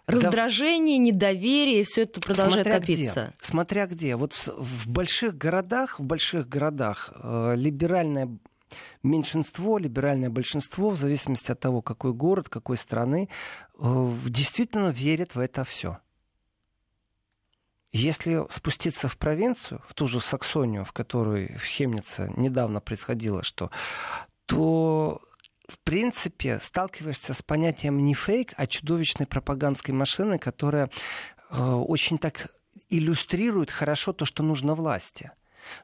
Раздражение, 0.08 0.98
недоверие, 0.98 1.84
все 1.84 2.04
это 2.04 2.22
продолжает 2.22 2.66
Смотря 2.66 2.80
копиться. 2.80 3.34
Где. 3.36 3.46
Смотря 3.46 3.88
где. 3.88 4.16
Вот 4.16 4.34
в 4.34 4.90
больших 4.90 5.38
городах, 5.38 6.00
в 6.00 6.04
больших 6.04 6.48
городах 6.48 7.12
э, 7.14 7.56
либеральное 7.58 8.30
меньшинство, 9.04 9.78
либеральное 9.78 10.30
большинство, 10.30 10.92
в 10.92 10.98
зависимости 10.98 11.52
от 11.52 11.60
того, 11.60 11.82
какой 11.82 12.14
город, 12.14 12.48
какой 12.48 12.78
страны, 12.78 13.28
э, 13.80 14.12
действительно 14.26 14.90
верит 14.90 15.36
в 15.36 15.40
это 15.40 15.64
все. 15.66 15.98
Если 17.94 18.46
спуститься 18.50 19.08
в 19.08 19.18
провинцию, 19.18 19.82
в 19.88 19.94
ту 19.94 20.08
же 20.08 20.20
Саксонию, 20.20 20.84
в 20.84 20.92
которой 20.92 21.56
в 21.58 21.64
Хемнице 21.64 22.32
недавно 22.36 22.82
происходило, 22.82 23.44
что, 23.44 23.72
то 24.46 25.22
в 25.68 25.80
принципе, 25.80 26.60
сталкиваешься 26.60 27.34
с 27.34 27.44
понятием 27.44 28.04
не 28.06 28.14
фейк, 28.14 28.54
а 28.56 28.68
чудовищной 28.68 29.28
пропагандской 29.28 29.94
машины, 29.94 30.40
которая 30.40 30.90
э, 31.50 31.62
очень 31.62 32.18
так 32.18 32.48
иллюстрирует 32.90 33.70
хорошо 33.70 34.14
то, 34.14 34.26
что 34.26 34.44
нужно 34.44 34.76
власти. 34.76 35.32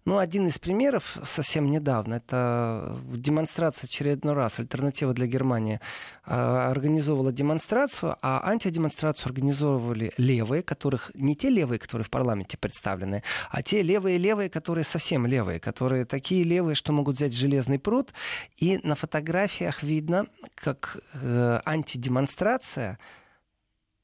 Ну, 0.05 0.17
один 0.17 0.47
из 0.47 0.59
примеров 0.59 1.17
совсем 1.23 1.69
недавно, 1.69 2.15
это 2.15 2.99
демонстрация 3.13 3.87
очередной 3.87 4.33
раз, 4.33 4.59
альтернатива 4.59 5.13
для 5.13 5.27
Германии 5.27 5.79
а, 6.25 6.69
организовывала 6.69 7.31
демонстрацию, 7.31 8.17
а 8.21 8.47
антидемонстрацию 8.49 9.29
организовывали 9.29 10.13
левые, 10.17 10.63
которых 10.63 11.11
не 11.15 11.35
те 11.35 11.49
левые, 11.49 11.79
которые 11.79 12.05
в 12.05 12.09
парламенте 12.09 12.57
представлены, 12.57 13.23
а 13.49 13.61
те 13.61 13.81
левые-левые, 13.81 14.49
которые 14.49 14.83
совсем 14.83 15.25
левые, 15.25 15.59
которые 15.59 16.05
такие 16.05 16.43
левые, 16.43 16.75
что 16.75 16.93
могут 16.93 17.15
взять 17.15 17.33
железный 17.33 17.79
пруд. 17.79 18.13
И 18.57 18.79
на 18.83 18.95
фотографиях 18.95 19.83
видно, 19.83 20.27
как 20.55 20.97
э, 21.13 21.59
антидемонстрация 21.65 22.99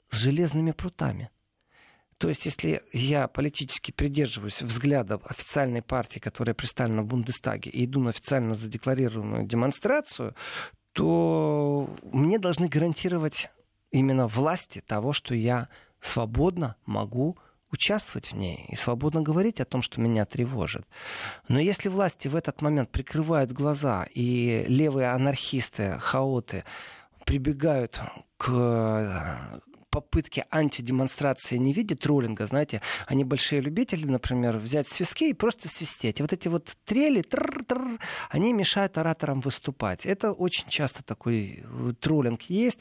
с 0.10 0.18
железными 0.18 0.72
прутами. 0.72 1.30
То 2.20 2.28
есть, 2.28 2.46
если 2.46 2.84
я 2.92 3.30
политически 3.30 3.92
придерживаюсь 3.92 4.62
взгляда 4.62 5.22
официальной 5.24 5.82
партии, 5.82 6.20
которая 6.20 6.54
представлена 6.54 7.02
в 7.02 7.06
Бундестаге, 7.06 7.72
и 7.72 7.86
иду 7.86 8.02
на 8.02 8.10
официально 8.10 8.56
задекларированную 8.56 9.48
демонстрацию, 9.48 10.36
то 10.92 11.90
мне 12.04 12.38
должны 12.38 12.68
гарантировать 12.68 13.48
именно 13.92 14.28
власти 14.28 14.84
того, 14.86 15.14
что 15.14 15.34
я 15.34 15.70
свободно 16.02 16.76
могу 16.86 17.38
участвовать 17.72 18.34
в 18.34 18.36
ней 18.36 18.66
и 18.68 18.76
свободно 18.76 19.22
говорить 19.22 19.62
о 19.62 19.66
том, 19.66 19.82
что 19.82 20.02
меня 20.02 20.26
тревожит. 20.26 20.86
Но 21.48 21.58
если 21.58 21.88
власти 21.88 22.28
в 22.28 22.36
этот 22.36 22.62
момент 22.62 22.90
прикрывают 22.90 23.54
глаза, 23.54 24.06
и 24.14 24.66
левые 24.68 25.12
анархисты, 25.12 25.98
хаоты 26.00 26.66
прибегают 27.26 28.02
к 28.36 29.62
попытки 29.90 30.46
антидемонстрации 30.52 31.58
не 31.58 31.74
виде 31.74 31.96
троллинга, 31.96 32.46
знаете, 32.46 32.82
они 33.08 33.24
большие 33.24 33.62
любители, 33.62 34.06
например, 34.06 34.58
взять 34.58 34.88
свистки 34.88 35.30
и 35.30 35.34
просто 35.34 35.68
свистеть. 35.70 36.20
И 36.20 36.22
вот 36.24 36.34
эти 36.34 36.48
вот 36.48 36.76
трели, 36.86 37.22
тр-тр, 37.22 38.00
они 38.30 38.54
мешают 38.54 38.98
ораторам 38.98 39.42
выступать. 39.42 40.06
Это 40.06 40.32
очень 40.32 40.68
часто 40.70 41.04
такой 41.04 41.64
э, 41.64 41.94
троллинг 42.00 42.44
есть. 42.44 42.80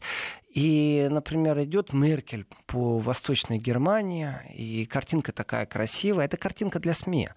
И, 0.55 1.07
например, 1.11 1.63
идет 1.63 1.93
Меркель 1.93 2.47
по 2.67 2.99
Восточной 2.99 3.59
Германии, 3.59 4.33
и 4.55 4.87
картинка 4.87 5.31
такая 5.31 5.67
красивая. 5.67 6.25
Это 6.25 6.37
картинка 6.37 6.81
для 6.81 6.95
СМИ. 6.95 7.29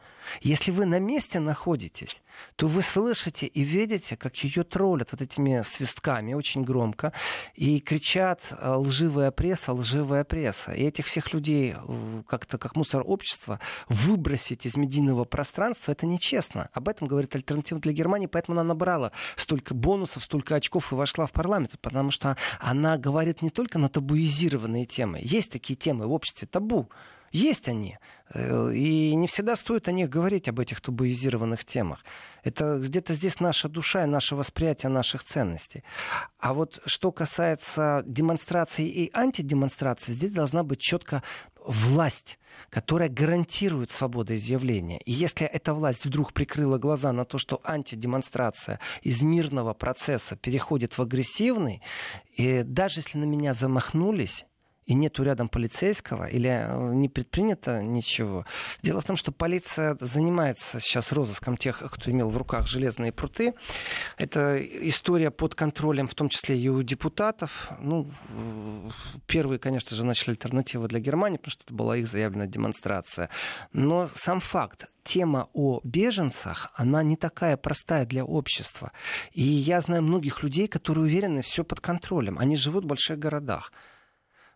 Если 0.42 0.72
вы 0.72 0.86
на 0.86 1.00
месте 1.00 1.40
находитесь, 1.40 2.22
то 2.56 2.68
вы 2.68 2.82
слышите 2.82 3.48
и 3.48 3.62
видите, 3.62 4.16
как 4.16 4.36
ее 4.38 4.64
троллят 4.64 5.12
вот 5.12 5.22
этими 5.22 5.62
свистками 5.64 6.34
очень 6.34 6.64
громко, 6.64 7.14
и 7.54 7.80
кричат 7.80 8.42
лживая 8.62 9.32
пресса, 9.32 9.61
лживая 9.70 10.24
пресса. 10.24 10.72
И 10.72 10.84
этих 10.84 11.06
всех 11.06 11.34
людей 11.34 11.76
э, 11.76 12.24
как-то 12.28 12.58
как 12.58 12.76
мусор 12.76 13.04
общества 13.06 13.60
выбросить 13.88 14.66
из 14.66 14.76
медийного 14.76 15.26
пространства, 15.26 15.92
это 15.92 16.06
нечестно. 16.06 16.70
Об 16.74 16.88
этом 16.88 17.08
говорит 17.08 17.36
альтернатива 17.36 17.80
для 17.80 17.94
Германии, 17.94 18.28
поэтому 18.28 18.60
она 18.60 18.68
набрала 18.68 19.12
столько 19.36 19.74
бонусов, 19.74 20.24
столько 20.24 20.56
очков 20.56 20.92
и 20.92 20.96
вошла 20.96 21.26
в 21.26 21.32
парламент, 21.32 21.76
потому 21.82 22.12
что 22.12 22.38
она 22.60 22.98
говорит 22.98 23.42
не 23.42 23.50
только 23.50 23.80
на 23.80 23.90
табуизированные 23.90 24.86
темы. 24.86 25.20
Есть 25.22 25.52
такие 25.52 25.76
темы 25.76 26.08
в 26.08 26.14
обществе 26.14 26.48
табу. 26.48 26.90
Есть 27.32 27.68
они. 27.68 27.98
Э, 28.34 28.72
и 28.74 29.16
не 29.16 29.28
всегда 29.28 29.56
стоит 29.56 29.88
о 29.88 29.92
них 29.92 30.10
говорить, 30.10 30.48
об 30.48 30.60
этих 30.60 30.82
табуизированных 30.82 31.66
темах. 31.66 32.04
Это 32.44 32.78
где-то 32.80 33.14
здесь 33.14 33.40
наша 33.40 33.70
душа 33.70 34.04
и 34.04 34.08
наше 34.08 34.36
восприятие 34.36 34.90
наших 34.90 35.24
ценностей. 35.24 35.84
А 36.40 36.54
вот 36.54 36.82
что 36.86 37.12
касается 37.12 38.04
демонстрации 38.06 38.88
и 38.88 39.12
антидемонстрации, 39.14 40.14
здесь 40.14 40.32
должна 40.32 40.64
быть 40.64 40.80
четко 40.80 41.24
власть 41.66 42.38
которая 42.70 43.10
гарантирует 43.10 43.92
свободу 43.92 44.36
изъявления. 44.36 45.00
И 45.00 45.12
если 45.12 45.48
эта 45.48 45.74
власть 45.74 46.06
вдруг 46.06 46.34
прикрыла 46.34 46.78
глаза 46.78 47.12
на 47.12 47.26
то, 47.26 47.38
что 47.38 47.62
антидемонстрация 47.64 48.80
из 49.02 49.22
мирного 49.22 49.74
процесса 49.74 50.36
переходит 50.36 50.98
в 50.98 51.02
агрессивный, 51.02 51.82
и 52.36 52.64
даже 52.64 53.00
если 53.00 53.18
на 53.18 53.24
меня 53.24 53.54
замахнулись, 53.54 54.46
и 54.86 54.94
нету 54.94 55.24
рядом 55.24 55.48
полицейского, 55.48 56.26
или 56.26 56.50
э, 56.50 56.94
не 56.94 57.08
предпринято 57.08 57.82
ничего. 57.82 58.46
Дело 58.82 59.02
в 59.02 59.06
том, 59.06 59.16
что 59.16 59.32
полиция 59.32 59.98
занимается 60.00 60.80
сейчас 60.80 61.12
розыском 61.12 61.58
тех, 61.58 61.80
кто 61.80 62.12
имел 62.12 62.30
в 62.30 62.38
руках 62.38 62.68
железные 62.68 63.12
пруты. 63.12 63.54
Это 64.18 64.58
история 64.60 65.32
под 65.32 65.56
контролем, 65.56 66.08
в 66.08 66.16
том 66.16 66.30
числе 66.30 66.58
и 66.58 66.68
у 66.68 66.82
депутатов. 66.84 67.70
Ну, 67.80 68.12
первые, 69.28 69.60
конечно 69.60 69.96
же, 69.96 70.06
начали 70.06 70.32
альтернативу 70.32 70.88
для 70.88 71.00
Германии, 71.00 71.38
потому 71.38 71.52
что 71.52 71.64
это 71.64 71.74
была 71.74 71.98
их 71.98 72.08
заявленная 72.08 72.48
демонстрация. 72.48 73.30
Но 73.74 74.10
сам 74.16 74.40
факт, 74.40 74.88
тема 75.04 75.50
о 75.54 75.80
беженцах, 75.84 76.72
она 76.76 77.04
не 77.04 77.16
такая 77.16 77.58
простая 77.58 78.06
для 78.06 78.26
общества. 78.26 78.92
И 79.32 79.44
я 79.44 79.82
знаю 79.82 80.02
многих 80.04 80.44
людей, 80.44 80.68
которые 80.68 81.06
уверены, 81.06 81.42
все 81.42 81.64
под 81.64 81.80
контролем. 81.80 82.38
Они 82.40 82.56
живут 82.56 82.86
в 82.86 82.88
больших 82.88 83.20
городах. 83.20 83.72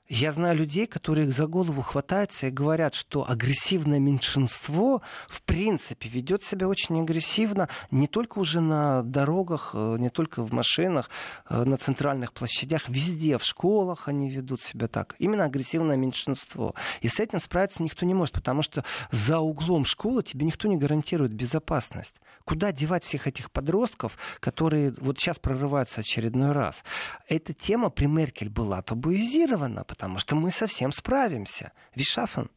Я 0.07 0.31
знаю 0.31 0.55
людей, 0.55 0.85
которые 0.85 1.31
за 1.31 1.47
голову 1.47 1.81
хватаются 1.81 2.45
и 2.45 2.51
говорят, 2.51 2.93
что 2.93 3.27
агрессивное 3.27 3.97
меньшинство 3.97 5.01
в 5.27 5.41
принципе 5.41 6.07
ведет 6.09 6.43
себя 6.43 6.67
очень 6.67 7.01
агрессивно 7.01 7.69
не 7.89 8.05
только 8.05 8.37
уже 8.37 8.61
на 8.61 9.01
дорогах, 9.01 9.71
э, 9.73 9.95
не 9.97 10.09
только 10.09 10.43
в 10.43 10.53
машинах, 10.53 11.09
э, 11.49 11.63
на 11.63 11.77
центральных 11.77 12.33
площадях, 12.33 12.87
везде, 12.87 13.39
в 13.39 13.43
школах 13.43 14.07
они 14.07 14.29
ведут 14.29 14.61
себя 14.61 14.87
так. 14.87 15.15
Именно 15.17 15.45
агрессивное 15.45 15.97
меньшинство. 15.97 16.75
И 17.01 17.07
с 17.07 17.19
этим 17.19 17.39
справиться 17.39 17.81
никто 17.81 18.05
не 18.05 18.13
может, 18.13 18.35
потому 18.35 18.61
что 18.61 18.85
за 19.09 19.39
углом 19.39 19.85
школы 19.85 20.21
тебе 20.21 20.45
никто 20.45 20.67
не 20.67 20.77
гарантирует 20.77 21.33
безопасность. 21.33 22.17
Куда 22.43 22.71
девать 22.71 23.03
всех 23.03 23.25
этих 23.25 23.49
подростков, 23.49 24.19
которые 24.39 24.93
вот 24.99 25.17
сейчас 25.17 25.39
прорываются 25.39 26.01
очередной 26.01 26.51
раз? 26.51 26.83
Эта 27.27 27.53
тема 27.53 27.89
при 27.89 28.05
Меркель 28.05 28.49
была 28.49 28.83
табуизирована, 28.83 29.83
потому 29.95 30.17
что 30.17 30.35
мы 30.35 30.51
совсем 30.51 30.91
справимся. 30.91 31.71
Вишафен 31.95 32.49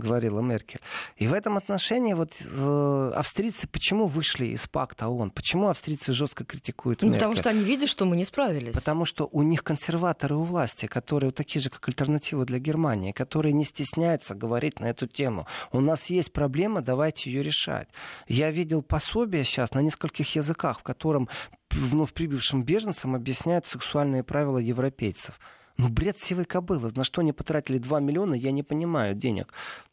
говорила 0.00 0.40
Меркель. 0.40 0.80
И 1.16 1.28
в 1.28 1.32
этом 1.32 1.56
отношении 1.56 2.14
вот 2.14 2.32
э, 2.40 3.12
австрийцы 3.14 3.68
почему 3.68 4.06
вышли 4.06 4.46
из 4.46 4.66
пакта 4.66 5.08
ООН? 5.08 5.30
Почему 5.30 5.68
австрийцы 5.68 6.12
жестко 6.12 6.44
критикуют 6.44 7.02
ну, 7.02 7.08
Меркель? 7.08 7.20
Потому 7.20 7.36
что 7.36 7.50
они 7.50 7.62
видят, 7.62 7.88
что 7.88 8.06
мы 8.06 8.16
не 8.16 8.24
справились. 8.24 8.74
Потому 8.74 9.04
что 9.04 9.28
у 9.30 9.42
них 9.42 9.62
консерваторы 9.62 10.34
у 10.36 10.42
власти, 10.42 10.86
которые 10.86 11.28
вот 11.28 11.36
такие 11.36 11.60
же, 11.60 11.70
как 11.70 11.86
альтернатива 11.86 12.44
для 12.44 12.58
Германии, 12.58 13.12
которые 13.12 13.52
не 13.52 13.64
стесняются 13.64 14.34
говорить 14.34 14.80
на 14.80 14.86
эту 14.86 15.06
тему. 15.06 15.46
У 15.70 15.80
нас 15.80 16.06
есть 16.06 16.32
проблема, 16.32 16.80
давайте 16.80 17.30
ее 17.30 17.42
решать. 17.42 17.88
Я 18.26 18.50
видел 18.50 18.82
пособие 18.82 19.44
сейчас 19.44 19.74
на 19.74 19.80
нескольких 19.80 20.34
языках, 20.34 20.80
в 20.80 20.82
котором 20.82 21.28
вновь 21.70 22.12
прибывшим 22.12 22.62
беженцам 22.62 23.14
объясняют 23.14 23.66
сексуальные 23.66 24.24
правила 24.24 24.58
европейцев. 24.58 25.38
Ну, 25.76 25.88
бред 25.88 26.18
сивой 26.18 26.44
кобылы. 26.44 26.90
На 26.94 27.04
что 27.04 27.22
они 27.22 27.32
потратили 27.32 27.78
2 27.78 28.00
миллиона, 28.00 28.34
я 28.34 28.50
не 28.50 28.62
понимаю, 28.62 29.14
денег 29.14 29.52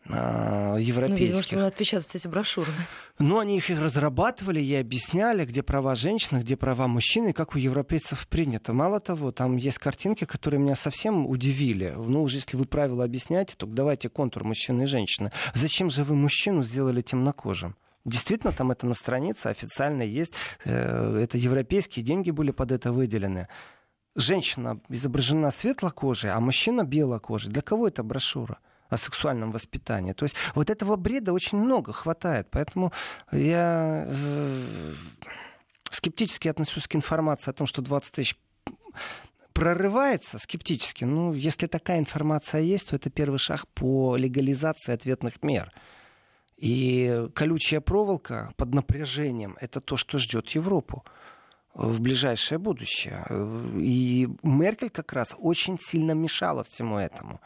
а, 0.10 0.76
европейских. 0.78 1.20
Ну, 1.20 1.26
видимо, 1.26 1.44
что 1.44 1.56
надо 1.56 1.68
отпечатать 1.68 2.16
эти 2.16 2.28
брошюры. 2.28 2.72
Ну, 3.20 3.40
они 3.40 3.58
их 3.58 3.70
и 3.70 3.76
разрабатывали 3.76 4.60
и 4.60 4.76
объясняли, 4.76 5.46
где 5.46 5.64
права 5.64 5.96
женщины, 5.96 6.40
где 6.40 6.58
права 6.58 6.88
мужчины, 6.88 7.34
как 7.34 7.56
у 7.56 7.58
европейцев 7.58 8.28
принято. 8.28 8.74
Мало 8.74 9.00
того, 9.00 9.32
там 9.32 9.56
есть 9.56 9.78
картинки, 9.78 10.26
которые 10.26 10.60
меня 10.60 10.76
совсем 10.76 11.26
удивили. 11.26 11.94
Ну, 11.96 12.24
уже 12.24 12.38
если 12.38 12.58
вы 12.58 12.66
правила 12.66 13.04
объясняете, 13.04 13.56
то 13.56 13.66
давайте 13.66 14.10
контур 14.10 14.44
мужчины 14.44 14.84
и 14.84 14.88
женщины. 14.88 15.32
Зачем 15.54 15.90
же 15.90 16.04
вы 16.04 16.16
мужчину 16.16 16.64
сделали 16.64 17.02
темнокожим? 17.02 17.76
Действительно, 18.04 18.54
там 18.54 18.72
это 18.72 18.88
на 18.88 18.94
странице 18.94 19.48
официально 19.48 20.02
есть. 20.02 20.34
Э, 20.64 21.20
это 21.22 21.38
европейские 21.38 22.06
деньги 22.06 22.32
были 22.32 22.52
под 22.52 22.72
это 22.72 22.94
выделены 22.94 23.50
женщина 24.18 24.82
изображена 24.90 25.52
светлокожей, 25.52 26.32
а 26.32 26.40
мужчина 26.40 26.84
белокожий. 26.84 27.52
Для 27.52 27.62
кого 27.62 27.88
это 27.88 28.04
брошюра? 28.04 28.60
о 28.90 28.96
сексуальном 28.96 29.52
воспитании. 29.52 30.14
То 30.14 30.24
есть 30.24 30.38
вот 30.56 30.70
этого 30.70 30.96
бреда 30.96 31.34
очень 31.34 31.58
много 31.58 31.92
хватает. 31.92 32.48
Поэтому 32.50 32.94
я 33.34 34.06
э, 34.08 34.94
скептически 35.92 36.48
отношусь 36.48 36.88
к 36.88 36.96
информации 36.96 37.52
о 37.52 37.54
том, 37.54 37.68
что 37.68 37.82
20 37.82 38.14
тысяч 38.14 38.38
прорывается 39.52 40.38
скептически. 40.38 41.04
Ну, 41.04 41.34
если 41.34 41.68
такая 41.68 42.00
информация 42.00 42.62
есть, 42.62 42.90
то 42.90 42.96
это 42.96 43.10
первый 43.10 43.40
шаг 43.40 43.68
по 43.74 44.16
легализации 44.16 44.94
ответных 44.94 45.44
мер. 45.44 45.72
И 46.58 47.28
колючая 47.36 47.82
проволока 47.82 48.54
под 48.56 48.74
напряжением– 48.74 49.58
это 49.62 49.82
то, 49.82 49.98
что 49.98 50.18
ждет 50.18 50.50
Европу 50.50 51.04
в 51.78 52.02
ближайшее 52.02 52.58
будущее. 52.58 53.26
И 53.78 54.28
Меркель 54.42 54.90
как 54.90 55.14
раз 55.14 55.36
очень 55.38 55.78
сильно 55.80 56.12
мешала 56.12 56.64
всему 56.64 56.98
этому. 56.98 57.40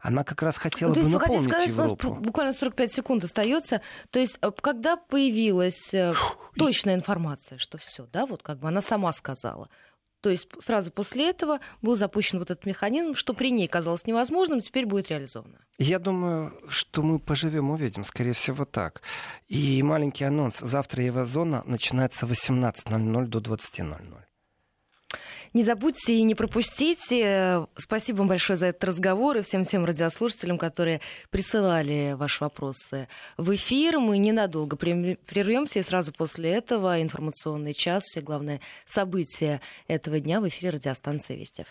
Она 0.00 0.24
как 0.24 0.42
раз 0.42 0.58
хотела 0.58 0.92
ну, 0.94 1.02
бы 1.02 1.08
напомнить 1.08 1.50
сказать, 1.50 1.68
Европу. 1.68 1.96
Что 1.96 2.08
у 2.10 2.14
нас 2.14 2.22
буквально 2.24 2.52
45 2.52 2.92
секунд 2.92 3.24
остается. 3.24 3.80
То 4.10 4.18
есть, 4.18 4.38
э, 4.42 4.50
когда 4.60 4.96
появилась 4.96 5.94
э, 5.94 6.12
точная 6.58 6.94
информация, 6.94 7.56
что 7.58 7.78
все, 7.78 8.06
да, 8.12 8.26
вот 8.26 8.42
как 8.42 8.58
бы 8.58 8.68
она 8.68 8.82
сама 8.82 9.12
сказала, 9.12 9.70
то 10.24 10.30
есть 10.30 10.48
сразу 10.64 10.90
после 10.90 11.28
этого 11.28 11.60
был 11.82 11.96
запущен 11.96 12.38
вот 12.38 12.50
этот 12.50 12.64
механизм, 12.64 13.14
что 13.14 13.34
при 13.34 13.50
ней 13.50 13.68
казалось 13.68 14.06
невозможным, 14.06 14.60
теперь 14.60 14.86
будет 14.86 15.10
реализовано. 15.10 15.58
Я 15.76 15.98
думаю, 15.98 16.58
что 16.66 17.02
мы 17.02 17.18
поживем, 17.18 17.70
увидим, 17.70 18.04
скорее 18.04 18.32
всего 18.32 18.64
так. 18.64 19.02
И 19.48 19.82
маленький 19.82 20.24
анонс. 20.24 20.60
Завтра 20.60 21.04
Еврозона 21.04 21.62
начинается 21.66 22.26
с 22.26 22.48
18.00 22.48 23.26
до 23.26 23.38
20.00. 23.38 24.24
Не 25.54 25.62
забудьте 25.62 26.14
и 26.14 26.22
не 26.24 26.34
пропустите. 26.34 27.68
Спасибо 27.76 28.18
вам 28.18 28.28
большое 28.28 28.56
за 28.56 28.66
этот 28.66 28.82
разговор 28.82 29.36
и 29.36 29.42
всем-всем 29.42 29.84
радиослушателям, 29.84 30.58
которые 30.58 31.00
присылали 31.30 32.16
ваши 32.18 32.42
вопросы 32.42 33.06
в 33.36 33.54
эфир. 33.54 34.00
Мы 34.00 34.18
ненадолго 34.18 34.76
прервемся, 34.76 35.78
и 35.78 35.82
сразу 35.82 36.12
после 36.12 36.50
этого 36.50 37.00
информационный 37.00 37.72
час, 37.72 38.02
все 38.02 38.20
главные 38.20 38.60
события 38.84 39.60
этого 39.86 40.18
дня 40.18 40.40
в 40.40 40.48
эфире 40.48 40.70
радиостанции 40.70 41.36
Вести 41.36 41.64